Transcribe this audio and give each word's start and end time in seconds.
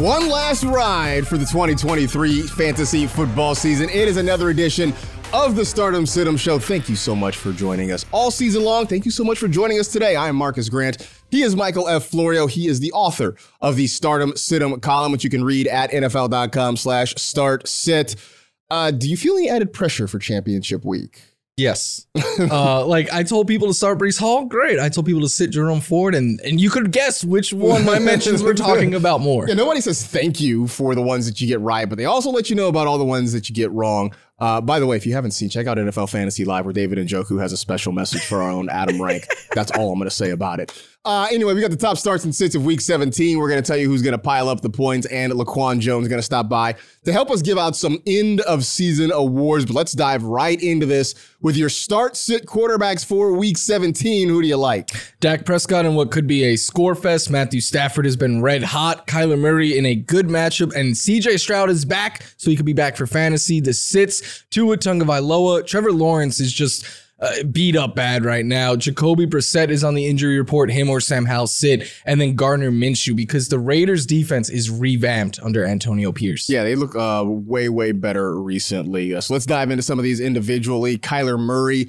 One 0.00 0.30
last 0.30 0.64
ride 0.64 1.26
for 1.28 1.36
the 1.36 1.44
2023 1.44 2.42
fantasy 2.42 3.06
football 3.06 3.54
season. 3.54 3.90
It 3.90 4.08
is 4.08 4.16
another 4.16 4.48
edition 4.48 4.94
of 5.34 5.54
the 5.54 5.66
Start 5.66 5.94
'Em 5.94 6.06
Sit 6.06 6.26
'Em 6.26 6.38
Show. 6.38 6.58
Thank 6.58 6.88
you 6.88 6.96
so 6.96 7.14
much 7.14 7.36
for 7.36 7.52
joining 7.52 7.92
us 7.92 8.06
all 8.10 8.30
season 8.30 8.64
long. 8.64 8.86
Thank 8.86 9.04
you 9.04 9.10
so 9.10 9.22
much 9.22 9.38
for 9.38 9.48
joining 9.48 9.78
us 9.78 9.88
today. 9.88 10.16
I 10.16 10.28
am 10.28 10.36
Marcas 10.36 10.70
Grant. 10.70 11.06
He 11.30 11.42
is 11.42 11.54
Michael 11.54 11.88
F. 11.88 12.06
Florio. 12.06 12.46
He 12.46 12.68
is 12.68 12.80
the 12.80 12.90
author 12.92 13.34
of 13.60 13.76
the 13.76 13.86
Start 13.86 14.22
'Em 14.22 14.34
Sit 14.34 14.62
'Em 14.62 14.80
column, 14.80 15.12
which 15.12 15.24
you 15.24 15.30
can 15.30 15.44
read 15.44 15.66
at 15.66 15.92
NFL.com 15.92 16.76
slash 16.78 17.14
start 17.18 17.68
sit. 17.68 18.16
Uh, 18.70 18.90
do 18.92 19.06
you 19.10 19.18
feel 19.18 19.36
any 19.36 19.50
added 19.50 19.74
pressure 19.74 20.08
for 20.08 20.18
championship 20.18 20.86
week? 20.86 21.20
Yes. 21.56 22.06
uh, 22.38 22.86
like 22.86 23.12
I 23.12 23.22
told 23.22 23.46
people 23.46 23.68
to 23.68 23.74
start 23.74 23.98
Breece 23.98 24.18
Hall. 24.18 24.46
Great. 24.46 24.78
I 24.78 24.88
told 24.88 25.06
people 25.06 25.20
to 25.20 25.28
sit 25.28 25.50
Jerome 25.50 25.80
Ford, 25.80 26.14
and 26.14 26.40
and 26.40 26.60
you 26.60 26.70
could 26.70 26.92
guess 26.92 27.22
which 27.22 27.52
one 27.52 27.84
my 27.84 27.98
mentions 27.98 28.42
were 28.42 28.54
talking 28.54 28.94
about 28.94 29.20
more. 29.20 29.46
Yeah, 29.52 29.54
nobody 29.54 29.80
says 29.80 30.06
thank 30.06 30.40
you 30.40 30.66
for 30.66 30.94
the 30.94 31.02
ones 31.02 31.26
that 31.26 31.40
you 31.40 31.46
get 31.46 31.60
right, 31.60 31.88
but 31.88 31.98
they 31.98 32.04
also 32.04 32.30
let 32.30 32.48
you 32.48 32.56
know 32.56 32.68
about 32.68 32.86
all 32.86 32.96
the 32.96 33.04
ones 33.04 33.32
that 33.32 33.48
you 33.48 33.54
get 33.54 33.70
wrong. 33.72 34.14
Uh, 34.38 34.60
by 34.60 34.78
the 34.78 34.86
way, 34.86 34.96
if 34.96 35.04
you 35.04 35.12
haven't 35.12 35.32
seen, 35.32 35.48
check 35.48 35.66
out 35.66 35.78
NFL 35.78 36.08
Fantasy 36.08 36.44
Live 36.44 36.64
where 36.64 36.72
David 36.72 36.98
Njoku 36.98 37.40
has 37.40 37.52
a 37.52 37.56
special 37.56 37.92
message 37.92 38.24
for 38.24 38.40
our 38.40 38.50
own 38.50 38.68
Adam 38.70 39.00
Rank. 39.02 39.26
That's 39.54 39.70
all 39.72 39.92
I'm 39.92 39.98
going 39.98 40.08
to 40.08 40.14
say 40.14 40.30
about 40.30 40.58
it. 40.60 40.72
Uh, 41.04 41.26
anyway, 41.32 41.52
we 41.52 41.60
got 41.60 41.72
the 41.72 41.76
top 41.76 41.98
starts 41.98 42.22
and 42.22 42.32
sits 42.32 42.54
of 42.54 42.64
week 42.64 42.80
17. 42.80 43.36
We're 43.36 43.48
going 43.48 43.60
to 43.60 43.66
tell 43.66 43.76
you 43.76 43.88
who's 43.88 44.02
going 44.02 44.12
to 44.12 44.18
pile 44.18 44.48
up 44.48 44.60
the 44.60 44.70
points, 44.70 45.04
and 45.08 45.32
LaQuan 45.32 45.80
Jones 45.80 46.06
going 46.06 46.20
to 46.20 46.24
stop 46.24 46.48
by 46.48 46.76
to 47.04 47.12
help 47.12 47.28
us 47.28 47.42
give 47.42 47.58
out 47.58 47.74
some 47.74 48.00
end 48.06 48.40
of 48.42 48.64
season 48.64 49.10
awards. 49.10 49.66
But 49.66 49.74
let's 49.74 49.92
dive 49.92 50.22
right 50.22 50.62
into 50.62 50.86
this 50.86 51.16
with 51.40 51.56
your 51.56 51.70
start 51.70 52.16
sit 52.16 52.46
quarterbacks 52.46 53.04
for 53.04 53.32
week 53.32 53.58
17. 53.58 54.28
Who 54.28 54.42
do 54.42 54.46
you 54.46 54.56
like? 54.56 54.90
Dak 55.18 55.44
Prescott 55.44 55.86
in 55.86 55.96
what 55.96 56.12
could 56.12 56.28
be 56.28 56.44
a 56.44 56.56
score 56.56 56.94
fest. 56.94 57.30
Matthew 57.30 57.60
Stafford 57.60 58.04
has 58.04 58.16
been 58.16 58.40
red 58.40 58.62
hot. 58.62 59.08
Kyler 59.08 59.38
Murray 59.38 59.76
in 59.76 59.84
a 59.84 59.96
good 59.96 60.28
matchup, 60.28 60.72
and 60.72 60.94
CJ 60.94 61.40
Stroud 61.40 61.68
is 61.68 61.84
back, 61.84 62.22
so 62.36 62.48
he 62.48 62.56
could 62.56 62.66
be 62.66 62.74
back 62.74 62.96
for 62.96 63.08
fantasy. 63.08 63.58
The 63.58 63.72
sits, 63.72 64.44
Tua 64.50 64.76
Tagovailoa. 64.76 65.66
Trevor 65.66 65.90
Lawrence 65.90 66.38
is 66.38 66.52
just 66.52 66.86
uh, 67.22 67.44
beat 67.44 67.76
up 67.76 67.94
bad 67.94 68.24
right 68.24 68.44
now. 68.44 68.74
Jacoby 68.74 69.26
Brissett 69.26 69.70
is 69.70 69.84
on 69.84 69.94
the 69.94 70.06
injury 70.06 70.38
report. 70.38 70.70
Him 70.70 70.90
or 70.90 71.00
Sam 71.00 71.24
Howell 71.24 71.46
sit, 71.46 71.90
and 72.04 72.20
then 72.20 72.34
Gardner 72.34 72.72
Minshew 72.72 73.14
because 73.14 73.48
the 73.48 73.58
Raiders 73.58 74.04
defense 74.04 74.50
is 74.50 74.68
revamped 74.68 75.38
under 75.40 75.64
Antonio 75.64 76.10
Pierce. 76.12 76.48
Yeah, 76.48 76.64
they 76.64 76.74
look 76.74 76.96
uh, 76.96 77.24
way 77.24 77.68
way 77.68 77.92
better 77.92 78.38
recently. 78.38 79.14
Uh, 79.14 79.20
so 79.20 79.34
let's 79.34 79.46
dive 79.46 79.70
into 79.70 79.82
some 79.82 79.98
of 79.98 80.02
these 80.02 80.20
individually. 80.20 80.98
Kyler 80.98 81.38
Murray. 81.38 81.88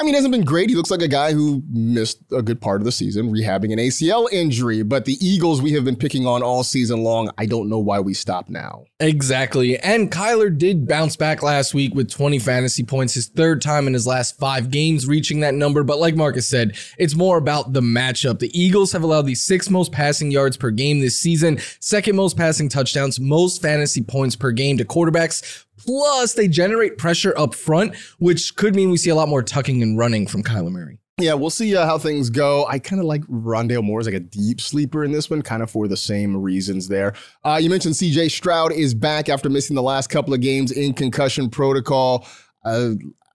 I 0.00 0.04
mean, 0.04 0.14
hasn't 0.14 0.32
been 0.32 0.44
great. 0.44 0.68
He 0.68 0.74
looks 0.74 0.90
like 0.90 1.02
a 1.02 1.06
guy 1.06 1.32
who 1.32 1.62
missed 1.70 2.18
a 2.32 2.42
good 2.42 2.60
part 2.60 2.80
of 2.80 2.84
the 2.84 2.90
season 2.90 3.30
rehabbing 3.30 3.72
an 3.72 3.78
ACL 3.78 4.26
injury. 4.32 4.82
But 4.82 5.04
the 5.04 5.16
Eagles 5.24 5.62
we 5.62 5.72
have 5.72 5.84
been 5.84 5.96
picking 5.96 6.26
on 6.26 6.42
all 6.42 6.64
season 6.64 7.04
long. 7.04 7.30
I 7.38 7.46
don't 7.46 7.68
know 7.68 7.78
why 7.78 8.00
we 8.00 8.14
stop 8.14 8.48
now. 8.48 8.84
Exactly. 8.98 9.78
And 9.78 10.10
Kyler 10.10 10.56
did 10.56 10.88
bounce 10.88 11.14
back 11.16 11.42
last 11.42 11.72
week 11.72 11.94
with 11.94 12.10
20 12.10 12.38
fantasy 12.40 12.82
points, 12.82 13.14
his 13.14 13.28
third 13.28 13.62
time 13.62 13.86
in 13.86 13.92
his 13.92 14.06
last 14.06 14.38
five 14.38 14.70
games 14.70 15.06
reaching 15.06 15.40
that 15.40 15.54
number. 15.54 15.84
But 15.84 16.00
like 16.00 16.14
Marcas 16.14 16.48
said, 16.48 16.76
it's 16.98 17.14
more 17.14 17.36
about 17.36 17.72
the 17.72 17.80
matchup. 17.80 18.40
The 18.40 18.50
Eagles 18.58 18.92
have 18.92 19.02
allowed 19.04 19.26
the 19.26 19.34
sixth 19.36 19.70
most 19.70 19.92
passing 19.92 20.30
yards 20.32 20.56
per 20.56 20.70
game 20.70 20.98
this 21.00 21.18
season, 21.18 21.58
second 21.78 22.16
most 22.16 22.36
passing 22.36 22.68
touchdowns, 22.68 23.20
most 23.20 23.62
fantasy 23.62 24.02
points 24.02 24.34
per 24.34 24.50
game 24.50 24.78
to 24.78 24.84
quarterbacks. 24.84 25.64
Plus, 25.84 26.34
they 26.34 26.48
generate 26.48 26.98
pressure 26.98 27.36
up 27.36 27.54
front, 27.54 27.94
which 28.18 28.56
could 28.56 28.74
mean 28.74 28.90
we 28.90 28.96
see 28.96 29.10
a 29.10 29.14
lot 29.14 29.28
more 29.28 29.42
tucking 29.42 29.82
and 29.82 29.98
running 29.98 30.26
from 30.26 30.42
Kyler 30.42 30.70
Murray. 30.70 30.98
Yeah, 31.18 31.34
we'll 31.34 31.50
see 31.50 31.76
uh, 31.76 31.86
how 31.86 31.98
things 31.98 32.30
go. 32.30 32.66
I 32.66 32.78
kind 32.78 32.98
of 32.98 33.06
like 33.06 33.22
Rondale 33.26 33.82
Moore 33.82 34.00
as 34.00 34.06
like 34.06 34.14
a 34.14 34.20
deep 34.20 34.60
sleeper 34.60 35.04
in 35.04 35.12
this 35.12 35.28
one, 35.28 35.42
kind 35.42 35.62
of 35.62 35.70
for 35.70 35.86
the 35.86 35.96
same 35.96 36.36
reasons 36.36 36.88
there. 36.88 37.14
Uh, 37.44 37.60
you 37.62 37.68
mentioned 37.68 37.94
CJ 37.94 38.30
Stroud 38.30 38.72
is 38.72 38.94
back 38.94 39.28
after 39.28 39.50
missing 39.50 39.76
the 39.76 39.82
last 39.82 40.08
couple 40.08 40.32
of 40.32 40.40
games 40.40 40.72
in 40.72 40.94
concussion 40.94 41.50
protocol. 41.50 42.26
Uh, 42.64 42.92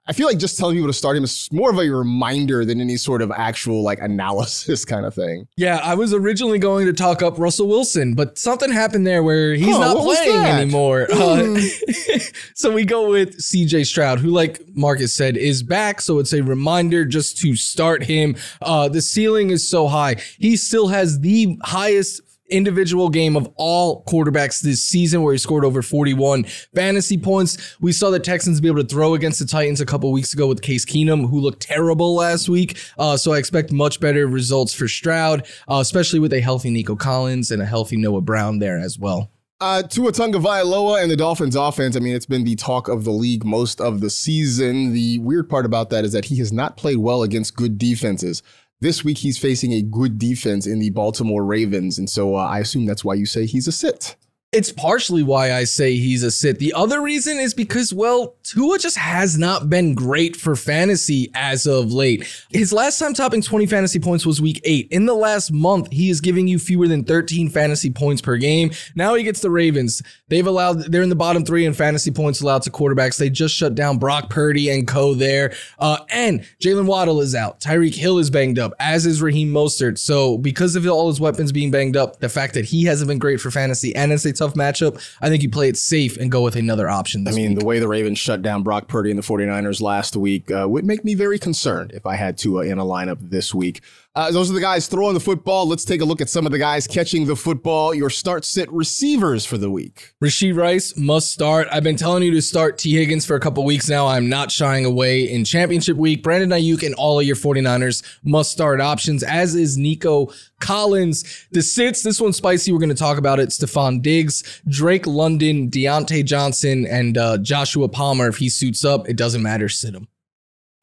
I 0.09 0.13
feel 0.13 0.27
like 0.27 0.37
just 0.37 0.57
telling 0.57 0.75
people 0.75 0.87
to 0.87 0.93
start 0.93 1.17
him 1.17 1.23
is 1.23 1.49
more 1.51 1.69
of 1.69 1.77
a 1.77 1.89
reminder 1.89 2.63
than 2.63 2.79
any 2.79 2.95
sort 2.97 3.21
of 3.21 3.31
actual 3.31 3.83
like 3.83 3.99
analysis 3.99 4.85
kind 4.93 5.05
of 5.05 5.13
thing. 5.13 5.47
Yeah, 5.57 5.79
I 5.83 5.95
was 5.95 6.13
originally 6.13 6.59
going 6.59 6.85
to 6.85 6.93
talk 6.93 7.21
up 7.21 7.37
Russell 7.37 7.67
Wilson, 7.67 8.13
but 8.13 8.37
something 8.37 8.71
happened 8.71 9.05
there 9.05 9.21
where 9.23 9.53
he's 9.53 9.75
Oh, 9.75 9.79
not 9.79 9.97
playing 9.97 10.45
anymore. 10.45 11.07
Uh, 11.11 11.59
so 12.55 12.71
we 12.71 12.85
go 12.85 13.09
with 13.09 13.37
CJ 13.37 13.85
Stroud, 13.85 14.19
who, 14.19 14.29
like 14.29 14.61
Marcas 14.75 15.09
said, 15.15 15.35
is 15.37 15.61
back. 15.63 15.99
So 16.01 16.19
it's 16.19 16.33
a 16.33 16.41
reminder 16.41 17.05
just 17.05 17.37
to 17.39 17.55
start 17.55 18.03
him. 18.03 18.35
Uh, 18.61 18.87
the 18.87 19.01
ceiling 19.01 19.49
is 19.49 19.67
so 19.67 19.87
high. 19.87 20.15
He 20.39 20.55
still 20.55 20.87
has 20.87 21.19
the 21.19 21.57
highest 21.63 22.21
individual 22.49 23.09
game 23.09 23.35
of 23.35 23.49
all 23.55 24.03
quarterbacks 24.05 24.61
this 24.61 24.83
season 24.83 25.21
where 25.21 25.33
he 25.33 25.37
scored 25.37 25.65
over 25.65 25.81
41 25.81 26.43
fantasy 26.75 27.17
points. 27.17 27.75
We 27.79 27.91
saw 27.91 28.09
the 28.09 28.19
Texans 28.19 28.61
be 28.61 28.67
able 28.67 28.83
to 28.83 28.87
throw 28.87 29.13
against 29.13 29.39
the 29.39 29.45
Titans 29.45 29.81
a 29.81 29.85
couple 29.85 30.11
weeks 30.11 30.33
ago 30.33 30.47
with 30.47 30.61
Case 30.61 30.85
Keenum, 30.85 31.29
who 31.29 31.39
looked 31.39 31.61
terrible 31.61 32.15
last 32.15 32.49
week. 32.49 32.77
Uh, 32.97 33.17
so 33.17 33.33
I 33.33 33.37
expect 33.37 33.71
much 33.71 33.99
better 33.99 34.27
results 34.27 34.73
for 34.73 34.87
Stroud, 34.87 35.47
uh, 35.69 35.79
especially 35.79 36.19
with 36.19 36.33
a 36.33 36.41
healthy 36.41 36.69
Nico 36.69 36.95
Collins 36.95 37.51
and 37.51 37.61
a 37.61 37.65
healthy 37.65 37.97
Noah 37.97 38.21
Brown 38.21 38.59
there 38.59 38.77
as 38.77 38.97
well. 38.97 39.31
Uh, 39.59 39.81
Tua 39.81 40.11
Tagovailoa 40.11 41.01
and 41.01 41.09
the 41.09 41.15
Dolphins 41.15 41.55
offense. 41.55 41.95
I 41.95 41.99
mean, 41.99 42.15
it's 42.15 42.27
been 42.27 42.43
the 42.43 42.55
talk 42.55 42.87
of 42.87 43.05
the 43.05 43.11
league 43.11 43.43
most 43.43 43.81
of 43.81 44.01
the 44.01 44.09
season. 44.11 44.93
The 44.93 45.17
weird 45.17 45.49
part 45.49 45.65
about 45.65 45.89
that 45.89 46.05
is 46.05 46.11
that 46.11 46.25
he 46.25 46.37
has 46.37 46.53
not 46.53 46.77
played 46.77 46.97
well 46.97 47.23
against 47.23 47.55
good 47.55 47.79
defenses. 47.79 48.43
This 48.79 49.03
week, 49.03 49.17
he's 49.17 49.39
facing 49.39 49.73
a 49.73 49.81
good 49.81 50.19
defense 50.19 50.67
in 50.67 50.77
the 50.77 50.91
Baltimore 50.91 51.43
Ravens, 51.43 51.97
and 51.97 52.07
so 52.07 52.35
uh, 52.35 52.45
I 52.45 52.59
assume 52.59 52.85
that's 52.85 53.03
why 53.03 53.15
you 53.15 53.25
say 53.25 53.47
he's 53.47 53.67
a 53.67 53.71
sit. 53.71 54.15
It's 54.57 54.71
partially 54.71 55.21
why 55.21 55.53
I 55.53 55.65
say 55.65 55.97
he's 55.97 56.23
a 56.23 56.31
sit. 56.31 56.57
The 56.57 56.73
other 56.73 56.99
reason 56.99 57.37
is 57.37 57.53
because, 57.53 57.93
well, 57.93 58.37
Tua 58.41 58.79
just 58.79 58.97
has 58.97 59.37
not 59.37 59.69
been 59.69 59.93
great 59.93 60.35
for 60.35 60.55
fantasy 60.55 61.29
as 61.35 61.67
of 61.67 61.93
late. 61.93 62.25
His 62.49 62.73
last 62.73 62.97
time 62.97 63.13
topping 63.13 63.43
20 63.43 63.67
fantasy 63.67 63.99
points 63.99 64.25
was 64.25 64.41
week 64.41 64.59
eight. 64.63 64.87
In 64.89 65.05
the 65.05 65.13
last 65.13 65.51
month, 65.51 65.89
he 65.91 66.09
is 66.09 66.21
giving 66.21 66.47
you 66.47 66.57
fewer 66.57 66.87
than 66.87 67.03
13 67.03 67.49
fantasy 67.49 67.91
points 67.91 68.19
per 68.19 68.35
game. 68.37 68.71
Now 68.95 69.13
he 69.13 69.21
gets 69.21 69.41
the 69.41 69.51
Ravens. 69.51 70.01
They've 70.27 70.47
allowed, 70.47 70.91
they're 70.91 71.03
in 71.03 71.09
the 71.09 71.15
bottom 71.15 71.45
three 71.45 71.63
in 71.63 71.75
fantasy 71.75 72.09
points 72.09 72.41
allowed 72.41 72.63
to 72.63 72.71
quarterbacks. 72.71 73.19
They 73.19 73.29
just 73.29 73.53
shut 73.53 73.75
down 73.75 73.99
Brock 73.99 74.31
Purdy 74.31 74.71
and 74.71 74.87
co 74.87 75.13
there. 75.13 75.53
Uh, 75.77 75.99
and 76.09 76.43
Jaylen 76.59 76.87
Waddle 76.87 77.21
is 77.21 77.35
out. 77.35 77.59
Tyreek 77.59 77.93
Hill 77.93 78.17
is 78.17 78.31
banged 78.31 78.57
up, 78.57 78.73
as 78.79 79.05
is 79.05 79.21
Raheem 79.21 79.53
Mostert. 79.53 79.99
So 79.99 80.39
because 80.39 80.75
of 80.75 80.87
all 80.87 81.09
his 81.09 81.21
weapons 81.21 81.51
being 81.51 81.69
banged 81.69 81.95
up, 81.95 82.21
the 82.21 82.29
fact 82.29 82.55
that 82.55 82.65
he 82.65 82.85
hasn't 82.85 83.07
been 83.07 83.19
great 83.19 83.39
for 83.39 83.51
fantasy 83.51 83.95
and 83.95 84.11
it's 84.11 84.25
a 84.25 84.33
tough 84.33 84.46
matchup, 84.53 85.01
I 85.21 85.29
think 85.29 85.43
you 85.43 85.49
play 85.49 85.69
it 85.69 85.77
safe 85.77 86.17
and 86.17 86.31
go 86.31 86.41
with 86.41 86.55
another 86.55 86.89
option. 86.89 87.27
I 87.27 87.31
mean, 87.31 87.51
week. 87.51 87.59
the 87.59 87.65
way 87.65 87.79
the 87.79 87.87
Ravens 87.87 88.19
shut 88.19 88.41
down 88.41 88.63
Brock 88.63 88.87
Purdy 88.87 89.09
and 89.09 89.17
the 89.17 89.23
49ers 89.23 89.81
last 89.81 90.15
week 90.15 90.51
uh, 90.51 90.67
would 90.67 90.85
make 90.85 91.03
me 91.03 91.15
very 91.15 91.39
concerned 91.39 91.91
if 91.93 92.05
I 92.05 92.15
had 92.15 92.37
Tua 92.37 92.65
in 92.65 92.77
a 92.79 92.85
lineup 92.85 93.17
this 93.21 93.53
week. 93.53 93.81
Uh, 94.17 94.31
those 94.31 94.49
are 94.49 94.55
the 94.55 94.59
guys 94.59 94.87
throwing 94.87 95.13
the 95.13 95.19
football. 95.19 95.67
Let's 95.67 95.85
take 95.85 96.01
a 96.01 96.05
look 96.05 96.21
at 96.21 96.29
some 96.29 96.47
of 96.47 96.51
the 96.51 96.57
guys 96.57 96.87
catching 96.87 97.27
the 97.27 97.35
football. 97.35 97.93
Your 97.93 98.09
start 98.09 98.45
sit 98.45 98.67
receivers 98.71 99.45
for 99.45 99.59
the 99.59 99.69
week. 99.69 100.15
Rashee 100.23 100.57
Rice 100.57 100.97
must 100.97 101.31
start. 101.31 101.67
I've 101.71 101.83
been 101.83 101.97
telling 101.97 102.23
you 102.23 102.31
to 102.31 102.41
start 102.41 102.79
Tee 102.79 102.95
Higgins 102.95 103.27
for 103.27 103.35
a 103.35 103.39
couple 103.39 103.63
weeks 103.63 103.87
now. 103.87 104.07
I'm 104.07 104.27
not 104.27 104.49
shying 104.51 104.85
away 104.85 105.31
in 105.31 105.45
championship 105.45 105.97
week. 105.97 106.23
Brandon 106.23 106.49
Aiyuk 106.49 106.81
and 106.81 106.95
all 106.95 107.19
of 107.19 107.27
your 107.27 107.35
49ers 107.35 108.01
must 108.23 108.51
start 108.51 108.81
options, 108.81 109.21
as 109.21 109.53
is 109.53 109.77
Nico 109.77 110.29
Collins. 110.59 111.45
The 111.51 111.61
sits, 111.61 112.01
this 112.01 112.19
one's 112.19 112.37
spicy. 112.37 112.71
We're 112.71 112.79
going 112.79 112.89
to 112.89 112.95
talk 112.95 113.19
about 113.19 113.39
it. 113.39 113.49
Stefon 113.49 114.01
Diggs, 114.01 114.63
Drake 114.67 115.05
London, 115.05 115.69
Diontae 115.69 116.25
Johnson, 116.25 116.87
and 116.87 117.19
uh, 117.19 117.37
Joshua 117.37 117.87
Palmer. 117.87 118.29
If 118.29 118.37
he 118.37 118.49
suits 118.49 118.83
up, 118.83 119.07
it 119.07 119.15
doesn't 119.15 119.43
matter. 119.43 119.69
Sit 119.69 119.93
him. 119.93 120.07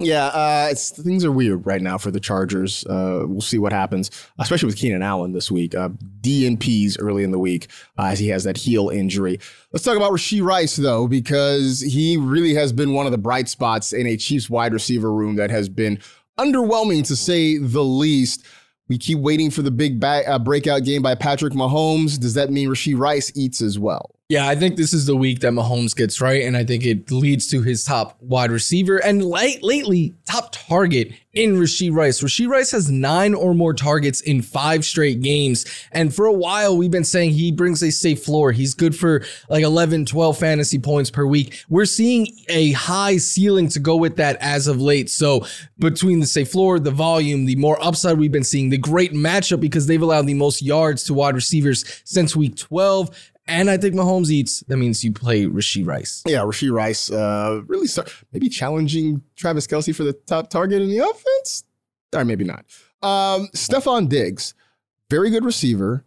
Yeah, 0.05 0.27
uh, 0.27 0.75
things 0.75 1.25
are 1.25 1.33
weird 1.33 1.67
right 1.67 1.81
now 1.81 1.99
for 1.99 2.11
the 2.11 2.21
Chargers. 2.21 2.85
Uh, 2.87 3.25
we'll 3.27 3.41
see 3.41 3.59
what 3.59 3.73
happens, 3.73 4.11
especially 4.39 4.67
with 4.67 4.77
Keenan 4.77 5.03
Allen 5.03 5.33
this 5.33 5.51
week. 5.51 5.75
Uh, 5.75 5.91
DNPs 6.21 6.97
early 7.01 7.25
in 7.25 7.31
the 7.31 7.39
week 7.39 7.69
uh, 7.99 8.07
as 8.07 8.19
he 8.19 8.29
has 8.29 8.45
that 8.45 8.57
heel 8.57 8.89
injury. 8.91 9.39
Let's 9.73 9.85
talk 9.85 9.97
about 9.97 10.13
Rashee 10.13 10.43
Rice 10.43 10.77
though, 10.77 11.09
because 11.09 11.81
he 11.81 12.17
really 12.17 12.55
has 12.55 12.73
been 12.73 12.93
one 12.93 13.07
of 13.07 13.13
the 13.13 13.19
bright 13.19 13.49
spots 13.49 13.93
in 13.93 14.07
a 14.07 14.17
Chiefs 14.17 14.49
wide 14.51 14.73
receiver 14.73 15.13
room 15.13 15.37
that 15.37 15.51
has 15.51 15.69
been 15.69 15.99
underwhelming 16.39 17.07
to 17.07 17.17
say 17.17 17.59
the 17.59 17.85
least. 17.85 18.45
We 18.89 18.99
keep 18.99 19.19
waiting 19.19 19.51
for 19.51 19.63
the 19.63 19.71
big 19.71 19.99
ba- 19.99 20.29
uh, 20.29 20.39
breakout 20.39 20.85
game 20.85 21.01
by 21.03 21.15
Patrick 21.15 21.55
Mahomes. 21.55 22.21
Does 22.21 22.35
that 22.35 22.51
mean 22.51 22.69
Rashee 22.69 22.99
Rice 22.99 23.33
eats 23.35 23.63
as 23.63 23.79
well? 23.79 24.14
Yeah, 24.31 24.49
I 24.49 24.57
think 24.57 24.77
this 24.77 24.95
is 24.95 25.05
the 25.05 25.17
week 25.17 25.41
that 25.41 25.53
Mahomes 25.53 25.95
gets 25.95 26.19
right, 26.19 26.45
and 26.45 26.57
I 26.57 26.65
think 26.65 26.87
it 26.87 27.11
leads 27.11 27.47
to 27.49 27.61
his 27.61 27.85
top 27.85 28.17
wide 28.23 28.51
receiver 28.51 28.97
and 28.97 29.23
late, 29.23 29.63
lately 29.63 30.15
top 30.25 30.49
target 30.51 31.13
in 31.35 31.57
Rashee 31.57 31.95
Rice. 31.95 32.23
Rashee 32.23 32.49
Rice 32.49 32.71
has 32.71 32.91
nine 32.91 33.35
or 33.35 33.53
more 33.53 33.75
targets 33.75 34.23
in 34.23 34.41
five 34.41 34.87
straight 34.87 35.21
games. 35.21 35.67
And 35.93 36.15
for 36.15 36.25
a 36.25 36.33
while, 36.33 36.75
we've 36.75 36.91
been 36.91 37.05
saying 37.05 37.33
he 37.33 37.53
brings 37.53 37.83
a 37.83 37.91
safe 37.91 38.25
floor. 38.25 38.51
He's 38.51 38.73
good 38.73 38.97
for 38.97 39.23
like 39.51 39.63
11, 39.63 40.07
12 40.07 40.39
fantasy 40.39 40.79
points 40.79 41.11
per 41.11 41.27
week. 41.27 41.63
We're 41.69 41.85
seeing 41.85 42.29
a 42.49 42.73
high 42.73 43.19
ceiling 43.19 43.69
to 43.71 43.79
go 43.79 43.97
with 43.97 44.17
that 44.17 44.39
as 44.41 44.69
of 44.69 44.81
late. 44.81 45.11
So 45.11 45.45
between 45.79 46.21
the 46.21 46.27
safe 46.27 46.51
floor, 46.51 46.79
the 46.79 46.91
volume, 46.91 47.45
the 47.45 47.57
more 47.57 47.83
upside 47.85 48.17
we've 48.17 48.33
been 48.33 48.43
seeing, 48.43 48.71
the 48.71 48.79
great 48.79 49.13
matchup 49.13 49.61
because 49.61 49.87
they've 49.87 50.01
allowed 50.01 50.27
the 50.27 50.35
most 50.35 50.63
yards 50.63 51.05
to 51.05 51.15
wide 51.15 51.35
receivers 51.35 51.85
since 52.05 52.35
week 52.35 52.57
12 52.57 53.33
and 53.47 53.71
I 53.71 53.77
think 53.77 53.95
Mahomes 53.95 54.31
eats. 54.31 54.61
That 54.69 54.77
means 54.77 55.05
you 55.05 55.13
play 55.13 55.45
Rashee 55.45 55.87
Rice. 55.87 56.23
Yeah, 56.27 56.41
Rashee 56.41 56.73
Rice 56.73 57.11
uh, 57.11 57.63
really 57.67 57.87
start 57.87 58.13
maybe 58.33 58.49
challenging 58.49 59.23
Travis 59.37 59.67
Kelce 59.67 59.95
for 59.95 60.05
the 60.05 60.13
top 60.13 60.51
target 60.51 60.83
in 60.83 60.89
the 60.89 60.99
offense, 60.99 61.65
or 62.15 62.25
maybe 62.25 62.45
not. 62.45 62.65
Um, 63.03 63.49
Stefon 63.55 64.09
Diggs, 64.09 64.55
very 65.11 65.31
good 65.31 65.45
receiver 65.45 66.05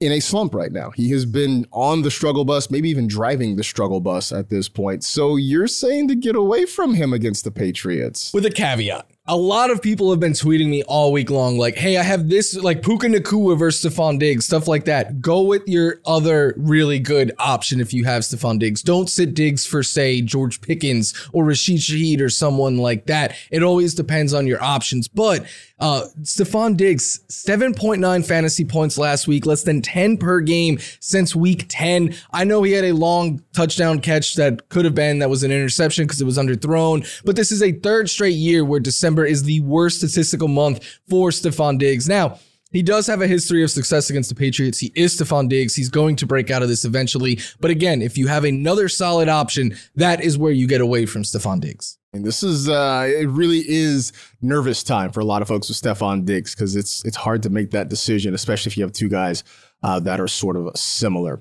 in 0.00 0.12
a 0.12 0.20
slump 0.20 0.54
right 0.54 0.70
now. 0.70 0.90
He 0.90 1.10
has 1.10 1.26
been 1.26 1.66
on 1.72 2.02
the 2.02 2.10
struggle 2.10 2.44
bus, 2.44 2.70
maybe 2.70 2.88
even 2.88 3.08
driving 3.08 3.56
the 3.56 3.64
struggle 3.64 4.00
bus 4.00 4.30
at 4.30 4.48
this 4.48 4.68
point. 4.68 5.02
So 5.02 5.36
you're 5.36 5.66
saying 5.66 6.08
to 6.08 6.14
get 6.14 6.36
away 6.36 6.64
from 6.64 6.94
him 6.94 7.12
against 7.12 7.44
the 7.44 7.50
Patriots? 7.50 8.32
With 8.32 8.46
a 8.46 8.50
caveat 8.50 9.10
a 9.28 9.36
lot 9.36 9.70
of 9.70 9.82
people 9.82 10.10
have 10.10 10.18
been 10.18 10.32
tweeting 10.32 10.68
me 10.68 10.82
all 10.84 11.12
week 11.12 11.28
long, 11.28 11.58
like, 11.58 11.76
hey, 11.76 11.98
I 11.98 12.02
have 12.02 12.30
this, 12.30 12.56
like 12.56 12.82
Puka 12.82 13.08
Nacua 13.08 13.58
versus 13.58 13.92
Stefon 13.92 14.18
Diggs, 14.18 14.46
stuff 14.46 14.66
like 14.66 14.86
that. 14.86 15.20
Go 15.20 15.42
with 15.42 15.68
your 15.68 16.00
other 16.06 16.54
really 16.56 16.98
good 16.98 17.32
option 17.38 17.78
if 17.78 17.92
you 17.92 18.04
have 18.04 18.22
Stefon 18.22 18.58
Diggs. 18.58 18.82
Don't 18.82 19.10
sit 19.10 19.34
Diggs 19.34 19.66
for, 19.66 19.82
say, 19.82 20.22
George 20.22 20.62
Pickens 20.62 21.12
or 21.34 21.44
Rashid 21.44 21.76
Shaheed 21.76 22.22
or 22.22 22.30
someone 22.30 22.78
like 22.78 23.04
that. 23.06 23.36
It 23.50 23.62
always 23.62 23.94
depends 23.94 24.32
on 24.32 24.46
your 24.46 24.62
options. 24.62 25.08
But 25.08 25.46
uh, 25.78 26.06
Stefon 26.22 26.76
Diggs, 26.76 27.20
7.9 27.28 28.26
fantasy 28.26 28.64
points 28.64 28.96
last 28.96 29.28
week, 29.28 29.44
less 29.44 29.62
than 29.62 29.82
10 29.82 30.16
per 30.16 30.40
game 30.40 30.78
since 31.00 31.36
week 31.36 31.66
10. 31.68 32.14
I 32.32 32.44
know 32.44 32.62
he 32.62 32.72
had 32.72 32.84
a 32.84 32.92
long 32.92 33.42
touchdown 33.52 34.00
catch 34.00 34.34
that 34.34 34.70
could 34.70 34.86
have 34.86 34.94
been, 34.94 35.18
that 35.20 35.30
was 35.30 35.42
an 35.42 35.52
interception 35.52 36.06
because 36.06 36.20
it 36.20 36.24
was 36.24 36.38
underthrown, 36.38 37.06
but 37.24 37.36
this 37.36 37.52
is 37.52 37.62
a 37.62 37.72
third 37.72 38.10
straight 38.10 38.34
year 38.34 38.64
where 38.64 38.80
December 38.80 39.17
December 39.18 39.32
is 39.32 39.42
the 39.42 39.60
worst 39.62 39.98
statistical 39.98 40.48
month 40.48 40.84
for 41.08 41.30
Stefon 41.30 41.78
Diggs. 41.78 42.08
Now, 42.08 42.38
he 42.70 42.82
does 42.82 43.06
have 43.06 43.20
a 43.22 43.26
history 43.26 43.64
of 43.64 43.70
success 43.70 44.10
against 44.10 44.28
the 44.28 44.34
Patriots. 44.34 44.78
He 44.78 44.92
is 44.94 45.16
Stefon 45.16 45.48
Diggs. 45.48 45.74
He's 45.74 45.88
going 45.88 46.16
to 46.16 46.26
break 46.26 46.50
out 46.50 46.62
of 46.62 46.68
this 46.68 46.84
eventually. 46.84 47.40
But 47.60 47.70
again, 47.70 48.02
if 48.02 48.16
you 48.18 48.28
have 48.28 48.44
another 48.44 48.88
solid 48.88 49.28
option, 49.28 49.76
that 49.96 50.20
is 50.20 50.36
where 50.36 50.52
you 50.52 50.66
get 50.68 50.80
away 50.80 51.06
from 51.06 51.22
Stefon 51.22 51.60
Diggs. 51.60 51.98
And 52.12 52.24
this 52.24 52.42
is 52.42 52.68
uh 52.68 53.06
it 53.06 53.28
really 53.28 53.62
is 53.66 54.12
nervous 54.40 54.82
time 54.82 55.12
for 55.12 55.20
a 55.20 55.24
lot 55.24 55.42
of 55.42 55.48
folks 55.48 55.68
with 55.68 55.78
Stefon 55.78 56.24
Diggs 56.24 56.54
because 56.54 56.76
it's 56.76 57.04
it's 57.04 57.16
hard 57.16 57.42
to 57.42 57.50
make 57.50 57.70
that 57.72 57.88
decision, 57.88 58.34
especially 58.34 58.70
if 58.70 58.76
you 58.78 58.84
have 58.84 58.92
two 58.92 59.08
guys 59.08 59.44
uh, 59.82 60.00
that 60.00 60.20
are 60.20 60.28
sort 60.28 60.56
of 60.56 60.70
similar. 60.76 61.40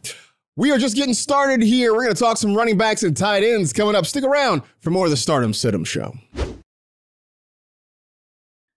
We 0.58 0.72
are 0.72 0.78
just 0.78 0.96
getting 0.96 1.14
started 1.14 1.62
here. 1.62 1.94
We're 1.94 2.04
going 2.04 2.16
to 2.16 2.20
talk 2.22 2.38
some 2.38 2.56
running 2.56 2.78
backs 2.78 3.04
and 3.04 3.16
tight 3.16 3.44
ends 3.44 3.72
coming 3.74 3.96
up. 3.96 4.06
Stick 4.06 4.24
around 4.24 4.64
for 4.80 4.90
more 4.92 5.06
of 5.06 5.12
the 5.12 5.18
Start 5.18 5.44
'Em 5.44 5.54
Sit 5.54 5.74
'Em 5.74 5.84
show. 5.84 6.14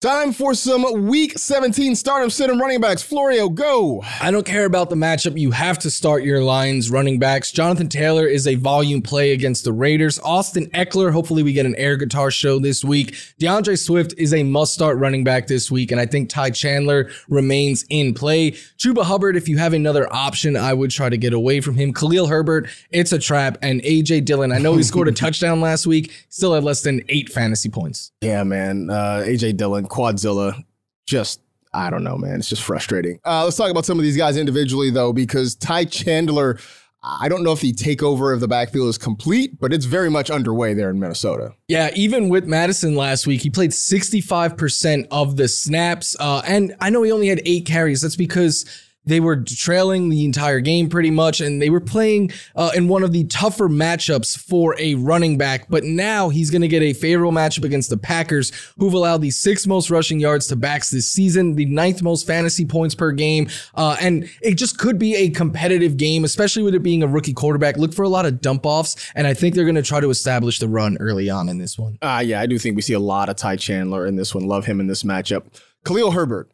Time 0.00 0.32
for 0.32 0.54
some 0.54 1.08
week 1.08 1.38
17 1.38 1.94
stardom 1.94 2.30
sit 2.30 2.48
running 2.48 2.80
backs. 2.80 3.02
Florio, 3.02 3.50
go. 3.50 4.02
I 4.18 4.30
don't 4.30 4.46
care 4.46 4.64
about 4.64 4.88
the 4.88 4.96
matchup. 4.96 5.38
You 5.38 5.50
have 5.50 5.78
to 5.80 5.90
start 5.90 6.22
your 6.22 6.42
Lions 6.42 6.90
running 6.90 7.18
backs. 7.18 7.52
Jonathan 7.52 7.86
Taylor 7.86 8.26
is 8.26 8.46
a 8.46 8.54
volume 8.54 9.02
play 9.02 9.32
against 9.32 9.64
the 9.64 9.74
Raiders. 9.74 10.18
Austin 10.20 10.70
Ekeler, 10.70 11.12
hopefully 11.12 11.42
we 11.42 11.52
get 11.52 11.66
an 11.66 11.76
air 11.76 11.98
guitar 11.98 12.30
show 12.30 12.58
this 12.58 12.82
week. 12.82 13.14
D'Andre 13.38 13.76
Swift 13.76 14.14
is 14.16 14.32
a 14.32 14.42
must 14.42 14.72
start 14.72 14.96
running 14.96 15.22
back 15.22 15.48
this 15.48 15.70
week. 15.70 15.92
And 15.92 16.00
I 16.00 16.06
think 16.06 16.30
Ty 16.30 16.52
Chandler 16.52 17.10
remains 17.28 17.84
in 17.90 18.14
play. 18.14 18.52
Chuba 18.78 19.02
Hubbard, 19.02 19.36
if 19.36 19.50
you 19.50 19.58
have 19.58 19.74
another 19.74 20.10
option, 20.10 20.56
I 20.56 20.72
would 20.72 20.90
try 20.90 21.10
to 21.10 21.18
get 21.18 21.34
away 21.34 21.60
from 21.60 21.74
him. 21.74 21.92
Khalil 21.92 22.26
Herbert, 22.26 22.70
it's 22.90 23.12
a 23.12 23.18
trap. 23.18 23.58
And 23.60 23.82
AJ 23.82 24.24
Dillon, 24.24 24.50
I 24.50 24.56
know 24.56 24.78
he 24.78 24.82
scored 24.82 25.08
a 25.08 25.12
touchdown 25.24 25.60
last 25.60 25.86
week, 25.86 26.10
still 26.30 26.54
had 26.54 26.64
less 26.64 26.80
than 26.80 27.02
eight 27.10 27.28
fantasy 27.28 27.68
points. 27.68 28.12
Yeah, 28.22 28.44
man. 28.44 28.88
Uh, 28.88 29.24
AJ 29.26 29.58
Dillon 29.58 29.89
Quadzilla, 29.90 30.64
just 31.06 31.40
I 31.72 31.90
don't 31.90 32.02
know, 32.02 32.16
man. 32.16 32.36
It's 32.36 32.48
just 32.48 32.62
frustrating. 32.62 33.20
Uh, 33.24 33.44
let's 33.44 33.56
talk 33.56 33.70
about 33.70 33.86
some 33.86 33.98
of 33.98 34.02
these 34.02 34.16
guys 34.16 34.36
individually, 34.36 34.90
though, 34.90 35.12
because 35.12 35.54
Ty 35.54 35.84
Chandler, 35.84 36.58
I 37.02 37.28
don't 37.28 37.44
know 37.44 37.52
if 37.52 37.60
the 37.60 37.72
takeover 37.72 38.34
of 38.34 38.40
the 38.40 38.48
backfield 38.48 38.88
is 38.88 38.98
complete, 38.98 39.58
but 39.60 39.72
it's 39.72 39.84
very 39.84 40.10
much 40.10 40.30
underway 40.30 40.74
there 40.74 40.90
in 40.90 40.98
Minnesota. 40.98 41.54
Yeah, 41.68 41.90
even 41.94 42.28
with 42.28 42.44
Mattison 42.44 42.96
last 42.96 43.26
week, 43.26 43.42
he 43.42 43.50
played 43.50 43.70
65% 43.70 45.06
of 45.10 45.36
the 45.36 45.46
snaps. 45.46 46.16
Uh, 46.18 46.42
and 46.44 46.74
I 46.80 46.90
know 46.90 47.02
he 47.02 47.12
only 47.12 47.28
had 47.28 47.40
eight 47.46 47.66
carries. 47.66 48.02
That's 48.02 48.16
because 48.16 48.66
they 49.04 49.20
were 49.20 49.36
trailing 49.36 50.08
the 50.08 50.24
entire 50.24 50.60
game 50.60 50.88
pretty 50.88 51.10
much, 51.10 51.40
and 51.40 51.60
they 51.60 51.70
were 51.70 51.80
playing 51.80 52.30
uh, 52.54 52.70
in 52.74 52.86
one 52.86 53.02
of 53.02 53.12
the 53.12 53.24
tougher 53.24 53.68
matchups 53.68 54.38
for 54.38 54.76
a 54.78 54.94
running 54.96 55.38
back. 55.38 55.68
But 55.68 55.84
now 55.84 56.28
he's 56.28 56.50
going 56.50 56.62
to 56.62 56.68
get 56.68 56.82
a 56.82 56.92
favorable 56.92 57.32
matchup 57.32 57.64
against 57.64 57.90
the 57.90 57.96
Packers, 57.96 58.52
who've 58.78 58.92
allowed 58.92 59.22
the 59.22 59.30
sixth 59.30 59.66
most 59.66 59.90
rushing 59.90 60.20
yards 60.20 60.46
to 60.48 60.56
backs 60.56 60.90
this 60.90 61.08
season, 61.08 61.54
the 61.54 61.64
ninth 61.64 62.02
most 62.02 62.26
fantasy 62.26 62.64
points 62.64 62.94
per 62.94 63.12
game. 63.12 63.48
Uh, 63.74 63.96
and 64.00 64.28
it 64.42 64.54
just 64.56 64.78
could 64.78 64.98
be 64.98 65.16
a 65.16 65.30
competitive 65.30 65.96
game, 65.96 66.24
especially 66.24 66.62
with 66.62 66.74
it 66.74 66.82
being 66.82 67.02
a 67.02 67.08
rookie 67.08 67.34
quarterback. 67.34 67.76
Look 67.76 67.94
for 67.94 68.02
a 68.02 68.08
lot 68.08 68.26
of 68.26 68.40
dump 68.40 68.66
offs, 68.66 69.10
and 69.14 69.26
I 69.26 69.34
think 69.34 69.54
they're 69.54 69.64
going 69.64 69.74
to 69.76 69.82
try 69.82 70.00
to 70.00 70.10
establish 70.10 70.58
the 70.58 70.68
run 70.68 70.98
early 70.98 71.30
on 71.30 71.48
in 71.48 71.58
this 71.58 71.78
one. 71.78 71.98
Uh, 72.02 72.22
yeah, 72.24 72.40
I 72.40 72.46
do 72.46 72.58
think 72.58 72.76
we 72.76 72.82
see 72.82 72.94
a 72.94 73.00
lot 73.00 73.28
of 73.28 73.36
Ty 73.36 73.56
Chandler 73.56 74.06
in 74.06 74.16
this 74.16 74.34
one. 74.34 74.46
Love 74.46 74.66
him 74.66 74.78
in 74.80 74.86
this 74.86 75.02
matchup. 75.02 75.44
Khalil 75.84 76.10
Herbert, 76.10 76.50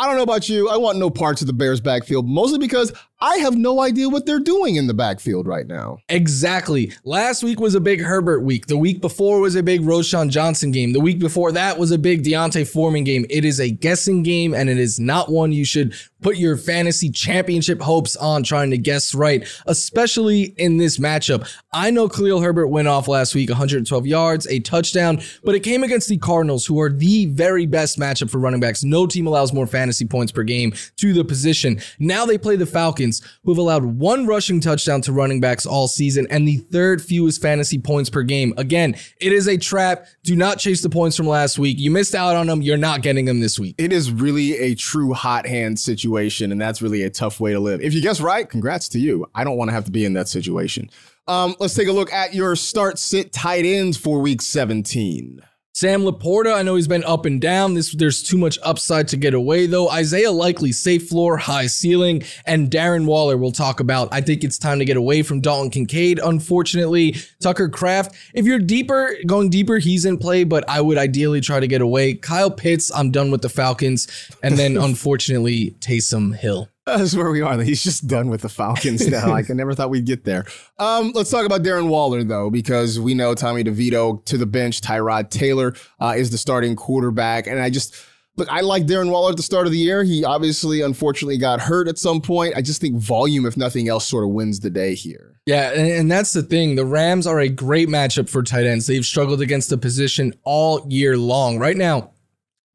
I 0.00 0.06
don't 0.06 0.16
know 0.16 0.22
about 0.22 0.48
you. 0.48 0.70
I 0.70 0.78
want 0.78 0.96
no 0.96 1.10
parts 1.10 1.42
of 1.42 1.46
the 1.46 1.52
Bears 1.52 1.78
backfield, 1.78 2.26
mostly 2.26 2.58
because 2.58 2.90
I 3.22 3.36
have 3.36 3.54
no 3.54 3.80
idea 3.80 4.08
what 4.08 4.24
they're 4.24 4.40
doing 4.40 4.76
in 4.76 4.86
the 4.86 4.94
backfield 4.94 5.46
right 5.46 5.66
now. 5.66 5.98
Exactly. 6.08 6.92
Last 7.04 7.42
week 7.42 7.60
was 7.60 7.74
a 7.74 7.80
big 7.80 8.00
Herbert 8.00 8.40
week. 8.40 8.66
The 8.66 8.78
week 8.78 9.02
before 9.02 9.40
was 9.40 9.56
a 9.56 9.62
big 9.62 9.82
Roschon 9.82 10.30
Johnson 10.30 10.70
game. 10.70 10.94
The 10.94 11.00
week 11.00 11.18
before 11.18 11.52
that 11.52 11.78
was 11.78 11.90
a 11.90 11.98
big 11.98 12.24
D'Onta 12.24 12.66
Foreman 12.66 13.04
game. 13.04 13.26
It 13.28 13.44
is 13.44 13.60
a 13.60 13.70
guessing 13.70 14.22
game, 14.22 14.54
and 14.54 14.70
it 14.70 14.78
is 14.78 14.98
not 14.98 15.30
one 15.30 15.52
you 15.52 15.66
should 15.66 15.94
put 16.22 16.36
your 16.36 16.56
fantasy 16.56 17.10
championship 17.10 17.80
hopes 17.80 18.16
on 18.16 18.42
trying 18.42 18.70
to 18.70 18.78
guess 18.78 19.14
right, 19.14 19.46
especially 19.66 20.54
in 20.58 20.76
this 20.76 20.98
matchup. 20.98 21.50
I 21.72 21.90
know 21.90 22.08
Khalil 22.08 22.40
Herbert 22.40 22.68
went 22.68 22.88
off 22.88 23.08
last 23.08 23.34
week, 23.34 23.48
112 23.48 24.06
yards, 24.06 24.46
a 24.46 24.60
touchdown, 24.60 25.22
but 25.44 25.54
it 25.54 25.60
came 25.60 25.82
against 25.82 26.08
the 26.08 26.18
Cardinals, 26.18 26.66
who 26.66 26.80
are 26.80 26.90
the 26.90 27.26
very 27.26 27.66
best 27.66 27.98
matchup 27.98 28.30
for 28.30 28.38
running 28.38 28.60
backs. 28.60 28.84
No 28.84 29.06
team 29.06 29.26
allows 29.26 29.52
more 29.52 29.66
fantasy 29.66 30.06
points 30.06 30.32
per 30.32 30.42
game 30.42 30.72
to 30.96 31.12
the 31.12 31.24
position. 31.24 31.80
Now 31.98 32.26
they 32.26 32.36
play 32.38 32.56
the 32.56 32.66
Falcons 32.66 33.09
Who 33.44 33.50
have 33.50 33.58
allowed 33.58 33.84
one 33.84 34.26
rushing 34.26 34.60
touchdown 34.60 35.00
to 35.02 35.12
running 35.12 35.40
backs 35.40 35.66
all 35.66 35.88
season 35.88 36.26
and 36.30 36.46
the 36.46 36.58
third 36.58 37.02
fewest 37.02 37.42
fantasy 37.42 37.78
points 37.78 38.10
per 38.10 38.22
game. 38.22 38.54
Again, 38.56 38.94
it 39.20 39.32
is 39.32 39.48
a 39.48 39.56
trap. 39.56 40.06
Do 40.22 40.36
not 40.36 40.58
chase 40.58 40.82
the 40.82 40.90
points 40.90 41.16
from 41.16 41.26
last 41.26 41.58
week. 41.58 41.78
You 41.78 41.90
missed 41.90 42.14
out 42.14 42.36
on 42.36 42.46
them. 42.46 42.62
You're 42.62 42.76
not 42.76 43.02
getting 43.02 43.24
them 43.24 43.40
this 43.40 43.58
week. 43.58 43.74
It 43.78 43.92
is 43.92 44.12
really 44.12 44.56
a 44.56 44.74
true 44.74 45.12
hot 45.12 45.46
hand 45.46 45.78
situation, 45.78 46.52
and 46.52 46.60
that's 46.60 46.80
really 46.80 47.02
a 47.02 47.10
tough 47.10 47.40
way 47.40 47.52
to 47.52 47.60
live. 47.60 47.80
If 47.80 47.94
you 47.94 48.00
guess 48.00 48.20
right, 48.20 48.48
congrats 48.48 48.88
to 48.90 48.98
you. 48.98 49.26
I 49.34 49.44
don't 49.44 49.56
want 49.56 49.68
to 49.70 49.72
have 49.72 49.84
to 49.84 49.90
be 49.90 50.04
in 50.04 50.12
that 50.14 50.28
situation. 50.28 50.90
Um, 51.26 51.54
let's 51.60 51.74
take 51.74 51.88
a 51.88 51.92
look 51.92 52.12
at 52.12 52.34
your 52.34 52.56
start 52.56 52.98
sit 52.98 53.32
tight 53.32 53.64
ends 53.64 53.96
for 53.96 54.20
week 54.20 54.42
17. 54.42 55.40
Sam 55.72 56.02
Laporta, 56.02 56.52
I 56.52 56.62
know 56.62 56.74
he's 56.74 56.88
been 56.88 57.04
up 57.04 57.24
and 57.24 57.40
down. 57.40 57.74
This 57.74 57.94
there's 57.94 58.24
too 58.24 58.36
much 58.36 58.58
upside 58.62 59.06
to 59.08 59.16
get 59.16 59.34
away 59.34 59.66
though. 59.66 59.88
Isaiah 59.88 60.32
Likely, 60.32 60.72
safe 60.72 61.08
floor, 61.08 61.36
high 61.36 61.68
ceiling, 61.68 62.24
and 62.44 62.70
Darren 62.70 63.06
Waller 63.06 63.36
we'll 63.36 63.52
talk 63.52 63.78
about. 63.78 64.08
I 64.10 64.20
think 64.20 64.42
it's 64.42 64.58
time 64.58 64.80
to 64.80 64.84
get 64.84 64.96
away 64.96 65.22
from 65.22 65.40
Dalton 65.40 65.70
Kincaid. 65.70 66.18
Unfortunately, 66.18 67.14
Tucker 67.40 67.68
Kraft. 67.68 68.16
If 68.34 68.46
you're 68.46 68.58
deeper, 68.58 69.14
going 69.26 69.48
deeper, 69.48 69.78
he's 69.78 70.04
in 70.04 70.18
play, 70.18 70.42
but 70.42 70.68
I 70.68 70.80
would 70.80 70.98
ideally 70.98 71.40
try 71.40 71.60
to 71.60 71.68
get 71.68 71.82
away. 71.82 72.14
Kyle 72.14 72.50
Pitts, 72.50 72.90
I'm 72.92 73.12
done 73.12 73.30
with 73.30 73.42
the 73.42 73.48
Falcons, 73.48 74.08
and 74.42 74.58
then 74.58 74.76
unfortunately 74.76 75.76
Taysom 75.78 76.34
Hill. 76.34 76.68
That's 76.98 77.14
where 77.14 77.30
we 77.30 77.40
are. 77.40 77.60
He's 77.62 77.82
just 77.82 78.06
done 78.06 78.30
with 78.30 78.42
the 78.42 78.48
Falcons 78.48 79.06
now. 79.06 79.28
like 79.28 79.50
I 79.50 79.54
never 79.54 79.74
thought 79.74 79.90
we'd 79.90 80.06
get 80.06 80.24
there. 80.24 80.44
Um, 80.78 81.12
let's 81.14 81.30
talk 81.30 81.46
about 81.46 81.62
Darren 81.62 81.88
Waller 81.88 82.24
though, 82.24 82.50
because 82.50 82.98
we 82.98 83.14
know 83.14 83.34
Tommy 83.34 83.64
DeVito 83.64 84.24
to 84.26 84.38
the 84.38 84.46
bench. 84.46 84.80
Tyrod 84.80 85.30
Taylor 85.30 85.74
uh, 86.00 86.14
is 86.16 86.30
the 86.30 86.38
starting 86.38 86.76
quarterback, 86.76 87.46
and 87.46 87.60
I 87.60 87.70
just 87.70 87.94
look. 88.36 88.48
I 88.50 88.60
like 88.60 88.86
Darren 88.86 89.10
Waller 89.10 89.30
at 89.30 89.36
the 89.36 89.42
start 89.42 89.66
of 89.66 89.72
the 89.72 89.78
year. 89.78 90.02
He 90.02 90.24
obviously, 90.24 90.80
unfortunately, 90.80 91.38
got 91.38 91.60
hurt 91.60 91.88
at 91.88 91.98
some 91.98 92.20
point. 92.20 92.54
I 92.56 92.62
just 92.62 92.80
think 92.80 92.96
volume, 92.96 93.46
if 93.46 93.56
nothing 93.56 93.88
else, 93.88 94.08
sort 94.08 94.24
of 94.24 94.30
wins 94.30 94.60
the 94.60 94.70
day 94.70 94.94
here. 94.94 95.40
Yeah, 95.46 95.70
and, 95.70 95.90
and 95.90 96.10
that's 96.10 96.32
the 96.32 96.42
thing. 96.42 96.76
The 96.76 96.84
Rams 96.84 97.26
are 97.26 97.40
a 97.40 97.48
great 97.48 97.88
matchup 97.88 98.28
for 98.28 98.42
tight 98.42 98.66
ends. 98.66 98.86
They've 98.86 99.04
struggled 99.04 99.40
against 99.40 99.70
the 99.70 99.78
position 99.78 100.34
all 100.44 100.86
year 100.88 101.16
long. 101.16 101.58
Right 101.58 101.76
now, 101.76 102.12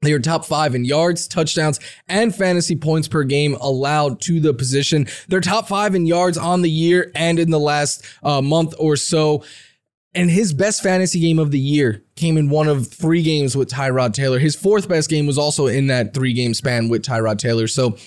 they 0.02 0.14
are 0.14 0.20
top 0.20 0.46
five 0.46 0.76
in 0.76 0.86
yards, 0.86 1.28
touchdowns, 1.28 1.80
and 2.08 2.34
fantasy 2.34 2.76
points 2.76 3.08
per 3.08 3.24
game 3.24 3.56
allowed 3.60 4.22
to 4.22 4.40
the 4.40 4.54
position. 4.54 5.08
They're 5.28 5.42
top 5.42 5.68
five 5.68 5.96
in 5.96 6.06
yards 6.06 6.38
on 6.38 6.62
the 6.62 6.70
year 6.70 7.12
and 7.16 7.40
in 7.40 7.50
the 7.50 7.60
last 7.60 8.06
uh, 8.24 8.42
month 8.42 8.74
or 8.78 8.96
so. 8.96 9.44
And 10.14 10.30
his 10.30 10.54
best 10.54 10.82
fantasy 10.82 11.20
game 11.20 11.40
of 11.40 11.52
the 11.52 11.60
year 11.60 12.04
came 12.16 12.38
in 12.38 12.50
one 12.50 12.70
of 12.70 12.88
three 12.88 13.22
games 13.22 13.58
with 13.58 13.70
Tyrod 13.70 14.14
Taylor. 14.14 14.40
His 14.40 14.56
fourth 14.56 14.88
best 14.88 15.10
game 15.10 15.28
was 15.28 15.38
also 15.38 15.68
in 15.68 15.88
that 15.88 16.14
three 16.14 16.34
game 16.34 16.54
span 16.54 16.88
with 16.88 17.04
Tyrod 17.04 17.38
Taylor. 17.38 17.68
So 17.68 17.98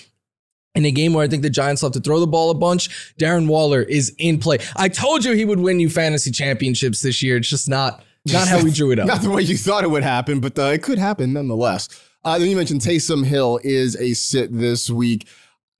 in 0.73 0.85
a 0.85 0.91
game 0.91 1.13
where 1.13 1.23
I 1.23 1.27
think 1.27 1.43
the 1.43 1.49
Giants 1.49 1.83
love 1.83 1.91
to 1.93 1.99
throw 1.99 2.19
the 2.19 2.27
ball 2.27 2.49
a 2.49 2.55
bunch, 2.55 3.13
Darren 3.17 3.47
Waller 3.47 3.81
is 3.81 4.15
in 4.17 4.39
play. 4.39 4.57
I 4.75 4.89
told 4.89 5.23
you 5.23 5.33
he 5.33 5.45
would 5.45 5.59
win 5.59 5.79
you 5.79 5.89
fantasy 5.89 6.31
championships 6.31 7.01
this 7.01 7.21
year. 7.21 7.37
It's 7.37 7.49
just 7.49 7.69
not 7.69 8.03
not 8.25 8.47
how 8.47 8.63
we 8.63 8.71
drew 8.71 8.91
it 8.91 8.99
up. 8.99 9.07
Not 9.07 9.21
the 9.21 9.29
way 9.29 9.41
you 9.41 9.57
thought 9.57 9.83
it 9.83 9.89
would 9.89 10.03
happen, 10.03 10.39
but 10.39 10.57
uh, 10.57 10.63
it 10.63 10.83
could 10.83 10.97
happen 10.97 11.33
nonetheless. 11.33 11.87
Uh, 12.23 12.37
then 12.37 12.49
you 12.49 12.55
mentioned 12.55 12.81
Taysom 12.81 13.25
Hill 13.25 13.59
is 13.63 13.95
a 13.95 14.13
sit 14.13 14.49
this 14.51 14.89
week. 14.89 15.27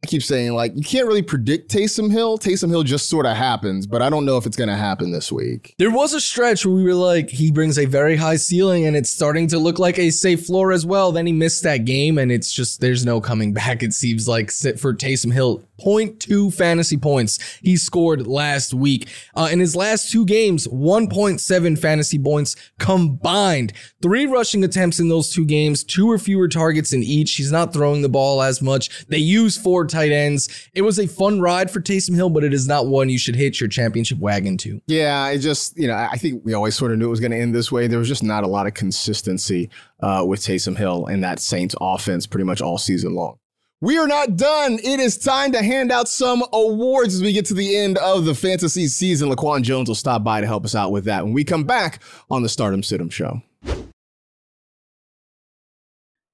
I 0.01 0.07
keep 0.07 0.23
saying 0.23 0.53
like 0.53 0.73
you 0.75 0.83
can't 0.83 1.07
really 1.07 1.21
predict 1.21 1.69
Taysom 1.69 2.09
Hill. 2.09 2.37
Taysom 2.37 2.69
Hill 2.69 2.83
just 2.83 3.09
sort 3.09 3.25
of 3.25 3.35
happens, 3.35 3.85
but 3.85 4.01
I 4.01 4.09
don't 4.09 4.25
know 4.25 4.37
if 4.37 4.45
it's 4.45 4.55
going 4.55 4.69
to 4.69 4.77
happen 4.77 5.11
this 5.11 5.29
week. 5.29 5.75
There 5.77 5.91
was 5.91 6.13
a 6.13 6.21
stretch 6.21 6.65
where 6.65 6.73
we 6.73 6.83
were 6.83 6.93
like, 6.93 7.29
he 7.29 7.51
brings 7.51 7.77
a 7.77 7.85
very 7.85 8.15
high 8.15 8.37
ceiling 8.37 8.85
and 8.85 8.95
it's 8.95 9.09
starting 9.09 9.47
to 9.47 9.59
look 9.59 9.77
like 9.77 9.99
a 9.99 10.09
safe 10.09 10.45
floor 10.45 10.71
as 10.71 10.85
well. 10.85 11.11
Then 11.11 11.25
he 11.25 11.33
missed 11.33 11.63
that 11.63 11.83
game 11.83 12.17
and 12.17 12.31
it's 12.31 12.53
just 12.53 12.79
there's 12.79 13.05
no 13.05 13.19
coming 13.19 13.51
back. 13.59 13.83
It 13.83 13.93
seems 13.93 14.25
like 14.25 14.51
for 14.51 14.93
Taysom 14.93 15.33
Hill 15.33 15.63
0.2 15.79 16.53
fantasy 16.53 16.97
points 16.97 17.39
he 17.61 17.75
scored 17.75 18.25
last 18.25 18.73
week. 18.73 19.09
Uh, 19.35 19.49
in 19.51 19.59
his 19.59 19.75
last 19.75 20.11
two 20.11 20.25
games, 20.25 20.65
1.7 20.67 21.77
fantasy 21.77 22.19
points 22.19 22.55
combined. 22.79 23.73
Three 24.01 24.25
rushing 24.25 24.63
attempts 24.63 24.99
in 24.99 25.09
those 25.09 25.29
two 25.29 25.45
games, 25.45 25.83
two 25.83 26.09
or 26.09 26.17
fewer 26.17 26.47
targets 26.47 26.93
in 26.93 27.03
each. 27.03 27.35
He's 27.35 27.51
not 27.51 27.73
throwing 27.73 28.01
the 28.01 28.09
ball 28.09 28.41
as 28.41 28.61
much. 28.61 29.05
They 29.07 29.17
use 29.17 29.57
four 29.57 29.88
tight 29.89 30.11
ends. 30.11 30.69
It 30.73 30.83
was 30.83 30.99
a 30.99 31.07
fun 31.07 31.41
ride 31.41 31.69
for 31.69 31.81
Taysom 31.81 32.15
Hill, 32.15 32.29
but 32.29 32.43
it 32.43 32.53
is 32.53 32.67
not 32.67 32.87
one 32.87 33.09
you 33.09 33.17
should 33.19 33.35
hitch 33.35 33.59
your 33.59 33.67
championship 33.67 34.19
wagon 34.19 34.57
to. 34.59 34.81
Yeah, 34.87 35.21
I 35.21 35.37
just, 35.37 35.77
you 35.77 35.87
know, 35.87 35.95
I 35.95 36.17
think 36.17 36.45
we 36.45 36.53
always 36.53 36.75
sort 36.75 36.91
of 36.91 36.97
knew 36.97 37.07
it 37.07 37.09
was 37.09 37.19
going 37.19 37.31
to 37.31 37.37
end 37.37 37.53
this 37.53 37.71
way. 37.71 37.87
There 37.87 37.99
was 37.99 38.07
just 38.07 38.23
not 38.23 38.43
a 38.43 38.47
lot 38.47 38.67
of 38.67 38.73
consistency 38.73 39.69
uh, 39.99 40.23
with 40.27 40.39
Taysom 40.39 40.77
Hill 40.77 41.07
and 41.07 41.23
that 41.23 41.39
Saints 41.39 41.75
offense 41.81 42.25
pretty 42.25 42.45
much 42.45 42.61
all 42.61 42.77
season 42.77 43.15
long. 43.15 43.37
We 43.81 43.97
are 43.97 44.07
not 44.07 44.35
done. 44.35 44.73
It 44.83 44.99
is 44.99 45.17
time 45.17 45.53
to 45.53 45.63
hand 45.63 45.89
out 45.89 46.09
some 46.09 46.43
awards 46.51 47.15
as 47.15 47.21
we 47.21 47.31
get 47.31 47.45
to 47.45 47.53
the 47.53 47.77
end 47.77 47.97
of 47.99 48.25
the 48.25 48.35
fantasy 48.35 48.87
season. 48.87 49.29
LaQuan 49.29 49.61
Jones 49.61 49.87
will 49.87 49.95
stop 49.95 50.21
by 50.21 50.41
to 50.41 50.47
help 50.47 50.65
us 50.65 50.75
out 50.75 50.91
with 50.91 51.05
that 51.05 51.23
when 51.23 51.31
we 51.31 51.45
come 51.45 51.63
back 51.63 52.01
on 52.29 52.43
the 52.43 52.49
Start 52.49 52.73
'Em 52.73 52.83
Sit 52.83 52.99
'Em 52.99 53.09
Show. 53.09 53.41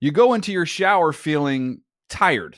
You 0.02 0.12
go 0.12 0.34
into 0.34 0.52
your 0.52 0.66
shower 0.66 1.14
feeling 1.14 1.82
tired, 2.10 2.58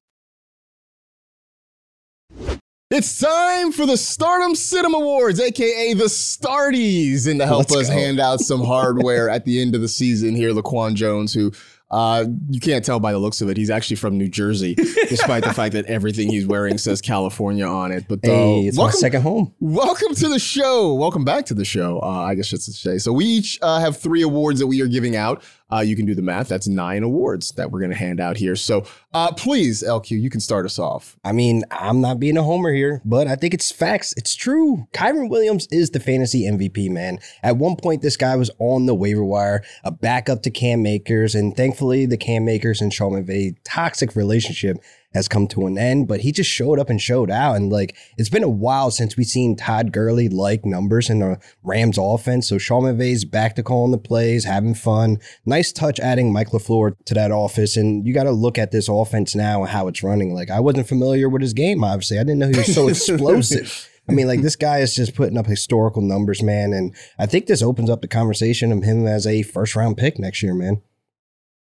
It's 2.93 3.17
time 3.19 3.71
for 3.71 3.85
the 3.85 3.95
Start 3.95 4.41
'Em 4.43 4.53
Sit 4.53 4.83
'Em 4.83 4.93
Awards, 4.93 5.39
aka 5.39 5.93
the 5.93 6.09
Starties, 6.09 7.25
and 7.25 7.39
to 7.39 7.45
help 7.45 7.71
Let's 7.71 7.83
us 7.83 7.87
go. 7.87 7.93
hand 7.93 8.19
out 8.19 8.41
some 8.41 8.65
hardware 8.65 9.29
at 9.35 9.45
the 9.45 9.61
end 9.61 9.75
of 9.75 9.81
the 9.81 9.87
season 9.87 10.35
here, 10.35 10.51
LaQuan 10.51 10.95
Jones, 10.95 11.33
who 11.33 11.53
uh, 11.89 12.25
you 12.49 12.59
can't 12.59 12.83
tell 12.85 12.99
by 12.99 13.11
the 13.13 13.17
looks 13.17 13.41
of 13.41 13.49
it, 13.49 13.55
he's 13.57 13.69
actually 13.69 13.95
from 13.97 14.17
New 14.17 14.27
Jersey, 14.29 14.75
despite 15.09 15.43
the 15.43 15.53
fact 15.53 15.73
that 15.73 15.85
everything 15.85 16.29
he's 16.29 16.45
wearing 16.45 16.77
says 16.77 17.01
California 17.01 17.65
on 17.65 17.91
it. 17.93 18.05
But 18.09 18.19
uh, 18.25 18.29
Hey, 18.29 18.67
it's 18.67 18.77
my 18.77 18.91
second 18.91 19.21
home. 19.21 19.53
welcome 19.61 20.13
to 20.15 20.27
the 20.29 20.39
show. 20.39 20.93
Welcome 20.93 21.23
back 21.25 21.45
to 21.47 21.53
the 21.53 21.65
show. 21.65 21.99
Uh, 22.01 22.07
I 22.07 22.35
guess 22.35 22.51
it's 22.53 22.65
to 22.65 22.71
say. 22.73 22.97
So 22.97 23.11
we 23.13 23.25
each 23.25 23.57
uh, 23.61 23.79
have 23.79 23.97
three 23.97 24.21
awards 24.21 24.59
that 24.59 24.67
we 24.67 24.81
are 24.81 24.87
giving 24.87 25.15
out. 25.17 25.43
Uh, 25.71 25.79
you 25.79 25.95
can 25.95 26.05
do 26.05 26.15
the 26.15 26.21
math. 26.21 26.47
That's 26.47 26.67
nine 26.67 27.03
awards 27.03 27.51
that 27.51 27.71
we're 27.71 27.79
going 27.79 27.91
to 27.91 27.97
hand 27.97 28.19
out 28.19 28.37
here. 28.37 28.55
So 28.55 28.85
uh, 29.13 29.31
please, 29.33 29.83
LQ, 29.83 30.21
you 30.21 30.29
can 30.29 30.39
start 30.39 30.65
us 30.65 30.79
off. 30.79 31.17
I 31.23 31.31
mean, 31.31 31.63
I'm 31.71 32.01
not 32.01 32.19
being 32.19 32.37
a 32.37 32.43
homer 32.43 32.71
here, 32.71 33.01
but 33.05 33.27
I 33.27 33.35
think 33.35 33.53
it's 33.53 33.71
facts. 33.71 34.13
It's 34.17 34.35
true. 34.35 34.87
Kyren 34.93 35.29
Williams 35.29 35.67
is 35.71 35.91
the 35.91 35.99
fantasy 35.99 36.43
MVP, 36.43 36.89
man. 36.89 37.19
At 37.43 37.57
one 37.57 37.75
point, 37.75 38.01
this 38.01 38.17
guy 38.17 38.35
was 38.35 38.51
on 38.59 38.85
the 38.85 38.95
waiver 38.95 39.23
wire, 39.23 39.63
a 39.83 39.91
backup 39.91 40.43
to 40.43 40.51
Cam 40.51 40.85
Akers, 40.85 41.35
and 41.35 41.55
thankfully, 41.55 42.05
the 42.05 42.17
Cam 42.17 42.47
Akers 42.47 42.81
and 42.81 42.93
Sean 42.93 43.13
McVay 43.13 43.55
toxic 43.63 44.15
relationship 44.15 44.77
has 45.13 45.27
come 45.27 45.47
to 45.47 45.67
an 45.67 45.77
end, 45.77 46.07
but 46.07 46.21
he 46.21 46.31
just 46.31 46.49
showed 46.49 46.79
up 46.79 46.89
and 46.89 47.01
showed 47.01 47.29
out. 47.29 47.55
And 47.55 47.71
like, 47.71 47.95
it's 48.17 48.29
been 48.29 48.43
a 48.43 48.49
while 48.49 48.91
since 48.91 49.17
we've 49.17 49.25
seen 49.25 49.55
Todd 49.55 49.91
Gurley 49.91 50.29
like 50.29 50.65
numbers 50.65 51.09
in 51.09 51.19
the 51.19 51.39
Rams 51.63 51.97
offense. 51.99 52.47
So 52.47 52.57
Sean 52.57 52.83
McVay's 52.83 53.25
back 53.25 53.55
to 53.55 53.63
calling 53.63 53.91
the 53.91 53.97
plays, 53.97 54.45
having 54.45 54.73
fun. 54.73 55.19
Nice 55.45 55.71
touch 55.71 55.99
adding 55.99 56.31
Mike 56.31 56.49
LaFleur 56.49 56.95
to 57.05 57.13
that 57.13 57.31
office. 57.31 57.75
And 57.75 58.07
you 58.07 58.13
got 58.13 58.23
to 58.23 58.31
look 58.31 58.57
at 58.57 58.71
this 58.71 58.87
offense 58.87 59.35
now 59.35 59.61
and 59.61 59.69
how 59.69 59.87
it's 59.87 60.03
running. 60.03 60.33
Like, 60.33 60.49
I 60.49 60.59
wasn't 60.59 60.87
familiar 60.87 61.27
with 61.27 61.41
his 61.41 61.53
game, 61.53 61.83
obviously. 61.83 62.17
I 62.17 62.23
didn't 62.23 62.39
know 62.39 62.49
he 62.49 62.57
was 62.57 62.73
so 62.73 62.87
explosive. 62.89 63.89
I 64.09 64.13
mean, 64.13 64.27
like 64.27 64.41
this 64.41 64.55
guy 64.55 64.79
is 64.79 64.95
just 64.95 65.15
putting 65.15 65.37
up 65.37 65.45
historical 65.45 66.01
numbers, 66.01 66.41
man. 66.41 66.73
And 66.73 66.95
I 67.19 67.25
think 67.25 67.45
this 67.45 67.61
opens 67.61 67.89
up 67.89 68.01
the 68.01 68.07
conversation 68.07 68.71
of 68.71 68.83
him 68.83 69.05
as 69.05 69.27
a 69.27 69.43
first 69.43 69.75
round 69.75 69.97
pick 69.97 70.19
next 70.19 70.41
year, 70.41 70.53
man. 70.53 70.81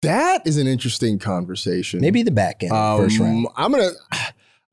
That 0.04 0.46
is 0.46 0.58
an 0.58 0.68
interesting 0.68 1.20
conversation. 1.20 2.00
Maybe 2.02 2.24
the 2.24 2.32
back 2.32 2.64
end, 2.64 2.72
first 2.72 3.20
round. 3.20 3.48
Um, 3.48 3.54
I'm 3.58 3.72
gonna. 3.72 3.90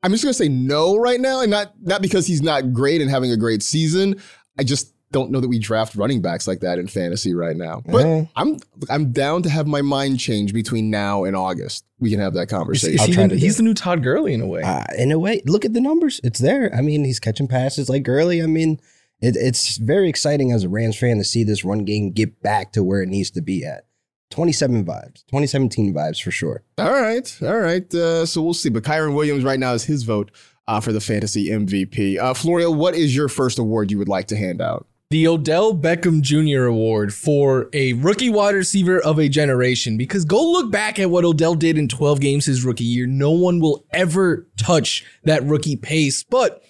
I'm 0.02 0.12
just 0.12 0.24
gonna 0.24 0.34
say 0.34 0.48
no 0.48 0.96
right 0.96 1.20
now, 1.20 1.40
and 1.40 1.50
not 1.50 1.72
not 1.82 2.02
because 2.02 2.26
he's 2.26 2.42
not 2.42 2.72
great 2.72 3.00
and 3.00 3.10
having 3.10 3.30
a 3.32 3.36
great 3.36 3.62
season. 3.62 4.20
I 4.58 4.64
just 4.64 4.94
don't 5.12 5.30
know 5.32 5.40
that 5.40 5.48
we 5.48 5.58
draft 5.58 5.96
running 5.96 6.22
backs 6.22 6.46
like 6.46 6.60
that 6.60 6.78
in 6.78 6.86
fantasy 6.86 7.34
right 7.34 7.56
now. 7.56 7.82
But 7.84 8.06
Eh. 8.06 8.24
I'm 8.36 8.58
I'm 8.88 9.12
down 9.12 9.42
to 9.42 9.50
have 9.50 9.66
my 9.66 9.82
mind 9.82 10.20
change 10.20 10.52
between 10.54 10.88
now 10.88 11.24
and 11.24 11.34
August. 11.36 11.84
We 11.98 12.10
can 12.10 12.20
have 12.20 12.34
that 12.34 12.46
conversation. 12.48 12.94
is 12.94 13.00
I'll 13.00 13.06
he 13.08 13.12
try 13.12 13.22
the, 13.24 13.34
to 13.34 13.40
he's 13.40 13.56
the 13.56 13.62
new 13.62 13.74
Todd 13.74 14.02
Gurley 14.02 14.32
in 14.32 14.40
a 14.40 14.46
way. 14.46 14.62
Uh, 14.62 14.84
in 14.96 15.10
a 15.12 15.18
way, 15.18 15.42
look 15.46 15.64
at 15.64 15.72
the 15.74 15.80
numbers. 15.80 16.20
It's 16.22 16.38
there. 16.38 16.74
I 16.74 16.80
mean, 16.80 17.04
he's 17.04 17.20
catching 17.20 17.48
passes 17.48 17.88
like 17.88 18.04
Gurley. 18.04 18.42
I 18.42 18.46
mean, 18.46 18.80
it, 19.20 19.36
it's 19.36 19.76
very 19.78 20.08
exciting 20.08 20.52
as 20.52 20.64
a 20.64 20.68
Rams 20.68 20.96
fan 20.96 21.18
to 21.18 21.24
see 21.24 21.44
this 21.44 21.64
run 21.64 21.84
game 21.84 22.12
get 22.12 22.40
back 22.42 22.72
to 22.72 22.82
where 22.84 23.02
it 23.02 23.08
needs 23.08 23.30
to 23.32 23.42
be 23.42 23.64
at. 23.64 23.84
27 24.30 24.84
vibes, 24.84 25.24
2017 25.26 25.92
vibes 25.92 26.22
for 26.22 26.30
sure. 26.30 26.62
all 26.78 26.92
right, 26.92 27.36
all 27.42 27.58
right. 27.58 27.92
Uh, 27.94 28.24
so 28.26 28.40
we'll 28.42 28.54
see. 28.54 28.68
But 28.68 28.84
Kyren 28.84 29.14
Williams 29.14 29.44
right 29.44 29.58
now 29.60 29.74
is 29.74 29.84
his 29.84 30.02
vote. 30.04 30.30
uh, 30.68 30.78
for 30.80 30.92
the 30.92 31.00
fantasy 31.00 31.48
MVP. 31.48 32.16
Uh, 32.18 32.32
Florio, 32.32 32.70
what 32.70 32.94
is 32.94 33.14
your 33.16 33.28
first 33.28 33.58
award 33.58 33.90
you 33.90 33.98
would 33.98 34.08
like 34.08 34.28
to 34.28 34.36
hand 34.36 34.60
out? 34.60 34.86
the 35.10 35.26
Odell 35.26 35.74
Beckham 35.74 36.20
Jr. 36.20 36.66
Award 36.66 37.12
for 37.12 37.68
a 37.72 37.94
rookie 37.94 38.30
wide 38.30 38.54
receiver 38.54 39.00
of 39.00 39.18
a 39.18 39.28
generation. 39.28 39.96
Because 39.96 40.24
go 40.24 40.40
look 40.52 40.70
back 40.70 41.00
at 41.00 41.10
what 41.10 41.24
Odell 41.24 41.54
did 41.56 41.76
in 41.76 41.88
12 41.88 42.20
games 42.20 42.44
his 42.46 42.64
rookie 42.64 42.84
year. 42.84 43.08
No 43.08 43.32
one 43.32 43.58
will 43.58 43.84
ever 43.90 44.46
touch 44.56 45.04
that 45.24 45.42
rookie 45.42 45.74
pace, 45.74 46.22
but 46.22 46.62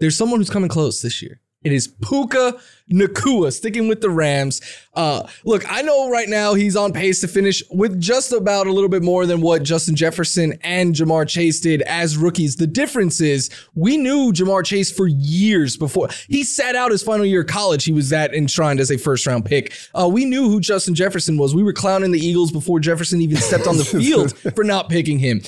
there's 0.00 0.16
someone 0.18 0.40
who's 0.40 0.50
coming 0.50 0.68
close 0.68 1.02
this 1.02 1.22
year. 1.22 1.40
It 1.64 1.72
is 1.72 1.88
Puka 1.88 2.60
Nacua 2.92 3.50
sticking 3.50 3.88
with 3.88 4.02
the 4.02 4.10
Rams. 4.10 4.60
Uh, 4.92 5.26
look, 5.44 5.64
I 5.72 5.80
know 5.80 6.10
right 6.10 6.28
now 6.28 6.52
he's 6.52 6.76
on 6.76 6.92
pace 6.92 7.22
to 7.22 7.28
finish 7.28 7.62
with 7.70 7.98
just 7.98 8.32
about 8.32 8.66
a 8.66 8.72
little 8.72 8.90
bit 8.90 9.02
more 9.02 9.24
than 9.24 9.40
what 9.40 9.62
Justin 9.62 9.96
Jefferson 9.96 10.58
and 10.62 10.94
Ja'Marr 10.94 11.26
Chase 11.26 11.60
did 11.60 11.80
as 11.82 12.18
rookies. 12.18 12.56
The 12.56 12.66
difference 12.66 13.22
is 13.22 13.48
we 13.74 13.96
knew 13.96 14.30
Ja'Marr 14.30 14.64
Chase 14.64 14.92
for 14.92 15.06
years 15.06 15.78
before 15.78 16.08
he 16.28 16.44
sat 16.44 16.76
out 16.76 16.90
his 16.90 17.02
final 17.02 17.24
year 17.24 17.40
of 17.40 17.46
college. 17.46 17.84
He 17.84 17.92
was 17.92 18.10
that 18.10 18.34
enshrined 18.34 18.78
as 18.78 18.90
a 18.90 18.98
first 18.98 19.26
round 19.26 19.46
pick. 19.46 19.72
Uh, 19.94 20.08
we 20.08 20.26
knew 20.26 20.50
who 20.50 20.60
Justin 20.60 20.94
Jefferson 20.94 21.38
was. 21.38 21.54
We 21.54 21.62
were 21.62 21.72
clowning 21.72 22.12
the 22.12 22.20
Eagles 22.20 22.52
before 22.52 22.78
Jefferson 22.78 23.22
even 23.22 23.38
stepped 23.38 23.66
on 23.66 23.78
the 23.78 23.84
field 23.84 24.36
for 24.54 24.64
not 24.64 24.90
picking 24.90 25.18
him. 25.18 25.40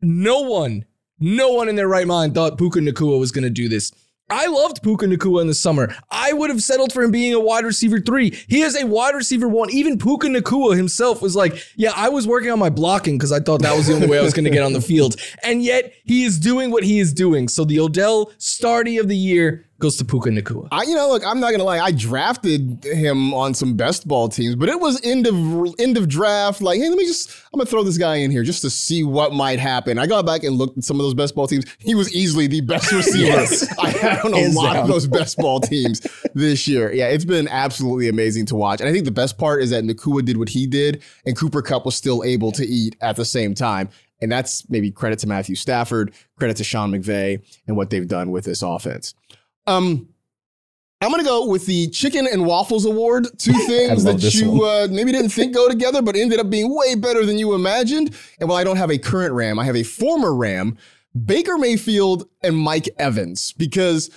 No 0.00 0.42
one, 0.42 0.84
no 1.18 1.50
one 1.50 1.68
in 1.68 1.74
their 1.74 1.88
right 1.88 2.06
mind 2.06 2.34
thought 2.34 2.56
Puka 2.56 2.78
Nacua 2.78 3.18
was 3.18 3.32
going 3.32 3.44
to 3.44 3.50
do 3.50 3.68
this. 3.68 3.92
I 4.28 4.46
loved 4.46 4.82
Puka 4.82 5.06
Nacua 5.06 5.40
in 5.40 5.46
the 5.46 5.54
summer. 5.54 5.94
I 6.10 6.32
would 6.32 6.50
have 6.50 6.60
settled 6.60 6.92
for 6.92 7.02
him 7.02 7.12
being 7.12 7.32
a 7.32 7.38
wide 7.38 7.64
receiver 7.64 8.00
three. 8.00 8.30
He 8.48 8.62
is 8.62 8.76
a 8.76 8.84
wide 8.84 9.14
receiver 9.14 9.46
one. 9.46 9.70
Even 9.70 9.98
Puka 9.98 10.26
Nacua 10.26 10.76
himself 10.76 11.22
was 11.22 11.36
like, 11.36 11.64
yeah, 11.76 11.92
I 11.94 12.08
was 12.08 12.26
working 12.26 12.50
on 12.50 12.58
my 12.58 12.70
blocking 12.70 13.18
because 13.18 13.30
I 13.30 13.38
thought 13.38 13.62
that 13.62 13.76
was 13.76 13.86
the 13.86 13.94
only 13.94 14.08
way 14.08 14.18
I 14.18 14.22
was 14.22 14.34
going 14.34 14.44
to 14.44 14.50
get 14.50 14.64
on 14.64 14.72
the 14.72 14.80
field. 14.80 15.14
And 15.44 15.62
yet 15.62 15.92
he 16.04 16.24
is 16.24 16.40
doing 16.40 16.72
what 16.72 16.82
he 16.82 16.98
is 16.98 17.12
doing. 17.12 17.46
So 17.46 17.64
the 17.64 17.78
Odell 17.78 18.26
Stardy 18.38 18.98
of 18.98 19.06
the 19.06 19.16
year 19.16 19.64
goes 19.78 19.96
to 19.96 20.04
Puka 20.04 20.30
Nacua. 20.30 20.68
I, 20.72 20.84
you 20.84 20.94
know, 20.94 21.08
look, 21.08 21.24
I'm 21.24 21.38
not 21.40 21.50
gonna 21.50 21.64
lie. 21.64 21.78
I 21.78 21.92
drafted 21.92 22.82
him 22.84 23.34
on 23.34 23.52
some 23.54 23.74
best 23.76 24.08
ball 24.08 24.28
teams, 24.28 24.56
but 24.56 24.68
it 24.68 24.80
was 24.80 25.00
end 25.04 25.26
of 25.26 25.34
end 25.78 25.96
of 25.96 26.08
draft. 26.08 26.60
Like, 26.62 26.80
hey, 26.80 26.88
let 26.88 26.96
me 26.96 27.04
just, 27.04 27.30
I'm 27.52 27.58
gonna 27.58 27.68
throw 27.68 27.82
this 27.82 27.98
guy 27.98 28.16
in 28.16 28.30
here 28.30 28.42
just 28.42 28.62
to 28.62 28.70
see 28.70 29.04
what 29.04 29.32
might 29.32 29.58
happen. 29.58 29.98
I 29.98 30.06
got 30.06 30.24
back 30.24 30.44
and 30.44 30.56
looked 30.56 30.78
at 30.78 30.84
some 30.84 30.98
of 30.98 31.04
those 31.04 31.14
best 31.14 31.34
ball 31.34 31.46
teams. 31.46 31.64
He 31.78 31.94
was 31.94 32.12
easily 32.14 32.46
the 32.46 32.60
best 32.62 32.90
receiver 32.92 33.26
Yes. 33.26 33.78
I 33.78 33.90
had 33.90 34.20
on 34.24 34.32
a 34.32 34.38
Hands 34.38 34.54
lot 34.56 34.72
down. 34.74 34.82
of 34.82 34.88
those 34.88 35.06
best 35.06 35.36
ball 35.36 35.60
teams 35.60 36.00
this 36.34 36.66
year. 36.66 36.92
Yeah, 36.92 37.08
it's 37.08 37.24
been 37.24 37.48
absolutely 37.48 38.08
amazing 38.08 38.46
to 38.46 38.56
watch. 38.56 38.80
And 38.80 38.88
I 38.88 38.92
think 38.92 39.04
the 39.04 39.10
best 39.10 39.36
part 39.38 39.62
is 39.62 39.70
that 39.70 39.84
Nacua 39.84 40.24
did 40.24 40.36
what 40.36 40.48
he 40.48 40.66
did, 40.66 41.02
and 41.24 41.36
Cooper 41.36 41.60
Kupp 41.62 41.84
was 41.84 41.94
still 41.96 42.24
able 42.24 42.50
to 42.52 42.64
eat 42.66 42.96
at 43.00 43.16
the 43.16 43.24
same 43.24 43.54
time. 43.54 43.88
And 44.22 44.32
that's 44.32 44.68
maybe 44.70 44.90
credit 44.90 45.18
to 45.20 45.26
Matthew 45.28 45.56
Stafford, 45.56 46.14
credit 46.38 46.56
to 46.56 46.64
Sean 46.64 46.90
McVay, 46.90 47.42
and 47.66 47.76
what 47.76 47.90
they've 47.90 48.08
done 48.08 48.30
with 48.30 48.46
this 48.46 48.62
offense. 48.62 49.14
Um, 49.66 50.08
I'm 51.02 51.10
gonna 51.10 51.24
go 51.24 51.46
with 51.46 51.66
the 51.66 51.88
Chicken 51.88 52.26
and 52.26 52.46
Waffles 52.46 52.86
Award. 52.86 53.26
Two 53.38 53.52
things 53.66 54.04
that 54.04 54.34
you 54.34 54.64
uh, 54.64 54.88
maybe 54.90 55.12
didn't 55.12 55.30
think 55.30 55.54
go 55.54 55.68
together, 55.68 56.00
but 56.00 56.16
ended 56.16 56.40
up 56.40 56.48
being 56.48 56.74
way 56.74 56.94
better 56.94 57.26
than 57.26 57.38
you 57.38 57.54
imagined. 57.54 58.14
And 58.40 58.48
while 58.48 58.58
I 58.58 58.64
don't 58.64 58.76
have 58.76 58.90
a 58.90 58.98
current 58.98 59.34
Ram, 59.34 59.58
I 59.58 59.64
have 59.64 59.76
a 59.76 59.82
former 59.82 60.34
Ram, 60.34 60.78
Baker 61.24 61.58
Mayfield 61.58 62.28
and 62.42 62.56
Mike 62.56 62.88
Evans, 62.98 63.52
because 63.52 64.10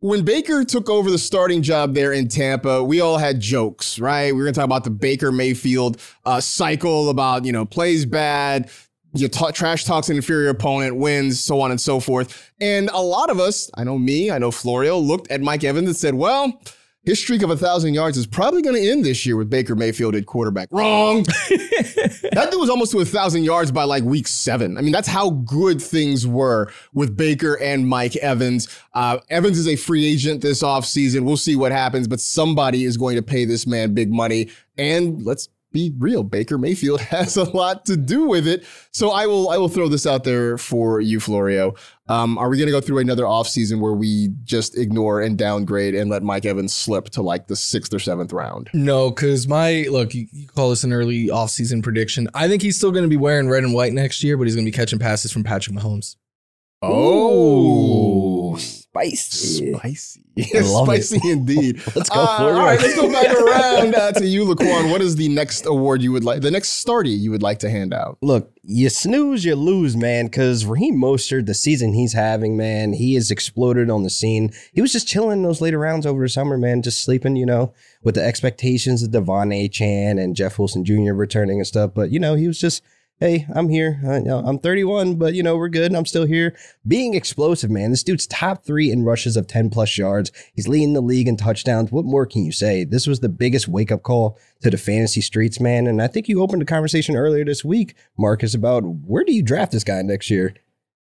when 0.00 0.24
Baker 0.24 0.62
took 0.62 0.90
over 0.90 1.10
the 1.10 1.18
starting 1.18 1.62
job 1.62 1.94
there 1.94 2.12
in 2.12 2.28
Tampa, 2.28 2.84
we 2.84 3.00
all 3.00 3.16
had 3.16 3.40
jokes, 3.40 3.98
right? 3.98 4.26
We 4.32 4.38
were 4.38 4.44
gonna 4.44 4.52
talk 4.52 4.64
about 4.64 4.84
the 4.84 4.90
Baker 4.90 5.32
Mayfield 5.32 5.98
uh, 6.26 6.40
cycle 6.40 7.08
about 7.08 7.46
you 7.46 7.52
know 7.52 7.64
plays 7.64 8.04
bad, 8.04 8.70
you 9.20 9.28
talk, 9.28 9.54
trash 9.54 9.84
talks 9.84 10.08
an 10.08 10.16
inferior 10.16 10.48
opponent, 10.50 10.96
wins, 10.96 11.40
so 11.40 11.60
on 11.60 11.70
and 11.70 11.80
so 11.80 12.00
forth. 12.00 12.52
And 12.60 12.88
a 12.90 13.00
lot 13.00 13.30
of 13.30 13.40
us, 13.40 13.70
I 13.74 13.84
know 13.84 13.98
me, 13.98 14.30
I 14.30 14.38
know 14.38 14.50
Florio, 14.50 14.98
looked 14.98 15.30
at 15.30 15.40
Mike 15.40 15.64
Evans 15.64 15.88
and 15.88 15.96
said, 15.96 16.14
well, 16.14 16.60
his 17.06 17.20
streak 17.20 17.42
of 17.42 17.50
a 17.50 17.56
thousand 17.56 17.94
yards 17.94 18.18
is 18.18 18.26
probably 18.26 18.62
going 18.62 18.74
to 18.74 18.90
end 18.90 19.04
this 19.04 19.24
year 19.24 19.36
with 19.36 19.48
Baker 19.48 19.76
Mayfield 19.76 20.16
at 20.16 20.26
quarterback. 20.26 20.68
Wrong. 20.72 21.22
that 21.22 22.48
dude 22.50 22.60
was 22.60 22.68
almost 22.68 22.90
to 22.92 22.98
a 22.98 23.04
thousand 23.04 23.44
yards 23.44 23.70
by 23.70 23.84
like 23.84 24.02
week 24.02 24.26
seven. 24.26 24.76
I 24.76 24.80
mean, 24.80 24.90
that's 24.90 25.06
how 25.06 25.30
good 25.30 25.80
things 25.80 26.26
were 26.26 26.68
with 26.92 27.16
Baker 27.16 27.54
and 27.62 27.88
Mike 27.88 28.16
Evans. 28.16 28.68
Uh, 28.92 29.18
Evans 29.30 29.56
is 29.56 29.68
a 29.68 29.76
free 29.76 30.04
agent 30.04 30.42
this 30.42 30.64
offseason. 30.64 31.20
We'll 31.20 31.36
see 31.36 31.54
what 31.54 31.70
happens, 31.70 32.08
but 32.08 32.18
somebody 32.18 32.82
is 32.82 32.96
going 32.96 33.14
to 33.14 33.22
pay 33.22 33.44
this 33.44 33.68
man 33.68 33.94
big 33.94 34.12
money. 34.12 34.50
And 34.76 35.24
let's 35.24 35.48
be 35.76 35.92
real, 35.98 36.22
Baker 36.22 36.56
Mayfield 36.56 37.00
has 37.12 37.36
a 37.36 37.44
lot 37.44 37.84
to 37.86 37.96
do 37.96 38.24
with 38.24 38.48
it. 38.48 38.64
So 38.92 39.10
I 39.10 39.26
will 39.26 39.50
I 39.50 39.58
will 39.58 39.68
throw 39.68 39.88
this 39.88 40.06
out 40.06 40.24
there 40.24 40.56
for 40.56 41.00
you, 41.00 41.20
Florio. 41.20 41.74
Um, 42.08 42.38
are 42.38 42.48
we 42.48 42.56
going 42.56 42.66
to 42.66 42.72
go 42.72 42.80
through 42.80 42.98
another 42.98 43.24
offseason 43.24 43.80
where 43.80 43.92
we 43.92 44.28
just 44.44 44.78
ignore 44.78 45.20
and 45.20 45.36
downgrade 45.36 45.94
and 45.94 46.08
let 46.08 46.22
Mike 46.22 46.46
Evans 46.46 46.72
slip 46.72 47.10
to 47.10 47.22
like 47.22 47.48
the 47.48 47.56
sixth 47.56 47.92
or 47.92 47.98
seventh 47.98 48.32
round? 48.32 48.70
No, 48.72 49.10
because 49.10 49.46
my 49.46 49.86
look, 49.90 50.14
you, 50.14 50.26
you 50.32 50.46
call 50.48 50.70
this 50.70 50.84
an 50.84 50.92
early 50.92 51.26
offseason 51.26 51.82
prediction. 51.82 52.28
I 52.32 52.48
think 52.48 52.62
he's 52.62 52.76
still 52.76 52.92
going 52.92 53.04
to 53.04 53.10
be 53.10 53.16
wearing 53.16 53.48
red 53.48 53.64
and 53.64 53.74
white 53.74 53.92
next 53.92 54.22
year, 54.22 54.36
but 54.36 54.44
he's 54.44 54.54
going 54.54 54.64
to 54.64 54.70
be 54.70 54.76
catching 54.76 54.98
passes 54.98 55.32
from 55.32 55.44
Patrick 55.44 55.76
Mahomes. 55.76 56.16
Oh, 56.82 58.58
spicy. 58.96 59.72
spicy. 59.74 60.20
Love 60.54 60.88
it. 60.90 61.02
spicy 61.04 61.30
indeed. 61.30 61.80
Let's 61.96 62.10
go, 62.10 62.20
Uh, 62.20 62.36
Florio. 62.38 62.58
all 62.58 62.66
right, 62.66 62.78
let's 62.80 62.94
go 62.94 63.10
back 63.10 63.34
around 63.40 63.94
uh, 63.94 64.12
to 64.12 64.26
you, 64.26 64.44
LaQuan. 64.44 64.90
What 64.90 65.00
is 65.00 65.16
the 65.16 65.28
next 65.30 65.64
award 65.64 66.02
you 66.02 66.12
would 66.12 66.24
like, 66.24 66.42
the 66.42 66.50
next 66.50 66.84
starty 66.84 67.18
you 67.18 67.30
would 67.30 67.42
like 67.42 67.58
to 67.60 67.70
hand 67.70 67.94
out? 67.94 68.18
Look, 68.20 68.52
you 68.62 68.90
snooze, 68.90 69.44
you 69.46 69.54
lose, 69.54 69.96
man. 69.96 70.26
Because 70.26 70.66
Raheem 70.66 70.96
Mostert, 71.00 71.46
the 71.46 71.54
season 71.54 71.94
he's 71.94 72.12
having, 72.12 72.54
man, 72.56 72.92
he 72.92 73.14
has 73.14 73.30
exploded 73.30 73.88
on 73.88 74.02
the 74.02 74.10
scene. 74.10 74.52
He 74.74 74.82
was 74.82 74.92
just 74.92 75.08
chilling 75.08 75.42
those 75.42 75.62
later 75.62 75.78
rounds 75.78 76.04
over 76.04 76.22
the 76.22 76.28
summer, 76.28 76.58
man, 76.58 76.82
just 76.82 77.02
sleeping, 77.02 77.36
you 77.36 77.46
know, 77.46 77.72
with 78.02 78.14
the 78.16 78.24
expectations 78.24 79.02
of 79.02 79.12
De'Von 79.12 79.54
Achane 79.54 80.22
and 80.22 80.36
Jeff 80.36 80.58
Wilson 80.58 80.84
Jr. 80.84 81.12
returning 81.14 81.58
and 81.58 81.66
stuff. 81.66 81.92
But 81.94 82.10
you 82.10 82.20
know, 82.20 82.34
he 82.34 82.46
was 82.46 82.58
just, 82.60 82.82
hey, 83.18 83.46
I'm 83.54 83.68
here. 83.68 84.00
Uh, 84.04 84.42
I'm 84.44 84.58
31, 84.58 85.16
but 85.16 85.34
you 85.34 85.42
know, 85.42 85.56
we're 85.56 85.68
good. 85.68 85.94
I'm 85.94 86.06
still 86.06 86.26
here. 86.26 86.56
Being 86.86 87.14
explosive, 87.14 87.70
man. 87.70 87.90
This 87.90 88.02
dude's 88.02 88.26
top 88.26 88.64
three 88.64 88.90
in 88.90 89.04
rushes 89.04 89.36
of 89.36 89.46
10 89.46 89.70
plus 89.70 89.96
yards. 89.96 90.30
He's 90.54 90.68
leading 90.68 90.92
the 90.92 91.00
league 91.00 91.28
in 91.28 91.36
touchdowns. 91.36 91.90
What 91.90 92.04
more 92.04 92.26
can 92.26 92.44
you 92.44 92.52
say? 92.52 92.84
This 92.84 93.06
was 93.06 93.20
the 93.20 93.28
biggest 93.28 93.68
wake 93.68 93.90
up 93.90 94.02
call 94.02 94.38
to 94.62 94.70
the 94.70 94.78
fantasy 94.78 95.20
streets, 95.20 95.60
man. 95.60 95.86
And 95.86 96.02
I 96.02 96.06
think 96.06 96.28
you 96.28 96.42
opened 96.42 96.62
a 96.62 96.66
conversation 96.66 97.16
earlier 97.16 97.44
this 97.44 97.64
week, 97.64 97.94
Marcas, 98.18 98.54
about 98.54 98.80
where 98.80 99.24
do 99.24 99.32
you 99.32 99.42
draft 99.42 99.72
this 99.72 99.84
guy 99.84 100.02
next 100.02 100.30
year? 100.30 100.54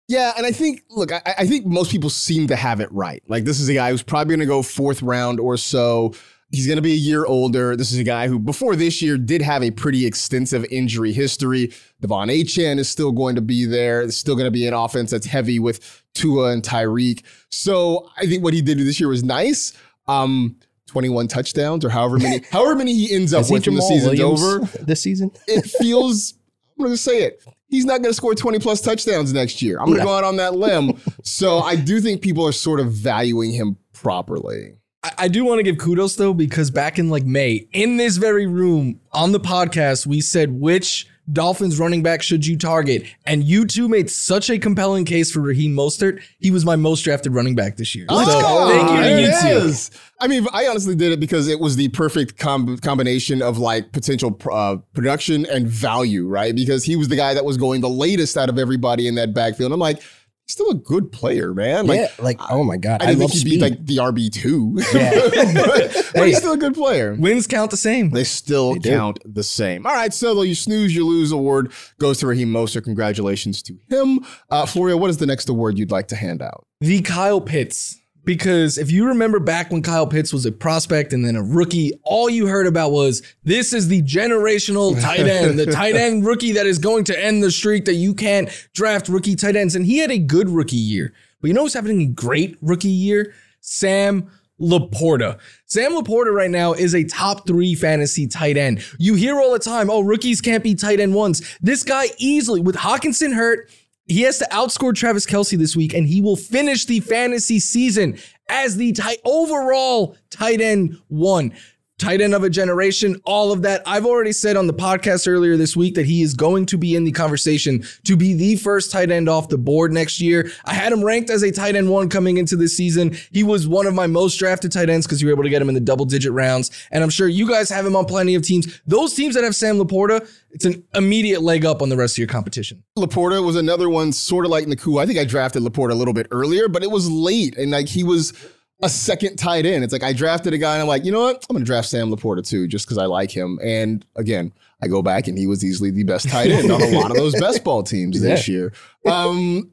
Yeah, 0.07 0.31
and 0.37 0.45
I 0.45 0.51
think, 0.51 0.83
look, 0.89 1.11
I, 1.11 1.21
I 1.39 1.45
think 1.45 1.65
most 1.65 1.91
people 1.91 2.09
seem 2.09 2.47
to 2.47 2.55
have 2.55 2.79
it 2.79 2.89
right. 2.93 3.21
Like, 3.27 3.43
this 3.43 3.59
is 3.59 3.67
a 3.67 3.73
guy 3.73 3.91
who's 3.91 4.03
probably 4.03 4.37
going 4.37 4.39
to 4.39 4.45
go 4.45 4.61
fourth 4.61 5.01
round 5.01 5.39
or 5.39 5.57
so. 5.57 6.13
He's 6.51 6.65
going 6.65 6.77
to 6.77 6.81
be 6.81 6.93
a 6.93 6.95
year 6.95 7.25
older. 7.25 7.75
This 7.75 7.91
is 7.91 7.99
a 7.99 8.03
guy 8.05 8.27
who, 8.29 8.39
before 8.39 8.75
this 8.77 9.01
year, 9.01 9.17
did 9.17 9.41
have 9.41 9.61
a 9.63 9.71
pretty 9.71 10.05
extensive 10.05 10.65
injury 10.71 11.11
history. 11.11 11.73
De'Von 12.01 12.29
Achane 12.31 12.79
is 12.79 12.87
still 12.87 13.11
going 13.11 13.35
to 13.35 13.41
be 13.41 13.65
there. 13.65 14.01
It's 14.01 14.15
still 14.15 14.35
going 14.35 14.45
to 14.45 14.51
be 14.51 14.65
an 14.65 14.73
offense 14.73 15.11
that's 15.11 15.25
heavy 15.25 15.59
with 15.59 16.03
Tua 16.13 16.51
and 16.53 16.63
Tyreek. 16.63 17.23
So 17.51 18.09
I 18.17 18.25
think 18.27 18.43
what 18.45 18.53
he 18.53 18.61
did 18.61 18.77
this 18.79 18.97
year 18.99 19.09
was 19.09 19.23
nice. 19.25 19.73
Um, 20.07 20.55
21 20.85 21.27
touchdowns 21.27 21.83
or 21.83 21.89
however 21.89 22.17
many, 22.17 22.45
however 22.51 22.75
many 22.75 22.93
he 22.93 23.13
ends 23.13 23.33
up 23.33 23.51
with 23.51 23.65
when 23.67 23.75
the 23.75 23.81
season's 23.81 24.17
Williams 24.17 24.41
over 24.41 24.59
this 24.85 25.01
season? 25.01 25.31
it 25.47 25.65
feels 25.79 26.33
I'm 26.79 26.85
going 26.85 26.93
to 26.93 26.97
say 26.97 27.23
it. 27.23 27.43
He's 27.67 27.83
not 27.83 28.01
going 28.01 28.11
to 28.11 28.13
score 28.13 28.33
20 28.35 28.59
plus 28.59 28.79
touchdowns 28.79 29.33
next 29.33 29.61
year. 29.61 29.79
I'm 29.79 29.87
going 29.87 29.97
to 29.97 30.03
No. 30.05 30.11
go 30.11 30.15
out 30.17 30.23
on 30.23 30.37
that 30.37 30.55
limb. 30.55 30.93
so 31.23 31.59
I 31.59 31.75
do 31.75 31.99
think 31.99 32.21
people 32.21 32.47
are 32.47 32.53
sort 32.53 32.79
of 32.79 32.93
valuing 32.93 33.51
him 33.51 33.75
properly. 33.91 34.76
I, 35.03 35.11
I 35.19 35.27
do 35.27 35.45
want 35.45 35.59
to 35.59 35.63
give 35.63 35.77
kudos 35.77 36.15
though, 36.15 36.33
because 36.33 36.71
back 36.71 36.97
in 36.99 37.09
like 37.09 37.25
May, 37.25 37.67
in 37.71 37.97
this 37.97 38.17
very 38.17 38.47
room 38.47 38.99
on 39.11 39.31
the 39.31 39.39
podcast, 39.39 40.05
we 40.07 40.21
said 40.21 40.51
which 40.51 41.07
Dolphins 41.31 41.77
running 41.77 42.03
back 42.03 42.21
should 42.21 42.45
you 42.45 42.57
target, 42.57 43.03
and 43.25 43.43
you 43.43 43.65
two 43.65 43.89
made 43.89 44.09
such 44.09 44.49
a 44.49 44.57
compelling 44.57 45.03
case 45.03 45.29
for 45.29 45.41
Raheem 45.41 45.75
Mostert. 45.75 46.23
He 46.39 46.51
was 46.51 46.63
my 46.63 46.77
most 46.77 47.01
drafted 47.01 47.33
running 47.33 47.53
back 47.53 47.75
this 47.75 47.93
year. 47.93 48.05
Let's 48.09 48.31
So, 48.31 48.39
go. 48.39 48.69
Thank 48.69 48.89
you 48.91 48.97
to 48.97 49.21
you 49.21 49.41
two. 49.41 49.67
is. 49.67 49.91
I 50.21 50.27
mean, 50.27 50.47
I 50.53 50.67
honestly 50.67 50.95
did 50.95 51.11
it 51.11 51.19
because 51.19 51.49
it 51.49 51.59
was 51.59 51.75
the 51.75 51.89
perfect 51.89 52.37
com- 52.37 52.77
combination 52.77 53.41
of 53.41 53.57
like 53.57 53.91
potential 53.91 54.39
uh, 54.49 54.77
production 54.93 55.45
and 55.47 55.67
value, 55.67 56.25
right? 56.27 56.55
Because 56.55 56.85
he 56.85 56.95
was 56.95 57.09
the 57.09 57.17
guy 57.17 57.33
that 57.33 57.43
was 57.43 57.57
going 57.57 57.81
the 57.81 57.89
latest 57.89 58.37
out 58.37 58.47
of 58.47 58.57
everybody 58.57 59.05
in 59.05 59.15
that 59.15 59.33
backfield. 59.33 59.73
I'm 59.73 59.79
like, 59.79 60.01
still 60.47 60.69
a 60.71 60.75
good 60.75 61.11
player, 61.11 61.53
man. 61.53 61.87
Like, 61.87 61.99
yeah, 61.99 62.07
like 62.19 62.39
oh 62.49 62.63
my 62.63 62.77
god, 62.77 63.01
I 63.01 63.11
I, 63.11 63.15
think 63.15 63.31
he'd 63.31 63.39
speed. 63.39 63.49
be 63.55 63.59
like 63.59 63.85
the 63.85 63.97
RB 63.97 64.31
two, 64.31 64.77
Yeah. 64.93 65.11
but, 65.55 65.93
but 66.13 66.21
Hey. 66.23 66.27
he's 66.27 66.37
still 66.37 66.53
a 66.53 66.57
good 66.57 66.73
player. 66.73 67.15
Wins 67.19 67.47
count 67.47 67.71
the 67.71 67.77
same. 67.77 68.09
They 68.11 68.23
still 68.23 68.73
They 68.73 68.79
do. 68.79 68.89
count 68.91 69.19
the 69.25 69.43
same. 69.43 69.85
All 69.85 69.93
right, 69.93 70.13
so 70.13 70.33
the 70.35 70.41
you 70.41 70.55
snooze, 70.55 70.95
you 70.95 71.05
lose 71.05 71.31
award 71.31 71.71
goes 71.99 72.19
to 72.19 72.27
Raheem 72.27 72.51
Mostert. 72.51 72.83
Congratulations 72.85 73.61
to 73.63 73.75
him. 73.89 74.21
Uh, 74.49 74.65
Florio, 74.65 74.97
what 74.97 75.09
is 75.09 75.17
the 75.17 75.25
next 75.25 75.49
award 75.49 75.77
you'd 75.77 75.91
like 75.91 76.07
to 76.09 76.15
hand 76.15 76.41
out? 76.41 76.65
the 76.81 77.01
Kyle 77.01 77.41
Pitts. 77.41 77.97
Because 78.27 78.77
if 78.77 78.91
you 78.91 79.07
remember 79.07 79.39
back 79.39 79.71
when 79.71 79.81
Kyle 79.81 80.05
Pitts 80.05 80.33
was 80.33 80.45
a 80.45 80.51
prospect 80.51 81.13
and 81.13 81.23
then 81.23 81.37
a 81.37 81.41
rookie, 81.41 81.93
all 82.03 82.29
you 82.29 82.45
heard 82.45 82.67
about 82.67 82.91
was 82.91 83.23
this 83.45 83.71
is 83.71 83.87
the 83.87 84.01
generational 84.01 84.99
tight 85.01 85.21
end, 85.21 85.57
the 85.57 85.65
tight 85.65 85.95
end 85.95 86.25
rookie 86.25 86.51
that 86.51 86.65
is 86.65 86.77
going 86.77 87.05
to 87.05 87.17
end 87.17 87.41
the 87.41 87.49
streak 87.49 87.85
that 87.85 87.93
you 87.93 88.13
can't 88.13 88.49
draft 88.73 89.07
rookie 89.07 89.37
tight 89.37 89.55
ends. 89.55 89.77
And 89.77 89.85
he 89.85 89.99
had 89.99 90.11
a 90.11 90.17
good 90.17 90.49
rookie 90.49 90.75
year. 90.75 91.13
But 91.39 91.47
you 91.47 91.53
know 91.53 91.61
who's 91.61 91.73
having 91.73 92.01
a 92.01 92.05
great 92.05 92.57
rookie 92.61 92.89
year? 92.89 93.33
Sam 93.61 94.29
Laporta. 94.59 95.39
Sam 95.65 95.93
Laporta 95.93 96.33
right 96.33 96.51
now 96.51 96.73
is 96.73 96.93
a 96.93 97.05
top 97.05 97.47
three 97.47 97.75
fantasy 97.75 98.27
tight 98.27 98.57
end. 98.57 98.83
You 98.99 99.15
hear 99.15 99.39
all 99.39 99.53
the 99.53 99.59
time, 99.59 99.89
oh, 99.89 100.01
rookies 100.01 100.41
can't 100.41 100.65
be 100.65 100.75
tight 100.75 100.99
end 100.99 101.13
ones. 101.13 101.57
This 101.61 101.81
guy 101.81 102.07
easily, 102.17 102.59
with 102.59 102.75
Hockenson 102.75 103.33
hurt, 103.33 103.71
he 104.07 104.21
has 104.21 104.39
to 104.39 104.47
outscore 104.51 104.95
Travis 104.95 105.25
Kelce 105.25 105.57
this 105.57 105.75
week, 105.75 105.93
and 105.93 106.07
he 106.07 106.21
will 106.21 106.35
finish 106.35 106.85
the 106.85 106.99
fantasy 107.01 107.59
season 107.59 108.17
as 108.49 108.77
the 108.77 108.93
tight 108.93 109.19
overall 109.25 110.15
tight 110.29 110.61
end 110.61 110.97
one 111.07 111.53
tight 111.99 112.21
end 112.21 112.35
of 112.35 112.43
a 112.43 112.49
generation, 112.49 113.19
all 113.25 113.51
of 113.51 113.63
that. 113.63 113.81
I've 113.85 114.05
already 114.05 114.31
said 114.31 114.55
on 114.55 114.67
the 114.67 114.73
podcast 114.73 115.27
earlier 115.27 115.57
this 115.57 115.75
week 115.75 115.95
that 115.95 116.05
he 116.05 116.21
is 116.21 116.35
going 116.35 116.67
to 116.67 116.77
be 116.77 116.95
in 116.95 117.05
the 117.05 117.11
conversation 117.11 117.83
to 118.05 118.15
be 118.15 118.33
the 118.33 118.55
first 118.57 118.91
tight 118.91 119.09
end 119.09 119.27
off 119.27 119.49
the 119.49 119.57
board 119.57 119.91
next 119.91 120.21
year. 120.21 120.51
I 120.65 120.73
had 120.73 120.93
him 120.93 121.03
ranked 121.03 121.29
as 121.29 121.41
a 121.41 121.51
tight 121.51 121.75
end 121.75 121.89
one 121.89 122.07
coming 122.09 122.37
into 122.37 122.55
this 122.55 122.77
season. 122.77 123.17
He 123.31 123.43
was 123.43 123.67
one 123.67 123.87
of 123.87 123.95
my 123.95 124.05
most 124.05 124.37
drafted 124.37 124.71
tight 124.71 124.89
ends 124.89 125.07
because 125.07 125.21
you 125.21 125.27
were 125.27 125.33
able 125.33 125.43
to 125.43 125.49
get 125.49 125.61
him 125.61 125.69
in 125.69 125.75
the 125.75 125.81
double 125.81 126.05
digit 126.05 126.31
rounds. 126.31 126.69
And 126.91 127.03
I'm 127.03 127.09
sure 127.09 127.27
you 127.27 127.47
guys 127.47 127.69
have 127.69 127.85
him 127.85 127.95
on 127.95 128.05
plenty 128.05 128.35
of 128.35 128.43
teams. 128.43 128.79
Those 128.85 129.15
teams 129.15 129.33
that 129.33 129.43
have 129.43 129.55
Sam 129.55 129.77
Laporta, 129.77 130.29
it's 130.51 130.65
an 130.65 130.83
immediate 130.93 131.41
leg 131.41 131.65
up 131.65 131.81
on 131.81 131.89
the 131.89 131.97
rest 131.97 132.13
of 132.13 132.19
your 132.19 132.27
competition. 132.27 132.83
Laporta 132.97 133.43
was 133.43 133.55
another 133.55 133.89
one, 133.89 134.13
sort 134.13 134.45
of 134.45 134.51
like 134.51 134.65
Nacua. 134.65 135.01
I 135.01 135.05
think 135.07 135.17
I 135.17 135.25
drafted 135.25 135.63
Laporta 135.63 135.91
a 135.91 135.95
little 135.95 136.13
bit 136.13 136.27
earlier, 136.29 136.67
but 136.67 136.83
it 136.83 136.91
was 136.91 137.09
late, 137.09 137.57
and 137.57 137.71
like 137.71 137.87
he 137.87 138.03
was 138.03 138.33
a 138.81 138.89
second 138.89 139.37
tight 139.37 139.65
end. 139.65 139.83
It's 139.83 139.93
like 139.93 140.03
I 140.03 140.13
drafted 140.13 140.53
a 140.53 140.57
guy, 140.57 140.73
and 140.73 140.81
I'm 140.81 140.87
like, 140.87 141.03
you 141.03 141.11
know 141.11 141.21
what? 141.21 141.45
I'm 141.49 141.55
going 141.55 141.63
to 141.63 141.65
draft 141.65 141.87
Sam 141.87 142.09
Laporta 142.09 142.47
too, 142.47 142.67
just 142.67 142.85
because 142.85 142.97
I 142.97 143.05
like 143.05 143.31
him. 143.31 143.59
And 143.63 144.05
again, 144.15 144.53
I 144.81 144.87
go 144.87 145.01
back, 145.01 145.27
and 145.27 145.37
he 145.37 145.47
was 145.47 145.63
easily 145.63 145.89
the 145.91 146.03
best 146.03 146.29
tight 146.29 146.51
end 146.51 146.71
on 146.71 146.81
a 146.81 146.91
lot 146.91 147.11
of 147.11 147.17
those 147.17 147.33
best 147.39 147.63
ball 147.63 147.83
teams 147.83 148.21
this 148.21 148.47
year. 148.47 148.73
Um, 149.05 149.71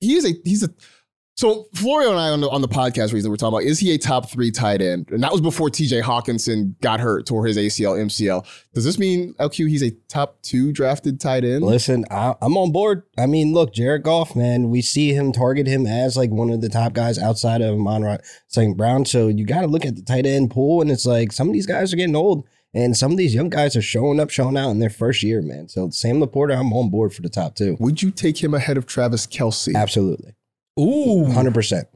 he's 0.00 0.24
a 0.24 0.34
he's 0.44 0.62
a 0.62 0.70
so 1.38 1.68
Florio 1.72 2.10
and 2.10 2.18
I 2.18 2.30
on 2.30 2.40
the, 2.40 2.50
on 2.50 2.62
the 2.62 2.68
podcast 2.68 3.12
recently 3.12 3.30
were 3.30 3.36
talking 3.36 3.58
about 3.58 3.62
is 3.62 3.78
he 3.78 3.94
a 3.94 3.98
top 3.98 4.28
three 4.28 4.50
tight 4.50 4.82
end? 4.82 5.12
And 5.12 5.22
that 5.22 5.30
was 5.30 5.40
before 5.40 5.68
TJ 5.68 6.02
Hockenson 6.02 6.74
got 6.80 6.98
hurt, 6.98 7.26
tore 7.26 7.46
his 7.46 7.56
ACL, 7.56 7.96
MCL. 7.96 8.44
Does 8.74 8.84
this 8.84 8.98
mean 8.98 9.34
LQ 9.34 9.68
he's 9.68 9.84
a 9.84 9.92
top 10.08 10.42
two 10.42 10.72
drafted 10.72 11.20
tight 11.20 11.44
end? 11.44 11.62
Listen, 11.62 12.04
I, 12.10 12.34
am 12.42 12.56
on 12.56 12.72
board. 12.72 13.04
I 13.16 13.26
mean, 13.26 13.54
look, 13.54 13.72
Jared 13.72 14.02
Goff, 14.02 14.34
man, 14.34 14.68
we 14.68 14.82
see 14.82 15.12
him 15.12 15.30
target 15.30 15.68
him 15.68 15.86
as 15.86 16.16
like 16.16 16.30
one 16.30 16.50
of 16.50 16.60
the 16.60 16.68
top 16.68 16.92
guys 16.92 17.20
outside 17.20 17.60
of 17.60 17.72
Amon-Ra 17.76 18.16
St. 18.48 18.76
Brown. 18.76 19.04
So 19.04 19.28
you 19.28 19.46
got 19.46 19.60
to 19.60 19.68
look 19.68 19.86
at 19.86 19.94
the 19.94 20.02
tight 20.02 20.26
end 20.26 20.50
pool, 20.50 20.82
and 20.82 20.90
it's 20.90 21.06
like 21.06 21.30
some 21.30 21.46
of 21.46 21.52
these 21.52 21.66
guys 21.66 21.92
are 21.92 21.96
getting 21.96 22.16
old. 22.16 22.48
And 22.74 22.96
some 22.96 23.12
of 23.12 23.16
these 23.16 23.32
young 23.32 23.48
guys 23.48 23.76
are 23.76 23.82
showing 23.82 24.18
up, 24.18 24.30
showing 24.30 24.56
out 24.56 24.70
in 24.70 24.80
their 24.80 24.90
first 24.90 25.22
year, 25.22 25.40
man. 25.40 25.68
So 25.68 25.88
Sam 25.90 26.20
Laporta, 26.20 26.58
I'm 26.58 26.72
on 26.72 26.90
board 26.90 27.14
for 27.14 27.22
the 27.22 27.28
top 27.28 27.54
two. 27.54 27.76
Would 27.78 28.02
you 28.02 28.10
take 28.10 28.42
him 28.42 28.54
ahead 28.54 28.76
of 28.76 28.86
Travis 28.86 29.24
Kelce? 29.24 29.74
Absolutely. 29.76 30.34
Ooh, 30.78 31.24
hundred 31.30 31.54
percent. 31.54 31.88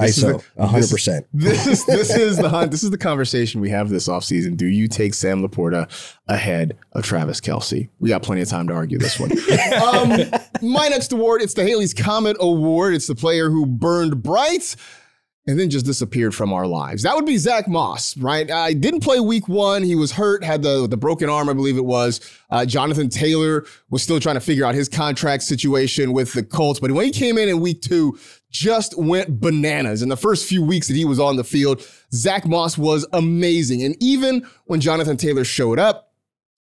ISO, 0.00 0.44
hundred 0.56 0.90
percent. 0.90 1.26
This 1.32 1.66
is 1.66 1.84
this 1.86 2.14
is 2.14 2.36
the 2.36 2.48
hunt. 2.48 2.70
This 2.70 2.84
is 2.84 2.90
the 2.90 2.98
conversation 2.98 3.60
we 3.60 3.70
have 3.70 3.88
this 3.88 4.06
offseason. 4.06 4.56
Do 4.56 4.66
you 4.66 4.86
take 4.86 5.12
Sam 5.12 5.42
Laporta 5.42 5.90
ahead 6.28 6.76
of 6.92 7.04
Travis 7.04 7.40
Kelce? 7.40 7.88
We 7.98 8.08
got 8.08 8.22
plenty 8.22 8.42
of 8.42 8.48
time 8.48 8.68
to 8.68 8.74
argue 8.74 8.98
this 8.98 9.18
one. 9.18 9.32
um, 9.82 10.10
my 10.62 10.86
next 10.86 11.10
award, 11.10 11.42
it's 11.42 11.54
the 11.54 11.64
Halley's 11.64 11.94
Comet 11.94 12.36
Award. 12.38 12.94
It's 12.94 13.08
the 13.08 13.16
player 13.16 13.50
who 13.50 13.66
burned 13.66 14.22
bright 14.22 14.76
and 15.48 15.58
then 15.58 15.70
just 15.70 15.86
disappeared 15.86 16.34
from 16.34 16.52
our 16.52 16.66
lives. 16.66 17.02
That 17.02 17.16
would 17.16 17.24
be 17.24 17.38
Zack 17.38 17.66
Moss, 17.68 18.14
right? 18.18 18.50
I 18.50 18.74
didn't 18.74 19.00
play 19.00 19.18
week 19.18 19.48
one. 19.48 19.82
He 19.82 19.94
was 19.94 20.12
hurt, 20.12 20.44
had 20.44 20.62
the, 20.62 20.86
the 20.86 20.98
broken 20.98 21.30
arm, 21.30 21.48
I 21.48 21.54
believe 21.54 21.78
it 21.78 21.86
was. 21.86 22.20
Uh, 22.50 22.66
Jonathan 22.66 23.08
Taylor 23.08 23.64
was 23.88 24.02
still 24.02 24.20
trying 24.20 24.34
to 24.34 24.42
figure 24.42 24.66
out 24.66 24.74
his 24.74 24.90
contract 24.90 25.42
situation 25.42 26.12
with 26.12 26.34
the 26.34 26.42
Colts. 26.42 26.80
But 26.80 26.92
when 26.92 27.06
he 27.06 27.10
came 27.10 27.38
in 27.38 27.48
in 27.48 27.60
week 27.60 27.80
two, 27.80 28.18
just 28.50 28.96
went 28.98 29.40
bananas. 29.40 30.02
In 30.02 30.10
the 30.10 30.18
first 30.18 30.46
few 30.46 30.62
weeks 30.62 30.86
that 30.88 30.94
he 30.94 31.06
was 31.06 31.18
on 31.18 31.36
the 31.36 31.44
field, 31.44 31.82
Zack 32.12 32.46
Moss 32.46 32.76
was 32.76 33.06
amazing. 33.14 33.82
And 33.82 33.96
even 34.02 34.46
when 34.66 34.82
Jonathan 34.82 35.16
Taylor 35.16 35.44
showed 35.44 35.78
up, 35.78 36.12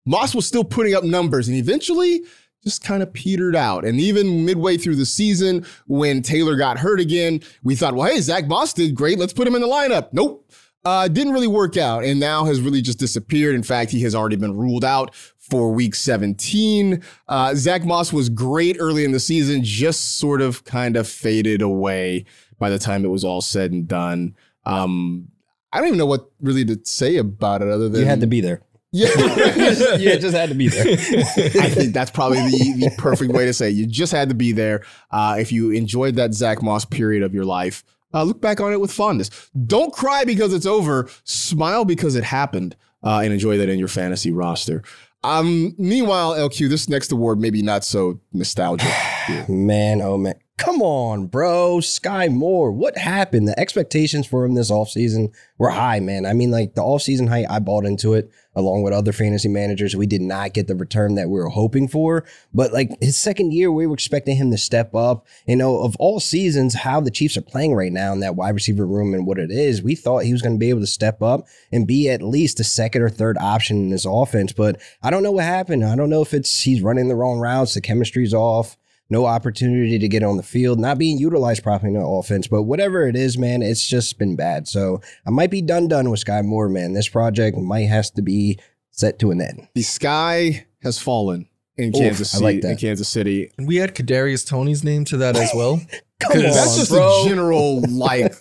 Moss 0.05 0.35
was 0.35 0.45
still 0.45 0.63
putting 0.63 0.93
up 0.93 1.03
numbers. 1.03 1.47
And 1.47 1.57
eventually, 1.57 2.21
just 2.65 2.83
kind 2.83 3.03
of 3.03 3.13
petered 3.13 3.55
out. 3.55 3.85
And 3.85 3.99
even 3.99 4.43
midway 4.43 4.75
through 4.75 4.95
the 4.95 5.05
season, 5.05 5.65
when 5.87 6.21
Taylor 6.21 6.55
got 6.55 6.79
hurt 6.79 6.99
again, 6.99 7.41
we 7.63 7.75
thought, 7.75 7.93
well, 7.93 8.09
hey, 8.09 8.19
Zack 8.19 8.47
Moss 8.47 8.73
did 8.73 8.95
great. 8.95 9.19
Let's 9.19 9.33
put 9.33 9.47
him 9.47 9.55
in 9.55 9.61
the 9.61 9.67
lineup. 9.67 10.09
Nope. 10.11 10.51
Uh, 10.83 11.07
didn't 11.07 11.33
really 11.33 11.47
work 11.47 11.77
out 11.77 12.03
and 12.03 12.19
now 12.19 12.45
has 12.45 12.61
really 12.61 12.81
just 12.81 12.99
disappeared. 12.99 13.55
In 13.55 13.63
fact, 13.63 13.91
he 13.91 14.01
has 14.01 14.13
already 14.13 14.35
been 14.35 14.55
ruled 14.55 14.85
out 14.85 15.15
for 15.37 15.71
week 15.71 15.95
17. 15.95 17.03
Uh, 17.27 17.55
Zack 17.55 17.85
Moss 17.85 18.11
was 18.11 18.29
great 18.29 18.77
early 18.79 19.03
in 19.03 19.11
the 19.11 19.19
season, 19.19 19.63
just 19.63 20.19
sort 20.19 20.41
of 20.41 20.63
kind 20.63 20.95
of 20.95 21.07
faded 21.07 21.61
away 21.61 22.25
by 22.59 22.69
the 22.69 22.79
time 22.79 23.03
it 23.05 23.09
was 23.09 23.23
all 23.23 23.41
said 23.41 23.71
and 23.71 23.87
done. 23.87 24.35
Um, 24.65 25.29
I 25.71 25.79
don't 25.79 25.87
even 25.87 25.97
know 25.97 26.05
what 26.05 26.29
really 26.39 26.65
to 26.65 26.79
say 26.83 27.17
about 27.17 27.61
it 27.61 27.67
other 27.67 27.89
than 27.89 28.01
you 28.01 28.07
had 28.07 28.21
to 28.21 28.27
be 28.27 28.41
there. 28.41 28.61
Yeah, 28.95 29.09
yeah, 29.17 30.11
it 30.11 30.19
just 30.21 30.33
had 30.33 30.47
to 30.47 30.55
be 30.55 30.69
there. 30.69 30.87
I 30.87 31.69
think 31.69 31.93
that's 31.93 32.11
probably 32.11 32.39
the, 32.39 32.87
the 32.87 32.95
perfect 32.97 33.33
way 33.33 33.45
to 33.45 33.51
say 33.51 33.67
it. 33.67 33.73
you 33.73 33.85
just 33.85 34.13
had 34.13 34.29
to 34.29 34.35
be 34.35 34.53
there. 34.53 34.85
Uh, 35.11 35.35
if 35.37 35.51
you 35.51 35.71
enjoyed 35.71 36.15
that 36.15 36.33
Zack 36.33 36.63
Moss 36.63 36.85
period 36.85 37.21
of 37.21 37.33
your 37.33 37.43
life, 37.43 37.83
uh, 38.13 38.23
look 38.23 38.39
back 38.39 38.61
on 38.61 38.71
it 38.71 38.79
with 38.79 38.93
fondness. 38.93 39.49
Don't 39.67 39.91
cry 39.91 40.23
because 40.23 40.53
it's 40.53 40.65
over. 40.65 41.09
Smile 41.25 41.83
because 41.83 42.15
it 42.15 42.23
happened, 42.23 42.77
uh, 43.03 43.19
and 43.21 43.33
enjoy 43.33 43.57
that 43.57 43.67
in 43.67 43.79
your 43.79 43.89
fantasy 43.89 44.31
roster. 44.31 44.81
Um, 45.25 45.75
meanwhile, 45.77 46.33
LQ, 46.33 46.69
this 46.69 46.87
next 46.87 47.11
award 47.11 47.41
maybe 47.41 47.61
not 47.61 47.83
so 47.83 48.21
nostalgic. 48.31 48.89
man, 49.49 50.01
oh 50.01 50.17
man. 50.17 50.35
Come 50.57 50.81
on, 50.81 51.27
bro. 51.27 51.79
Skyy 51.79 52.31
Moore. 52.31 52.71
What 52.71 52.97
happened? 52.97 53.45
The 53.45 53.59
expectations 53.59 54.25
for 54.25 54.45
him 54.45 54.53
this 54.53 54.71
offseason 54.71 55.33
were 55.57 55.71
high, 55.71 55.99
man. 55.99 56.25
I 56.25 56.31
mean, 56.31 56.49
like 56.49 56.75
the 56.75 56.81
offseason 56.81 57.27
height, 57.27 57.45
I 57.49 57.59
bought 57.59 57.83
into 57.83 58.13
it 58.13 58.31
along 58.55 58.83
with 58.83 58.93
other 58.93 59.11
fantasy 59.11 59.49
managers. 59.49 59.97
We 59.97 60.07
did 60.07 60.21
not 60.21 60.53
get 60.53 60.67
the 60.67 60.75
return 60.75 61.15
that 61.15 61.27
we 61.27 61.41
were 61.41 61.49
hoping 61.49 61.89
for. 61.89 62.23
But 62.53 62.71
like 62.71 62.91
his 63.01 63.17
second 63.17 63.51
year, 63.51 63.69
we 63.69 63.85
were 63.85 63.95
expecting 63.95 64.37
him 64.37 64.49
to 64.51 64.57
step 64.57 64.95
up. 64.95 65.27
You 65.45 65.57
know, 65.57 65.81
of 65.81 65.97
all 65.97 66.21
seasons, 66.21 66.73
how 66.73 67.01
the 67.01 67.11
Chiefs 67.11 67.35
are 67.35 67.41
playing 67.41 67.75
right 67.75 67.91
now 67.91 68.13
in 68.13 68.21
that 68.21 68.37
wide 68.37 68.55
receiver 68.55 68.87
room 68.87 69.13
and 69.13 69.27
what 69.27 69.39
it 69.39 69.51
is, 69.51 69.83
we 69.83 69.93
thought 69.93 70.23
he 70.23 70.31
was 70.31 70.41
going 70.41 70.55
to 70.55 70.59
be 70.59 70.69
able 70.69 70.79
to 70.79 70.87
step 70.87 71.21
up 71.21 71.47
and 71.69 71.85
be 71.85 72.09
at 72.09 72.21
least 72.21 72.61
a 72.61 72.63
second 72.63 73.01
or 73.01 73.09
third 73.09 73.37
option 73.39 73.75
in 73.75 73.89
this 73.89 74.05
offense. 74.05 74.53
But 74.53 74.81
I 75.03 75.09
don't 75.09 75.23
know 75.23 75.33
what 75.33 75.43
happened. 75.43 75.83
I 75.83 75.97
don't 75.97 76.09
know 76.09 76.21
if 76.21 76.33
it's 76.33 76.61
he's 76.61 76.81
running 76.81 77.09
the 77.09 77.15
wrong 77.15 77.39
routes, 77.39 77.73
the 77.73 77.81
chemistry's 77.81 78.33
off 78.33 78.77
no 79.09 79.25
opportunity 79.25 79.99
to 79.99 80.07
get 80.07 80.23
on 80.23 80.37
the 80.37 80.43
field, 80.43 80.79
not 80.79 80.97
being 80.97 81.17
utilized 81.17 81.63
properly 81.63 81.93
in 81.93 81.99
the 81.99 82.05
offense. 82.05 82.47
But 82.47 82.63
whatever 82.63 83.07
it 83.07 83.15
is, 83.15 83.37
man, 83.37 83.61
it's 83.61 83.85
just 83.85 84.17
been 84.17 84.35
bad. 84.35 84.67
So 84.67 85.01
I 85.25 85.29
might 85.29 85.51
be 85.51 85.61
done 85.61 85.87
done 85.87 86.09
with 86.09 86.23
Skyy 86.23 86.43
Moore, 86.43 86.69
man. 86.69 86.93
This 86.93 87.09
project 87.09 87.57
might 87.57 87.87
has 87.87 88.09
to 88.11 88.21
be 88.21 88.59
set 88.91 89.19
to 89.19 89.31
an 89.31 89.41
end. 89.41 89.67
The 89.75 89.83
sky 89.83 90.65
has 90.81 90.99
fallen 90.99 91.47
in 91.77 91.89
Oof, 91.89 92.01
Kansas 92.01 92.31
City. 92.31 92.43
Like 92.43 92.63
in 92.63 92.77
Kansas 92.77 93.09
City, 93.09 93.51
and 93.57 93.67
we 93.67 93.81
add 93.81 93.95
Kadarius 93.95 94.47
Toney's 94.47 94.83
name 94.83 95.05
to 95.05 95.17
that 95.17 95.35
as 95.35 95.51
well. 95.53 95.81
Come 96.19 96.37
on, 96.37 96.43
that's 96.43 96.77
just 96.77 96.91
bro. 96.91 97.23
a 97.23 97.27
general 97.27 97.81
like 97.89 98.33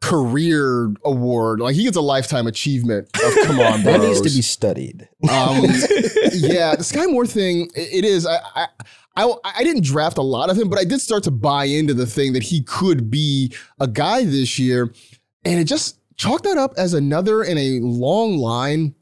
career 0.00 0.94
award. 1.04 1.60
Like 1.60 1.74
he 1.74 1.82
gets 1.82 1.96
a 1.96 2.02
lifetime 2.02 2.46
achievement 2.46 3.08
of 3.16 3.34
come 3.46 3.58
on, 3.58 3.82
bro. 3.82 3.92
that 3.98 4.00
needs 4.00 4.20
to 4.20 4.30
be 4.30 4.42
studied. 4.42 5.08
Um, 5.24 5.62
yeah, 6.32 6.76
the 6.76 6.84
Skyy 6.84 7.10
Moore 7.10 7.26
thing. 7.26 7.70
It 7.74 8.04
is. 8.04 8.26
I, 8.26 8.38
I 8.54 8.68
I, 9.16 9.32
I 9.44 9.64
didn't 9.64 9.84
draft 9.84 10.18
a 10.18 10.22
lot 10.22 10.50
of 10.50 10.58
him, 10.58 10.68
but 10.68 10.78
I 10.78 10.84
did 10.84 11.00
start 11.00 11.24
to 11.24 11.30
buy 11.30 11.64
into 11.64 11.94
the 11.94 12.06
thing 12.06 12.32
that 12.34 12.42
he 12.42 12.62
could 12.62 13.10
be 13.10 13.54
a 13.80 13.86
guy 13.86 14.24
this 14.24 14.58
year. 14.58 14.92
And 15.44 15.60
it 15.60 15.64
just 15.64 15.98
chalked 16.16 16.44
that 16.44 16.58
up 16.58 16.74
as 16.76 16.92
another 16.92 17.42
in 17.42 17.56
a 17.56 17.80
long 17.80 18.36
line 18.38 18.94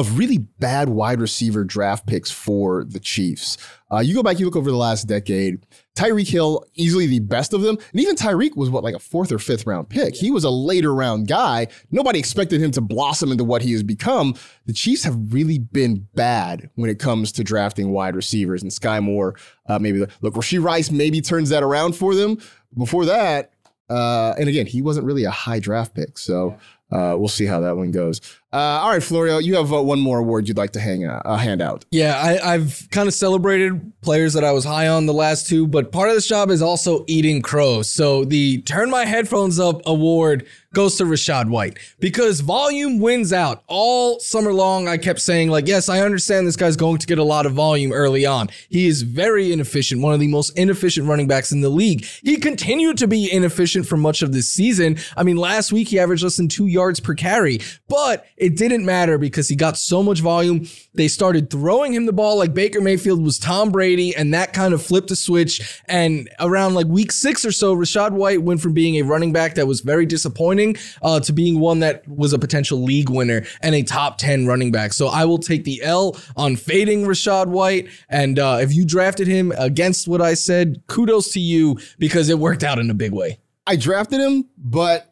of 0.00 0.18
really 0.18 0.38
bad 0.38 0.88
wide 0.88 1.20
receiver 1.20 1.62
draft 1.62 2.06
picks 2.06 2.30
for 2.30 2.84
the 2.84 2.98
Chiefs. 2.98 3.58
Uh, 3.92 3.98
you 3.98 4.14
go 4.14 4.22
back, 4.22 4.38
you 4.38 4.46
look 4.46 4.56
over 4.56 4.70
the 4.70 4.76
last 4.76 5.04
decade, 5.04 5.66
Tyreek 5.94 6.28
Hill, 6.28 6.64
easily 6.74 7.06
the 7.06 7.18
best 7.18 7.52
of 7.52 7.60
them. 7.60 7.76
And 7.92 8.00
even 8.00 8.16
Tyreek 8.16 8.56
was 8.56 8.70
what, 8.70 8.82
like 8.82 8.94
a 8.94 9.00
fourth 9.00 9.30
or 9.30 9.38
fifth 9.38 9.66
round 9.66 9.90
pick. 9.90 10.14
He 10.14 10.30
was 10.30 10.44
a 10.44 10.50
later 10.50 10.94
round 10.94 11.28
guy. 11.28 11.66
Nobody 11.90 12.18
expected 12.18 12.62
him 12.62 12.70
to 12.72 12.80
blossom 12.80 13.30
into 13.30 13.44
what 13.44 13.62
he 13.62 13.72
has 13.72 13.82
become. 13.82 14.34
The 14.66 14.72
Chiefs 14.72 15.04
have 15.04 15.34
really 15.34 15.58
been 15.58 16.06
bad 16.14 16.70
when 16.76 16.88
it 16.88 16.98
comes 16.98 17.30
to 17.32 17.44
drafting 17.44 17.90
wide 17.90 18.16
receivers. 18.16 18.62
And 18.62 18.72
Skyy 18.72 19.02
Moore, 19.02 19.36
uh, 19.66 19.78
maybe, 19.78 20.06
look, 20.22 20.34
Rashee 20.34 20.62
Rice 20.62 20.90
maybe 20.90 21.20
turns 21.20 21.50
that 21.50 21.62
around 21.62 21.94
for 21.94 22.14
them. 22.14 22.38
Before 22.76 23.04
that, 23.04 23.52
uh, 23.90 24.34
and 24.38 24.48
again, 24.48 24.66
he 24.66 24.80
wasn't 24.80 25.04
really 25.04 25.24
a 25.24 25.30
high 25.30 25.58
draft 25.58 25.94
pick. 25.94 26.16
So 26.16 26.56
uh, 26.92 27.16
we'll 27.18 27.28
see 27.28 27.46
how 27.46 27.60
that 27.60 27.76
one 27.76 27.90
goes. 27.90 28.20
Uh, 28.52 28.56
all 28.82 28.90
right, 28.90 29.02
Florio, 29.02 29.38
you 29.38 29.54
have 29.54 29.72
uh, 29.72 29.80
one 29.80 30.00
more 30.00 30.18
award 30.18 30.48
you'd 30.48 30.56
like 30.56 30.72
to 30.72 30.80
hang 30.80 31.04
uh, 31.04 31.22
uh, 31.24 31.36
hand 31.36 31.62
out. 31.62 31.84
Yeah, 31.92 32.16
I, 32.16 32.54
I've 32.54 32.88
kind 32.90 33.06
of 33.06 33.14
celebrated 33.14 33.92
players 34.00 34.32
that 34.32 34.42
I 34.42 34.50
was 34.50 34.64
high 34.64 34.88
on 34.88 35.06
the 35.06 35.12
last 35.12 35.46
two, 35.46 35.68
but 35.68 35.92
part 35.92 36.08
of 36.08 36.16
this 36.16 36.26
job 36.26 36.50
is 36.50 36.60
also 36.60 37.04
eating 37.06 37.42
crow. 37.42 37.82
So 37.82 38.24
the 38.24 38.62
Turn 38.62 38.90
My 38.90 39.04
Headphones 39.04 39.60
Up 39.60 39.82
award 39.86 40.46
goes 40.72 40.96
to 40.96 41.04
Rachaad 41.04 41.48
White 41.48 41.78
because 41.98 42.40
volume 42.40 43.00
wins 43.00 43.32
out. 43.32 43.62
All 43.66 44.20
summer 44.20 44.52
long, 44.52 44.86
I 44.88 44.98
kept 44.98 45.20
saying, 45.20 45.50
like, 45.50 45.66
yes, 45.66 45.88
I 45.88 46.00
understand 46.00 46.46
this 46.46 46.56
guy's 46.56 46.76
going 46.76 46.98
to 46.98 47.06
get 47.06 47.18
a 47.18 47.24
lot 47.24 47.46
of 47.46 47.52
volume 47.52 47.92
early 47.92 48.24
on. 48.24 48.48
He 48.68 48.86
is 48.86 49.02
very 49.02 49.52
inefficient, 49.52 50.00
one 50.00 50.14
of 50.14 50.20
the 50.20 50.28
most 50.28 50.56
inefficient 50.56 51.08
running 51.08 51.26
backs 51.26 51.50
in 51.52 51.60
the 51.60 51.68
league. 51.68 52.04
He 52.22 52.36
continued 52.36 52.98
to 52.98 53.08
be 53.08 53.30
inefficient 53.30 53.86
for 53.86 53.96
much 53.96 54.22
of 54.22 54.32
this 54.32 54.48
season. 54.48 54.98
I 55.16 55.24
mean, 55.24 55.36
last 55.36 55.72
week 55.72 55.88
he 55.88 55.98
averaged 55.98 56.22
less 56.22 56.36
than 56.36 56.48
two 56.48 56.66
yards 56.66 57.00
per 57.00 57.14
carry, 57.14 57.60
but 57.88 58.26
it 58.40 58.56
didn't 58.56 58.86
matter 58.86 59.18
because 59.18 59.48
he 59.48 59.54
got 59.54 59.76
so 59.76 60.02
much 60.02 60.20
volume. 60.20 60.66
They 60.94 61.08
started 61.08 61.50
throwing 61.50 61.92
him 61.92 62.06
the 62.06 62.12
ball 62.12 62.38
like 62.38 62.54
Baker 62.54 62.80
Mayfield 62.80 63.22
was 63.22 63.38
Tom 63.38 63.70
Brady, 63.70 64.16
and 64.16 64.32
that 64.32 64.54
kind 64.54 64.72
of 64.72 64.82
flipped 64.82 65.10
a 65.10 65.16
switch. 65.16 65.80
And 65.86 66.28
around 66.40 66.74
like 66.74 66.86
week 66.86 67.12
six 67.12 67.44
or 67.44 67.52
so, 67.52 67.76
Rachaad 67.76 68.12
White 68.12 68.42
went 68.42 68.62
from 68.62 68.72
being 68.72 68.96
a 68.96 69.02
running 69.02 69.32
back 69.32 69.56
that 69.56 69.66
was 69.66 69.82
very 69.82 70.06
disappointing 70.06 70.76
uh, 71.02 71.20
to 71.20 71.32
being 71.34 71.60
one 71.60 71.80
that 71.80 72.08
was 72.08 72.32
a 72.32 72.38
potential 72.38 72.82
league 72.82 73.10
winner 73.10 73.44
and 73.60 73.74
a 73.74 73.82
top 73.82 74.16
10 74.16 74.46
running 74.46 74.72
back. 74.72 74.94
So 74.94 75.08
I 75.08 75.26
will 75.26 75.38
take 75.38 75.64
the 75.64 75.82
L 75.82 76.16
on 76.34 76.56
fading 76.56 77.04
Rachaad 77.04 77.48
White. 77.48 77.88
And 78.08 78.38
uh, 78.38 78.58
if 78.62 78.74
you 78.74 78.86
drafted 78.86 79.28
him 79.28 79.52
against 79.58 80.08
what 80.08 80.22
I 80.22 80.32
said, 80.32 80.82
kudos 80.86 81.32
to 81.32 81.40
you 81.40 81.78
because 81.98 82.30
it 82.30 82.38
worked 82.38 82.64
out 82.64 82.78
in 82.78 82.88
a 82.90 82.94
big 82.94 83.12
way. 83.12 83.38
I 83.66 83.76
drafted 83.76 84.20
him, 84.20 84.48
but 84.56 85.09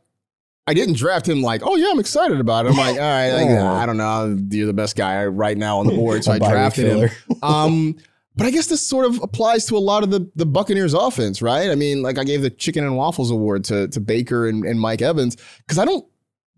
I 0.69 0.75
didn't 0.75 0.97
draft 0.97 1.27
him 1.27 1.41
like, 1.41 1.63
oh 1.65 1.77
yeah, 1.77 1.89
I'm 1.91 1.99
excited 1.99 2.39
about 2.41 2.67
it. 2.67 2.71
I'm 2.71 2.77
like, 2.77 2.97
all 2.97 3.01
right, 3.01 3.33
like, 3.33 3.49
I 3.49 3.87
don't 3.87 3.97
know, 3.97 4.37
you're 4.51 4.67
the 4.67 4.75
best 4.75 4.97
guy 4.97 5.25
right 5.25 5.57
now 5.57 5.79
on 5.79 5.87
the 5.87 5.95
board, 5.95 6.25
so 6.25 6.33
I 6.33 6.39
drafted 6.39 6.87
him. 6.87 7.11
Um, 7.43 7.97
but 8.37 8.47
I 8.47 8.51
guess 8.51 8.67
this 8.67 8.87
sort 8.87 9.05
of 9.05 9.21
applies 9.23 9.65
to 9.67 9.77
a 9.77 9.81
lot 9.81 10.03
of 10.03 10.11
the 10.11 10.31
the 10.37 10.47
Buccaneers 10.47 10.95
offense, 10.95 11.41
right? 11.41 11.71
I 11.71 11.75
mean, 11.75 12.03
like 12.03 12.19
I 12.19 12.25
gave 12.25 12.43
the 12.43 12.51
chicken 12.51 12.85
and 12.85 12.97
waffles 12.97 13.31
award 13.31 13.65
to 13.65 13.89
to 13.89 14.01
Baker 14.01 14.47
and, 14.47 14.65
and 14.65 14.79
Mike 14.79 15.03
Evans 15.03 15.37
because 15.59 15.79
I 15.79 15.85
don't 15.85 16.05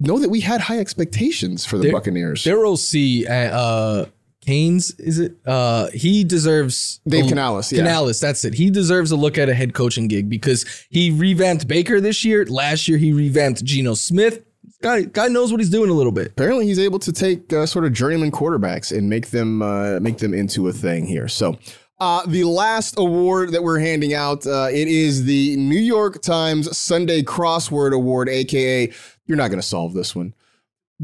know 0.00 0.18
that 0.18 0.28
we 0.28 0.40
had 0.40 0.60
high 0.60 0.78
expectations 0.78 1.64
for 1.64 1.78
the 1.78 1.92
Buccaneers. 1.92 2.44
Their 2.44 2.66
OC, 2.66 3.26
uh, 3.28 4.06
Canes, 4.44 4.90
is 4.98 5.18
it? 5.18 5.36
Uh, 5.46 5.88
he 5.92 6.24
deserves 6.24 7.00
Dave 7.06 7.26
a- 7.26 7.28
Canales, 7.28 7.72
yeah. 7.72 7.78
Canales, 7.78 8.20
that's 8.20 8.44
it. 8.44 8.54
He 8.54 8.70
deserves 8.70 9.10
a 9.10 9.16
look 9.16 9.36
at 9.36 9.48
a 9.48 9.54
head 9.54 9.74
coaching 9.74 10.08
gig 10.08 10.30
because 10.30 10.64
he 10.88 11.10
revamped 11.10 11.68
Baker 11.68 12.00
this 12.00 12.24
year. 12.24 12.44
Last 12.46 12.88
year, 12.88 12.96
he 12.98 13.12
revamped 13.12 13.62
Geno 13.64 13.94
Smith. 13.94 14.44
Guy, 14.82 15.02
guy 15.02 15.28
knows 15.28 15.50
what 15.52 15.60
he's 15.60 15.68
doing 15.68 15.90
a 15.90 15.92
little 15.92 16.12
bit. 16.12 16.28
Apparently, 16.28 16.64
he's 16.66 16.78
able 16.78 16.98
to 17.00 17.12
take 17.12 17.52
uh, 17.52 17.66
sort 17.66 17.84
of 17.84 17.92
journeyman 17.92 18.30
quarterbacks 18.30 18.96
and 18.96 19.10
make 19.10 19.28
them 19.28 19.60
uh, 19.60 20.00
make 20.00 20.18
them 20.18 20.32
into 20.32 20.68
a 20.68 20.72
thing 20.72 21.06
here. 21.06 21.28
So. 21.28 21.58
Uh, 22.02 22.24
the 22.24 22.44
last 22.44 22.94
award 22.96 23.52
that 23.52 23.62
we're 23.62 23.78
handing 23.78 24.14
out, 24.14 24.46
uh, 24.46 24.68
it 24.72 24.88
is 24.88 25.26
the 25.26 25.54
New 25.56 25.78
York 25.78 26.22
Times 26.22 26.74
Sunday 26.74 27.20
Crossword 27.20 27.92
Award, 27.92 28.30
aka 28.30 28.90
you're 29.26 29.36
not 29.36 29.48
going 29.48 29.60
to 29.60 29.66
solve 29.66 29.92
this 29.92 30.16
one. 30.16 30.32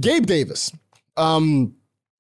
Gabe 0.01 0.25
Davis. 0.25 0.73
Um, 1.19 1.76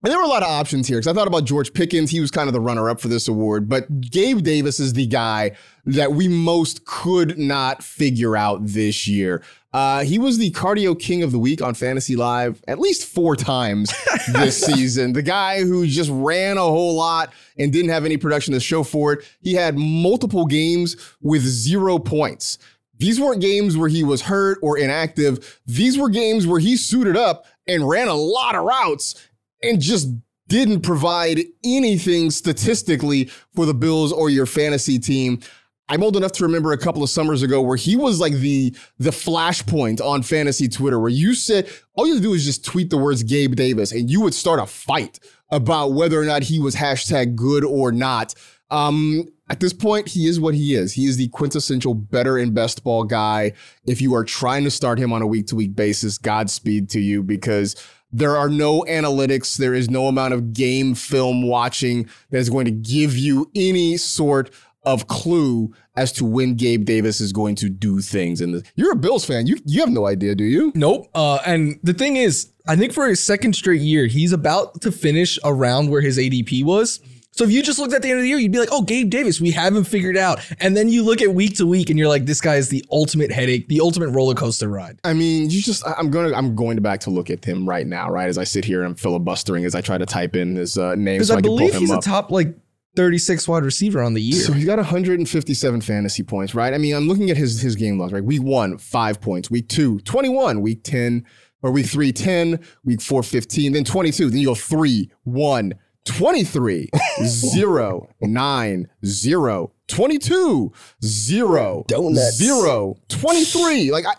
and 0.06 0.12
there 0.12 0.20
were 0.20 0.24
a 0.24 0.28
lot 0.28 0.44
of 0.44 0.48
options 0.48 0.86
here 0.86 0.98
because 0.98 1.08
I 1.08 1.12
thought 1.14 1.26
about 1.26 1.46
George 1.46 1.72
Pickens. 1.72 2.12
He 2.12 2.20
was 2.20 2.30
kind 2.30 2.46
of 2.46 2.52
the 2.52 2.60
runner 2.60 2.88
up 2.88 3.00
for 3.00 3.08
this 3.08 3.26
award, 3.26 3.68
but 3.68 4.00
Gabe 4.00 4.40
Davis 4.40 4.78
is 4.78 4.92
the 4.92 5.04
guy 5.04 5.56
that 5.84 6.12
we 6.12 6.28
most 6.28 6.84
could 6.84 7.36
not 7.36 7.82
figure 7.82 8.36
out 8.36 8.64
this 8.64 9.08
year. 9.08 9.42
Uh, 9.72 10.04
he 10.04 10.20
was 10.20 10.38
the 10.38 10.52
cardio 10.52 10.96
king 10.96 11.24
of 11.24 11.32
the 11.32 11.40
week 11.40 11.60
on 11.60 11.74
Fantasy 11.74 12.14
Live 12.14 12.62
at 12.68 12.78
least 12.78 13.04
four 13.04 13.34
times 13.34 13.92
this 14.28 14.64
season. 14.64 15.12
The 15.12 15.22
guy 15.22 15.64
who 15.64 15.84
just 15.88 16.10
ran 16.12 16.56
a 16.56 16.60
whole 16.60 16.94
lot 16.94 17.32
and 17.58 17.72
didn't 17.72 17.90
have 17.90 18.04
any 18.04 18.16
production 18.16 18.54
to 18.54 18.60
show 18.60 18.84
for 18.84 19.14
it. 19.14 19.24
He 19.40 19.54
had 19.54 19.76
multiple 19.76 20.46
games 20.46 20.94
with 21.20 21.42
zero 21.42 21.98
points. 21.98 22.58
These 22.98 23.20
weren't 23.20 23.40
games 23.40 23.76
where 23.76 23.88
he 23.88 24.04
was 24.04 24.22
hurt 24.22 24.58
or 24.62 24.78
inactive. 24.78 25.60
These 25.66 25.98
were 25.98 26.10
games 26.10 26.46
where 26.46 26.60
he 26.60 26.76
suited 26.76 27.16
up 27.16 27.44
and 27.66 27.88
ran 27.88 28.06
a 28.06 28.14
lot 28.14 28.54
of 28.54 28.62
routes 28.62 29.16
and 29.62 29.80
just 29.80 30.08
didn't 30.48 30.82
provide 30.82 31.40
anything 31.64 32.30
statistically 32.30 33.24
for 33.54 33.66
the 33.66 33.74
Bills 33.74 34.12
or 34.12 34.30
your 34.30 34.46
fantasy 34.46 34.98
team. 34.98 35.40
I'm 35.88 36.02
old 36.02 36.16
enough 36.16 36.32
to 36.32 36.44
remember 36.44 36.72
a 36.72 36.78
couple 36.78 37.02
of 37.02 37.10
summers 37.10 37.42
ago 37.42 37.62
where 37.62 37.76
he 37.76 37.94
was 37.94 38.20
like 38.20 38.32
the 38.34 38.74
the 38.98 39.10
flashpoint 39.10 40.00
on 40.00 40.22
fantasy 40.22 40.68
Twitter 40.68 40.98
where 40.98 41.10
you 41.10 41.34
said 41.34 41.70
all 41.94 42.06
you 42.06 42.14
had 42.14 42.22
to 42.22 42.28
do 42.28 42.34
is 42.34 42.44
just 42.44 42.64
tweet 42.64 42.90
the 42.90 42.96
words 42.96 43.22
Gabe 43.22 43.54
Davis 43.54 43.92
and 43.92 44.10
you 44.10 44.20
would 44.20 44.34
start 44.34 44.58
a 44.58 44.66
fight 44.66 45.20
about 45.50 45.92
whether 45.92 46.20
or 46.20 46.24
not 46.24 46.42
he 46.42 46.58
was 46.58 46.74
hashtag 46.74 47.36
good 47.36 47.64
or 47.64 47.92
not. 47.92 48.34
Um, 48.68 49.28
at 49.48 49.60
this 49.60 49.72
point, 49.72 50.08
he 50.08 50.26
is 50.26 50.40
what 50.40 50.54
he 50.54 50.74
is. 50.74 50.92
He 50.92 51.06
is 51.06 51.16
the 51.16 51.28
quintessential 51.28 51.94
better 51.94 52.36
and 52.36 52.52
best 52.52 52.82
ball 52.82 53.04
guy. 53.04 53.52
If 53.86 54.00
you 54.00 54.12
are 54.16 54.24
trying 54.24 54.64
to 54.64 54.72
start 54.72 54.98
him 54.98 55.12
on 55.12 55.22
a 55.22 55.26
week 55.26 55.46
to 55.48 55.56
week 55.56 55.76
basis, 55.76 56.18
Godspeed 56.18 56.90
to 56.90 57.00
you 57.00 57.22
because 57.22 57.76
there 58.12 58.36
are 58.36 58.48
no 58.48 58.82
analytics. 58.88 59.56
There 59.56 59.74
is 59.74 59.90
no 59.90 60.06
amount 60.06 60.34
of 60.34 60.52
game 60.52 60.94
film 60.94 61.46
watching 61.46 62.08
that 62.30 62.38
is 62.38 62.50
going 62.50 62.64
to 62.66 62.70
give 62.70 63.16
you 63.16 63.50
any 63.54 63.96
sort 63.96 64.50
of 64.84 65.08
clue 65.08 65.74
as 65.96 66.12
to 66.12 66.24
when 66.24 66.54
Gabe 66.54 66.84
Davis 66.84 67.20
is 67.20 67.32
going 67.32 67.56
to 67.56 67.68
do 67.68 68.00
things. 68.00 68.40
And 68.40 68.64
you're 68.76 68.92
a 68.92 68.96
Bills 68.96 69.24
fan. 69.24 69.46
You 69.46 69.58
you 69.64 69.80
have 69.80 69.90
no 69.90 70.06
idea, 70.06 70.34
do 70.34 70.44
you? 70.44 70.72
Nope. 70.74 71.08
Uh, 71.14 71.40
and 71.44 71.78
the 71.82 71.92
thing 71.92 72.16
is, 72.16 72.52
I 72.68 72.76
think 72.76 72.92
for 72.92 73.08
his 73.08 73.22
second 73.22 73.54
straight 73.54 73.80
year, 73.80 74.06
he's 74.06 74.32
about 74.32 74.80
to 74.82 74.92
finish 74.92 75.38
around 75.44 75.90
where 75.90 76.00
his 76.00 76.18
ADP 76.18 76.64
was. 76.64 77.00
So 77.36 77.44
if 77.44 77.50
you 77.50 77.62
just 77.62 77.78
looked 77.78 77.92
at 77.92 78.00
the 78.00 78.08
end 78.08 78.18
of 78.18 78.22
the 78.22 78.30
year, 78.30 78.38
you'd 78.38 78.50
be 78.50 78.58
like, 78.58 78.70
oh, 78.72 78.80
Gabe 78.80 79.10
Davis, 79.10 79.42
we 79.42 79.50
haven't 79.50 79.84
figured 79.84 80.16
out. 80.16 80.40
And 80.58 80.74
then 80.74 80.88
you 80.88 81.02
look 81.02 81.20
at 81.20 81.34
week 81.34 81.56
to 81.56 81.66
week 81.66 81.90
and 81.90 81.98
you're 81.98 82.08
like, 82.08 82.24
this 82.24 82.40
guy 82.40 82.56
is 82.56 82.70
the 82.70 82.82
ultimate 82.90 83.30
headache, 83.30 83.68
the 83.68 83.80
ultimate 83.80 84.08
roller 84.08 84.34
coaster 84.34 84.68
ride. 84.68 84.98
I 85.04 85.12
mean, 85.12 85.50
you 85.50 85.60
just 85.60 85.86
I'm 85.86 86.10
going 86.10 86.30
to 86.30 86.36
I'm 86.36 86.56
going 86.56 86.80
back 86.80 87.00
to 87.00 87.10
look 87.10 87.28
at 87.28 87.44
him 87.44 87.68
right 87.68 87.86
now, 87.86 88.10
right? 88.10 88.28
As 88.28 88.38
I 88.38 88.44
sit 88.44 88.64
here 88.64 88.82
and 88.84 88.98
filibustering 88.98 89.66
as 89.66 89.74
I 89.74 89.82
try 89.82 89.98
to 89.98 90.06
type 90.06 90.34
in 90.34 90.56
his 90.56 90.78
uh, 90.78 90.94
name 90.94 91.16
Because 91.16 91.28
so 91.28 91.34
I, 91.34 91.38
I 91.38 91.42
believe 91.42 91.74
he's 91.74 91.90
a 91.90 92.00
top 92.00 92.30
like 92.30 92.56
36 92.96 93.46
wide 93.46 93.64
receiver 93.64 94.02
on 94.02 94.14
the 94.14 94.22
year. 94.22 94.40
So 94.40 94.54
he's 94.54 94.64
got 94.64 94.78
157 94.78 95.80
fantasy 95.82 96.22
points, 96.22 96.54
right? 96.54 96.72
I 96.72 96.78
mean, 96.78 96.96
I'm 96.96 97.06
looking 97.06 97.30
at 97.30 97.36
his 97.36 97.60
his 97.60 97.76
game 97.76 97.98
logs, 97.98 98.14
right? 98.14 98.24
Week 98.24 98.42
one, 98.42 98.78
five 98.78 99.20
points. 99.20 99.50
Week 99.50 99.68
two, 99.68 100.00
21. 100.00 100.62
Week 100.62 100.82
10, 100.82 101.26
or 101.60 101.70
week 101.70 101.84
three, 101.84 102.12
10. 102.12 102.60
Week 102.84 103.02
four, 103.02 103.22
15. 103.22 103.72
Then 103.72 103.84
22. 103.84 104.30
Then 104.30 104.38
you 104.38 104.46
go 104.46 104.54
three, 104.54 105.10
one, 105.24 105.74
23, 106.06 106.88
0, 107.24 108.08
9, 108.20 108.88
0, 109.04 109.72
22, 109.88 110.72
0, 111.04 111.84
Donuts. 111.88 112.36
0, 112.36 112.96
23. 113.08 113.90
Like, 113.92 114.06
I, 114.06 114.14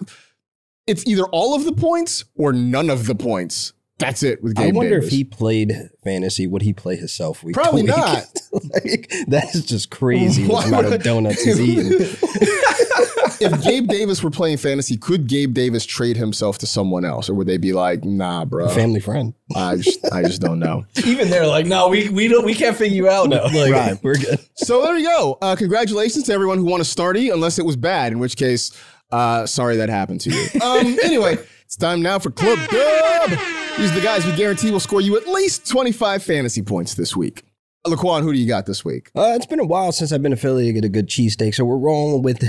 it's 0.86 1.06
either 1.08 1.24
all 1.26 1.56
of 1.56 1.66
the 1.66 1.74
points 1.74 2.26
or 2.36 2.54
none 2.54 2.90
of 2.90 3.08
the 3.08 3.16
points. 3.16 3.74
That's 4.00 4.22
it 4.22 4.44
with 4.44 4.60
I 4.60 4.70
wonder 4.72 4.92
Davis. 5.00 5.08
if 5.08 5.12
he 5.12 5.24
played 5.24 5.90
fantasy, 6.04 6.46
would 6.46 6.62
he 6.62 6.72
play 6.72 6.98
himself 6.98 7.44
week 7.44 7.56
Probably 7.56 7.82
week? 7.82 7.90
not. 7.90 8.26
like, 8.54 9.12
that 9.28 9.56
is 9.56 9.66
just 9.66 9.90
crazy 9.90 10.44
the 10.44 10.54
amount 10.54 10.94
of 10.94 11.02
donuts 11.02 11.44
he's 11.44 11.60
eating. 11.60 11.92
if 13.40 13.64
Gabe 13.64 13.88
Davis 13.88 14.24
were 14.24 14.30
playing 14.30 14.58
fantasy, 14.58 14.98
could 14.98 15.28
Gabe 15.28 15.54
Davis 15.54 15.86
trade 15.86 16.18
himself 16.18 16.58
to 16.60 16.68
someone 16.68 17.06
else, 17.06 17.30
or 17.30 17.34
would 17.36 17.48
they 17.48 17.58
be 17.58 17.74
like, 17.74 18.04
"Nah, 18.04 18.46
bro, 18.46 18.68
Family 18.70 19.00
friend. 19.00 19.34
I 19.56 19.78
just, 19.78 20.00
I 20.12 20.24
just 20.24 20.42
don't 20.42 20.60
know." 20.60 20.86
Even 21.06 21.30
they're 21.30 21.48
like, 21.48 21.66
no, 21.66 21.88
we 21.88 22.10
we 22.10 22.28
don't 22.28 22.46
we 22.46 22.54
can't 22.54 22.76
figure 22.76 22.96
you 22.96 23.10
out. 23.10 23.30
like, 23.54 23.72
right, 23.72 23.98
we're 24.04 24.16
good. 24.16 24.40
So 24.56 24.82
there 24.84 24.98
you 24.98 25.08
go. 25.08 25.38
Uh, 25.42 25.56
congratulations 25.56 26.26
to 26.26 26.34
everyone 26.34 26.58
who 26.58 26.66
won 26.66 26.82
a 26.82 26.86
starty, 26.86 27.32
unless 27.32 27.60
it 27.60 27.66
was 27.66 27.76
bad, 27.76 28.12
in 28.12 28.20
which 28.20 28.36
case, 28.38 28.72
uh, 29.12 29.46
sorry 29.46 29.78
that 29.78 29.90
happened 29.90 30.22
to 30.22 30.32
you. 30.32 30.48
Um, 30.62 30.98
anyway, 31.04 31.38
it's 31.66 31.76
time 31.76 32.02
now 32.02 32.20
for 32.20 32.32
Club 32.32 32.58
Dub. 32.70 33.30
These 33.78 33.92
are 33.92 33.96
the 33.96 34.02
guys 34.02 34.26
we 34.26 34.36
guarantee 34.36 34.72
will 34.72 34.80
score 34.80 35.02
you 35.02 35.16
at 35.18 35.28
least 35.28 35.68
25 35.68 36.24
fantasy 36.24 36.62
points 36.62 36.96
this 36.96 37.16
week. 37.16 37.44
LaQuan, 37.86 38.22
who 38.22 38.34
do 38.34 38.40
you 38.40 38.48
got 38.48 38.66
this 38.66 38.84
week? 38.84 39.12
Uh, 39.16 39.34
it's 39.36 39.46
been 39.46 39.60
a 39.60 39.66
while 39.66 39.92
since 39.92 40.12
I've 40.12 40.22
been 40.22 40.34
affiliated 40.34 40.76
with 40.76 40.86
a 40.86 40.90
good 40.90 41.08
cheesesteak, 41.08 41.56
so 41.56 41.64
we're 41.64 41.78
rolling 41.78 42.22
with 42.24 42.40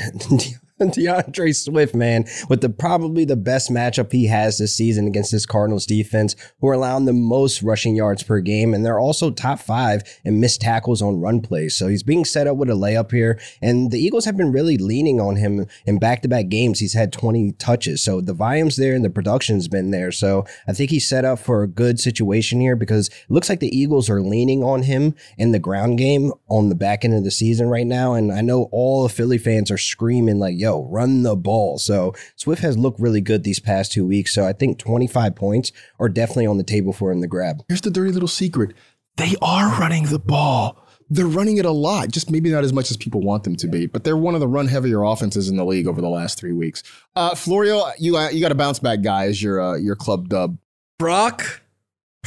D'Andre 0.93 1.53
Swift, 1.53 1.95
man, 1.95 2.25
with 2.49 2.61
the 2.61 2.69
probably 2.69 3.25
the 3.25 3.37
best 3.37 3.71
matchup 3.71 4.13
he 4.13 4.27
has 4.27 4.59
this 4.59 4.75
season 4.75 5.07
against 5.07 5.33
this 5.33 5.47
Cardinals 5.47 5.87
defense, 5.87 6.37
who 6.61 6.69
are 6.69 6.75
allowing 6.75 7.05
the 7.05 7.13
most 7.13 7.63
rushing 7.63 7.97
yards 7.97 8.23
per 8.23 8.41
game, 8.41 8.73
and 8.73 8.85
they're 8.85 9.01
also 9.01 9.31
top 9.31 9.59
five 9.59 10.03
in 10.25 10.41
missed 10.41 10.61
tackles 10.61 11.03
on 11.03 11.21
run 11.21 11.41
plays. 11.41 11.75
So 11.75 11.89
he's 11.89 12.03
being 12.03 12.25
set 12.25 12.47
up 12.47 12.57
with 12.57 12.71
a 12.71 12.75
layup 12.75 13.11
here, 13.11 13.41
and 13.61 13.91
the 13.91 13.99
Eagles 13.99 14.25
have 14.25 14.37
been 14.37 14.53
really 14.53 14.79
leaning 14.79 15.21
on 15.21 15.37
him 15.37 15.67
in 15.85 15.99
back-to-back 15.99 16.49
games. 16.49 16.79
He's 16.79 16.95
had 16.95 17.13
20 17.13 17.53
touches, 17.53 18.03
so 18.03 18.21
the 18.21 18.33
volume's 18.33 18.77
there 18.77 18.95
and 18.95 19.05
the 19.05 19.11
production's 19.11 19.67
been 19.67 19.91
there. 19.91 20.13
So 20.13 20.47
I 20.69 20.73
think 20.73 20.91
he's 20.91 21.09
set 21.09 21.25
up 21.25 21.41
for 21.41 21.63
a 21.63 21.69
good 21.69 21.99
situation 21.99 22.61
here 22.61 22.77
because 22.77 23.09
it 23.09 23.31
looks 23.31 23.49
like 23.49 23.61
the 23.61 23.77
Eagles 23.77 24.09
are 24.09 24.23
leaning 24.23 24.63
on 24.63 24.83
him 24.83 25.15
in 25.37 25.51
the 25.51 25.59
ground 25.59 25.99
game 25.99 26.33
on 26.49 26.69
the 26.69 26.75
back 26.75 27.05
end 27.05 27.15
of 27.15 27.25
the 27.25 27.31
season 27.31 27.69
right 27.69 27.87
now. 27.87 28.15
And 28.15 28.33
I 28.33 28.43
know 28.43 28.69
all 28.71 29.03
the 29.03 29.09
Philly 29.09 29.39
fans 29.39 29.71
are 29.71 29.79
screaming 29.79 30.39
like, 30.39 30.59
yo, 30.59 30.68
yo, 30.69 30.87
run 30.91 31.23
the 31.23 31.37
ball. 31.37 31.79
So 31.79 32.15
Swift 32.37 32.63
has 32.63 32.77
looked 32.77 33.01
really 33.01 33.21
good 33.21 33.45
these 33.45 33.61
past 33.61 33.93
two 33.93 34.07
weeks. 34.07 34.35
So 34.35 34.47
I 34.47 34.53
think 34.53 34.79
25 34.79 35.35
points 35.35 35.73
are 35.99 36.09
definitely 36.09 36.47
on 36.47 36.59
the 36.59 36.65
table 36.65 36.93
for 36.93 37.11
him 37.11 37.21
to 37.23 37.27
grab. 37.27 37.63
Here's 37.69 37.81
the 37.81 37.91
dirty 37.91 38.13
little 38.13 38.29
secret 38.29 38.75
they 39.17 39.35
are 39.43 39.81
running 39.81 40.05
the 40.05 40.19
ball. 40.19 40.85
They're 41.11 41.27
running 41.27 41.57
it 41.57 41.65
a 41.65 41.71
lot, 41.71 42.11
just 42.11 42.31
maybe 42.31 42.51
not 42.51 42.65
as 42.65 42.73
much 42.73 42.91
as 42.91 42.97
people 42.99 43.23
want 43.23 43.43
them 43.43 43.57
to 43.57 43.67
be, 43.67 43.87
but 43.87 44.05
they're 44.05 44.17
one 44.17 44.35
of 44.35 44.41
the 44.41 44.47
run 44.47 44.69
heavier 44.69 45.03
offenses 45.03 45.49
in 45.49 45.57
the 45.57 45.65
league 45.65 45.87
over 45.87 46.03
the 46.03 46.09
last 46.09 46.39
three 46.39 46.53
weeks. 46.53 46.83
Uh, 47.17 47.35
Florio, 47.35 47.87
you 47.99 48.17
uh, 48.17 48.29
you 48.29 48.41
got 48.41 48.53
a 48.53 48.55
bounce 48.55 48.79
back 48.79 49.01
guy 49.01 49.25
as 49.25 49.43
your 49.43 49.61
uh, 49.61 49.77
your 49.77 49.97
club 49.97 50.29
dub. 50.29 50.59
Brock 50.99 51.63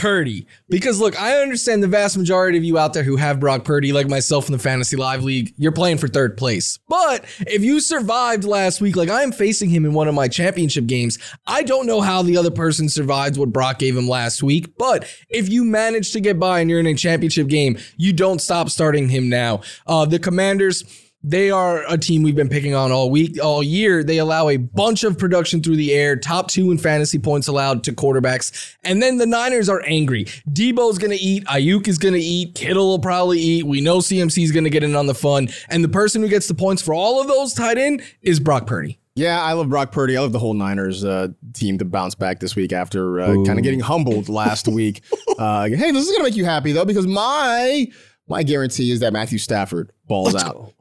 Purdy. 0.02 0.48
Because 0.68 1.00
look, 1.00 1.22
I 1.22 1.36
understand 1.36 1.84
the 1.84 1.88
vast 1.88 2.18
majority 2.18 2.58
of 2.58 2.64
you 2.64 2.80
out 2.80 2.94
there 2.94 3.04
who 3.04 3.18
have 3.18 3.40
Brock 3.40 3.64
Purdy, 3.64 3.94
like 3.94 4.10
myself 4.10 4.48
in 4.48 4.52
the 4.52 4.58
Fantasy 4.58 4.98
Live 4.98 5.24
League, 5.24 5.54
you're 5.58 5.72
playing 5.72 6.00
for 6.00 6.08
third 6.08 6.38
place. 6.38 6.80
But 6.90 7.24
if 7.42 7.64
you 7.64 7.80
survived 7.80 8.44
last 8.44 8.82
week, 8.82 8.96
like 8.96 9.10
I 9.10 9.22
am 9.22 9.32
facing 9.32 9.70
him 9.70 9.86
in 9.86 9.94
one 9.94 10.08
of 10.08 10.16
my 10.16 10.28
championship 10.28 10.88
games, 10.88 11.20
I 11.46 11.62
don't 11.62 11.86
know 11.86 12.02
how 12.02 12.24
the 12.24 12.36
other 12.36 12.50
person 12.50 12.90
survived 12.90 13.38
what 13.38 13.54
Brock 13.54 13.78
gave 13.78 13.96
him 13.96 14.08
last 14.08 14.42
week. 14.42 14.76
But 14.76 15.08
if 15.30 15.50
you 15.50 15.64
manage 15.64 16.14
to 16.14 16.20
get 16.20 16.40
by 16.40 16.62
and 16.62 16.70
you're 16.70 16.80
in 16.80 16.88
a 16.88 16.96
championship 16.96 17.48
game, 17.48 17.78
you 17.96 18.12
don't 18.12 18.42
stop 18.42 18.70
starting 18.70 19.08
him 19.08 19.30
now. 19.30 19.62
Uh, 19.86 20.06
the 20.06 20.18
Commanders 20.18 20.84
they 21.24 21.52
are 21.52 21.84
a 21.88 21.98
team 21.98 22.24
we've 22.24 22.36
been 22.36 22.50
picking 22.50 22.74
on 22.74 22.92
all 22.92 23.10
week, 23.12 23.38
all 23.44 23.62
year. 23.62 24.04
They 24.04 24.18
allow 24.18 24.50
a 24.50 24.58
bunch 24.58 25.04
of 25.04 25.18
production 25.18 25.62
through 25.62 25.76
the 25.76 25.94
air, 25.94 26.16
top 26.16 26.48
two 26.50 26.72
in 26.72 26.78
fantasy 26.78 27.20
points 27.20 27.48
allowed 27.48 27.84
to 27.84 27.94
quarterbacks. 27.94 28.76
And 28.84 29.02
then 29.02 29.18
the 29.18 29.26
Niners 29.28 29.70
are 29.70 29.84
angry. 29.86 30.26
Deebo's 30.50 30.98
going 30.98 31.12
to 31.12 31.24
eat. 31.24 31.46
Aiyuk 31.46 31.88
is 31.88 31.98
going 31.98 32.16
to 32.16 32.20
eat. 32.20 32.56
Kittle 32.56 32.88
will 32.88 33.00
probably 33.00 33.40
eat. 33.40 33.66
We 33.66 33.82
know 33.82 34.00
CMC 34.00 34.44
is 34.44 34.52
going 34.52 34.64
to 34.64 34.70
get 34.70 34.84
in 34.84 34.96
on 34.96 35.06
the 35.06 35.14
fun. 35.16 35.50
And 35.70 35.84
the 35.84 35.90
person 35.90 36.22
who 36.22 36.28
gets 36.28 36.48
the 36.48 36.56
points 36.56 36.82
for 36.82 36.94
all 36.94 37.22
of 37.22 37.28
those 37.28 37.54
tied 37.54 37.78
in 37.78 38.02
is 38.22 38.40
Brock 38.40 38.66
Purdy. 38.66 38.98
Yeah, 39.14 39.42
I 39.42 39.54
love 39.54 39.70
Brock 39.70 39.92
Purdy. 39.92 40.16
I 40.16 40.22
love 40.22 40.32
the 40.32 40.40
whole 40.40 40.54
Niners 40.54 41.04
uh, 41.04 41.28
team 41.54 41.78
to 41.80 41.86
bounce 41.86 42.16
back 42.16 42.40
this 42.40 42.56
week 42.56 42.72
after 42.72 43.20
uh, 43.20 43.34
kind 43.46 43.60
of 43.60 43.64
getting 43.64 43.82
humbled 43.82 44.30
last 44.30 44.68
week. 44.70 45.02
Uh, 45.38 45.66
hey, 45.66 45.92
this 45.92 46.06
is 46.06 46.12
gonna 46.12 46.24
make 46.24 46.38
you 46.38 46.46
happy 46.46 46.72
though, 46.72 46.86
because 46.86 47.06
my 47.06 47.88
my 48.30 48.42
guarantee 48.42 48.90
is 48.90 49.02
that 49.02 49.12
Matthew 49.12 49.38
Stafford 49.38 49.92
balls 50.08 50.34
Let's 50.34 50.46
out. 50.46 50.54
go. 50.54 50.74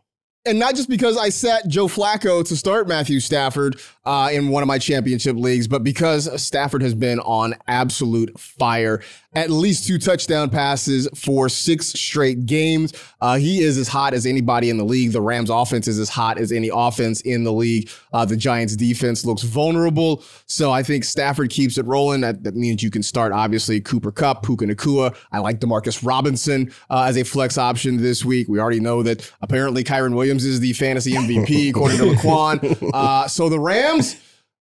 And 0.46 0.58
not 0.58 0.74
just 0.74 0.88
because 0.88 1.18
I 1.18 1.28
set 1.28 1.68
Joe 1.68 1.86
Flacco 1.86 2.46
to 2.48 2.56
start 2.56 2.88
Matthew 2.88 3.20
Stafford 3.20 3.78
uh, 4.06 4.30
in 4.32 4.48
one 4.48 4.62
of 4.62 4.66
my 4.66 4.78
championship 4.78 5.36
leagues, 5.36 5.68
but 5.68 5.84
because 5.84 6.42
Stafford 6.42 6.80
has 6.80 6.94
been 6.94 7.20
on 7.20 7.54
absolute 7.68 8.38
fire. 8.40 9.02
At 9.32 9.50
least 9.50 9.86
two 9.86 9.98
touchdown 9.98 10.50
passes 10.50 11.08
for 11.14 11.48
six 11.48 11.88
straight 11.88 12.46
games. 12.46 12.92
Uh, 13.20 13.36
he 13.36 13.60
is 13.60 13.78
as 13.78 13.86
hot 13.86 14.12
as 14.12 14.26
anybody 14.26 14.70
in 14.70 14.76
the 14.76 14.84
league. 14.84 15.12
The 15.12 15.20
Rams 15.20 15.50
offense 15.50 15.86
is 15.86 16.00
as 16.00 16.08
hot 16.08 16.36
as 16.38 16.50
any 16.50 16.68
offense 16.72 17.20
in 17.20 17.44
the 17.44 17.52
league. 17.52 17.88
Uh, 18.12 18.24
the 18.24 18.36
Giants 18.36 18.74
defense 18.74 19.24
looks 19.24 19.42
vulnerable. 19.42 20.24
So 20.46 20.72
I 20.72 20.82
think 20.82 21.04
Stafford 21.04 21.50
keeps 21.50 21.78
it 21.78 21.86
rolling. 21.86 22.22
That, 22.22 22.42
that 22.42 22.56
means 22.56 22.82
you 22.82 22.90
can 22.90 23.04
start, 23.04 23.30
obviously, 23.30 23.80
Cooper 23.80 24.10
Kupp, 24.10 24.42
Puka 24.42 24.64
Nacua. 24.64 25.16
I 25.30 25.38
like 25.38 25.60
Demarcus 25.60 26.04
Robinson 26.04 26.72
uh, 26.88 27.04
as 27.04 27.16
a 27.16 27.22
flex 27.22 27.56
option 27.56 27.98
this 27.98 28.24
week. 28.24 28.48
We 28.48 28.58
already 28.58 28.80
know 28.80 29.04
that 29.04 29.30
apparently 29.42 29.84
Kyren 29.84 30.16
Williams 30.16 30.29
is 30.38 30.60
the 30.60 30.72
fantasy 30.72 31.12
MVP, 31.12 31.70
according 31.70 31.98
to 31.98 32.04
LaQuan. 32.04 32.90
Uh, 32.92 33.28
so 33.28 33.48
the 33.48 33.60
Rams, 33.60 34.16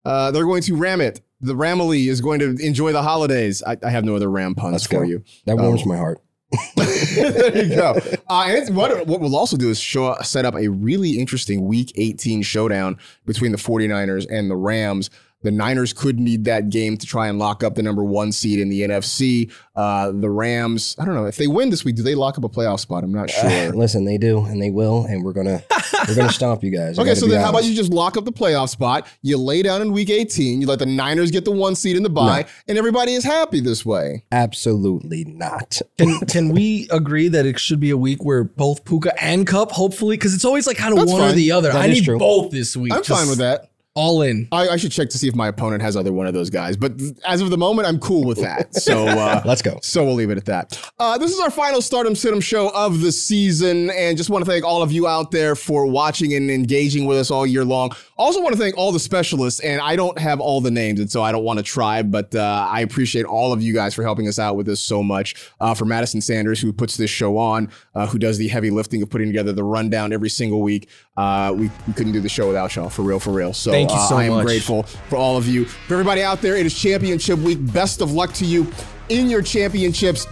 uh, 0.06 0.32
they're 0.32 0.46
going 0.46 0.64
to 0.64 0.76
ram 0.76 1.02
it. 1.02 1.22
The 1.42 1.54
Ramily 1.54 2.08
is 2.08 2.22
going 2.22 2.40
to 2.40 2.56
enjoy 2.58 2.92
the 2.92 3.04
holidays. 3.04 3.62
I, 3.64 3.78
I 3.84 3.90
have 3.90 4.04
no 4.04 4.16
other 4.16 4.30
ram 4.30 4.56
puns 4.56 4.74
Let's 4.74 4.88
for 4.88 5.00
go. 5.00 5.04
you. 5.04 5.24
That 5.46 5.58
warms 5.58 5.86
my 5.86 5.98
heart. 5.98 6.20
there 6.76 7.66
you 7.66 7.76
go. 7.76 8.00
Uh, 8.30 8.46
and 8.48 8.76
what, 8.76 9.06
what 9.06 9.20
we'll 9.20 9.36
also 9.36 9.58
do 9.58 9.70
is 9.70 9.80
show, 9.80 10.16
set 10.22 10.46
up 10.46 10.56
a 10.56 10.70
really 10.70 11.20
interesting 11.20 11.66
week 11.66 11.92
18 11.96 12.42
showdown 12.42 12.98
between 13.26 13.52
the 13.52 13.58
49ers 13.58 14.26
and 14.30 14.50
the 14.50 14.56
Rams. 14.56 15.10
The 15.48 15.52
Niners 15.52 15.94
could 15.94 16.20
need 16.20 16.44
that 16.44 16.70
game 16.70 16.98
to 16.98 17.06
try 17.06 17.30
and 17.30 17.40
lock 17.40 17.64
up 17.64 17.76
the 17.76 17.82
number 17.82 18.04
one 18.04 18.34
seed 18.34 18.60
in 18.60 18.68
the 18.68 18.82
NFC. 18.82 19.50
Uh, 19.78 20.12
the 20.12 20.30
Rams, 20.30 20.94
I 21.00 21.06
don't 21.06 21.16
know 21.16 21.24
if 21.24 21.38
they 21.38 21.48
win 21.48 21.70
this 21.70 21.86
week. 21.86 21.96
Do 21.96 22.04
they 22.04 22.16
lock 22.16 22.38
up 22.38 22.44
a 22.44 22.50
playoff 22.50 22.82
spot? 22.82 23.06
I'm 23.06 23.14
not 23.14 23.30
sure. 23.30 23.72
Listen, 23.74 24.04
they 24.04 24.18
do, 24.18 24.44
and 24.44 24.62
they 24.62 24.72
will, 24.72 25.06
and 25.06 25.24
we're 25.24 25.32
gonna 25.32 25.64
we're 26.06 26.16
gonna 26.16 26.30
stomp 26.34 26.66
you 26.66 26.70
guys. 26.70 27.00
I 27.00 27.04
Okay, 27.04 27.16
so 27.16 27.28
be 27.28 27.32
then 27.32 27.42
how 27.42 27.52
about 27.52 27.64
you 27.64 27.74
just 27.74 27.94
lock 27.94 28.18
up 28.18 28.26
the 28.26 28.32
playoff 28.34 28.68
spot? 28.68 29.08
You 29.22 29.38
lay 29.38 29.62
down 29.62 29.82
in 29.82 29.94
week 29.94 30.10
18. 30.10 30.60
You 30.60 30.68
let 30.68 30.80
the 30.80 30.86
Niners 30.86 31.32
get 31.32 31.46
the 31.46 31.52
one 31.52 31.76
seed 31.76 31.96
in 31.96 32.04
the 32.04 32.10
bye, 32.10 32.46
and 32.68 32.78
everybody 32.78 33.14
is 33.14 33.24
happy 33.24 33.62
this 33.62 33.86
way. 33.86 34.26
Absolutely 34.34 35.24
not. 35.24 35.82
Can 35.98 36.20
can 36.28 36.50
we 36.50 36.90
agree 36.92 37.30
that 37.30 37.46
it 37.46 37.58
should 37.58 37.80
be 37.80 37.92
a 37.92 37.98
week 37.98 38.22
where 38.22 38.44
both 38.44 38.84
Puka 38.84 39.14
and 39.24 39.48
Kupp, 39.48 39.72
hopefully, 39.72 40.18
because 40.18 40.36
it's 40.36 40.44
always 40.44 40.68
like 40.68 40.76
kind 40.76 40.92
of 40.92 41.00
That's 41.00 41.12
one 41.14 41.22
or 41.22 41.32
the 41.32 41.54
other. 41.54 41.72
That 41.72 41.84
I 41.84 41.88
need 41.88 42.04
true. 42.04 42.20
both 42.20 42.52
this 42.52 42.76
week. 42.76 42.92
I'm 42.94 43.02
fine 43.02 43.30
with 43.30 43.38
that. 43.38 43.70
All 43.98 44.22
in. 44.22 44.48
I, 44.52 44.70
I 44.70 44.78
should 44.78 44.92
check 44.92 45.10
to 45.10 45.18
see 45.18 45.28
if 45.28 45.34
my 45.34 45.48
opponent 45.48 45.82
has 45.82 45.98
other 45.98 46.14
one 46.14 46.28
of 46.28 46.36
those 46.36 46.52
guys. 46.52 46.78
But 46.78 47.02
as 47.26 47.42
of 47.42 47.50
the 47.50 47.58
moment, 47.58 47.88
I'm 47.88 47.98
cool 47.98 48.26
with 48.26 48.40
that. 48.42 48.76
So 48.76 49.08
uh, 49.08 49.42
Let's 49.44 49.64
go. 49.64 49.80
So 49.82 50.06
we'll 50.06 50.14
leave 50.14 50.30
it 50.30 50.38
at 50.38 50.46
that. 50.46 50.80
Uh, 51.00 51.18
this 51.18 51.32
is 51.32 51.40
our 51.40 51.50
final 51.50 51.82
Start 51.82 52.06
'Em 52.06 52.14
Sit 52.14 52.32
'Em 52.32 52.40
show 52.40 52.70
of 52.76 53.02
the 53.02 53.12
season, 53.12 53.90
and 53.90 54.16
just 54.16 54.30
want 54.30 54.46
to 54.46 54.52
thank 54.52 54.64
all 54.64 54.84
of 54.84 54.92
you 54.92 55.08
out 55.08 55.32
there 55.32 55.56
for 55.56 55.88
watching 55.88 56.34
and 56.36 56.52
engaging 56.52 57.08
with 57.08 57.18
us 57.18 57.32
all 57.32 57.48
year 57.48 57.66
long. 57.66 57.92
Also 58.18 58.40
want 58.40 58.54
to 58.54 58.62
thank 58.62 58.78
all 58.78 58.92
the 58.92 59.00
specialists, 59.00 59.62
and 59.62 59.82
I 59.82 59.96
don't 59.96 60.20
have 60.20 60.40
all 60.40 60.62
the 60.62 60.70
names, 60.70 61.00
and 61.00 61.10
so 61.10 61.24
I 61.24 61.32
don't 61.32 61.44
want 61.44 61.58
to 61.58 61.64
try, 61.64 62.04
but 62.04 62.36
uh, 62.36 62.68
I 62.70 62.82
appreciate 62.82 63.26
all 63.26 63.52
of 63.52 63.64
you 63.64 63.74
guys 63.74 63.96
for 63.96 64.04
helping 64.04 64.28
us 64.28 64.38
out 64.38 64.56
with 64.56 64.68
this 64.68 64.80
so 64.80 65.02
much. 65.02 65.34
Uh, 65.60 65.74
for 65.74 65.86
Madison 65.86 66.22
Sanders, 66.22 66.60
who 66.60 66.72
puts 66.72 66.98
this 66.98 67.10
show 67.10 67.38
on, 67.38 67.72
uh, 67.96 68.06
who 68.06 68.20
does 68.20 68.38
the 68.38 68.48
heavy 68.48 68.70
lifting 68.70 69.02
of 69.02 69.10
putting 69.10 69.28
together 69.28 69.54
the 69.54 69.64
rundown 69.64 70.14
every 70.14 70.30
single 70.30 70.62
week. 70.62 70.88
Uh, 71.16 71.52
we, 71.56 71.72
we 71.88 71.94
couldn't 71.94 72.12
do 72.14 72.22
the 72.22 72.30
show 72.30 72.46
without 72.46 72.76
y'all, 72.76 72.90
for 72.90 73.02
real, 73.02 73.20
for 73.20 73.32
real. 73.32 73.54
So 73.54 73.72
Thank 73.72 73.87
you 73.92 73.98
uh, 73.98 74.08
so 74.10 74.18
I 74.18 74.26
am 74.26 74.34
much. 74.34 74.46
grateful 74.46 74.84
for 75.10 75.16
all 75.18 75.38
of 75.38 75.48
you. 75.48 75.66
For 75.66 75.94
everybody 75.94 76.22
out 76.24 76.42
there, 76.42 76.56
it 76.56 76.66
is 76.66 76.74
championship 76.74 77.40
week. 77.40 77.60
Best 77.74 78.02
of 78.02 78.12
luck 78.12 78.34
to 78.34 78.46
you 78.46 78.72
in 79.10 79.30
your 79.30 79.42
championships. 79.42 80.28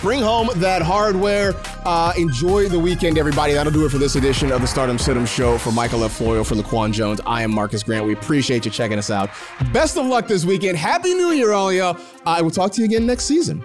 Bring 0.00 0.20
home 0.20 0.48
that 0.56 0.82
hardware. 0.82 1.54
Uh, 1.84 2.12
enjoy 2.18 2.68
the 2.68 2.78
weekend, 2.78 3.18
everybody. 3.18 3.52
That'll 3.52 3.72
do 3.72 3.86
it 3.86 3.90
for 3.90 3.98
this 3.98 4.16
edition 4.16 4.50
of 4.50 4.60
the 4.60 4.66
Start 4.66 4.90
'Em 4.90 4.98
Sit 4.98 5.16
'Em 5.16 5.24
Show. 5.26 5.58
For 5.58 5.70
Michael 5.70 6.02
F. 6.02 6.12
Florio, 6.12 6.42
for 6.42 6.56
LaQuan 6.56 6.92
Jones, 6.92 7.20
I 7.24 7.42
am 7.42 7.52
Marcas 7.52 7.84
Grant. 7.84 8.04
We 8.04 8.12
appreciate 8.12 8.64
you 8.64 8.72
checking 8.72 8.98
us 8.98 9.10
out. 9.10 9.30
Best 9.72 9.96
of 9.96 10.06
luck 10.06 10.26
this 10.26 10.44
weekend. 10.44 10.76
Happy 10.76 11.14
New 11.14 11.30
Year, 11.30 11.52
all 11.52 11.72
y'all. 11.72 11.96
I 12.26 12.42
will 12.42 12.50
talk 12.50 12.72
to 12.72 12.80
you 12.80 12.86
again 12.86 13.06
next 13.06 13.24
season. 13.26 13.64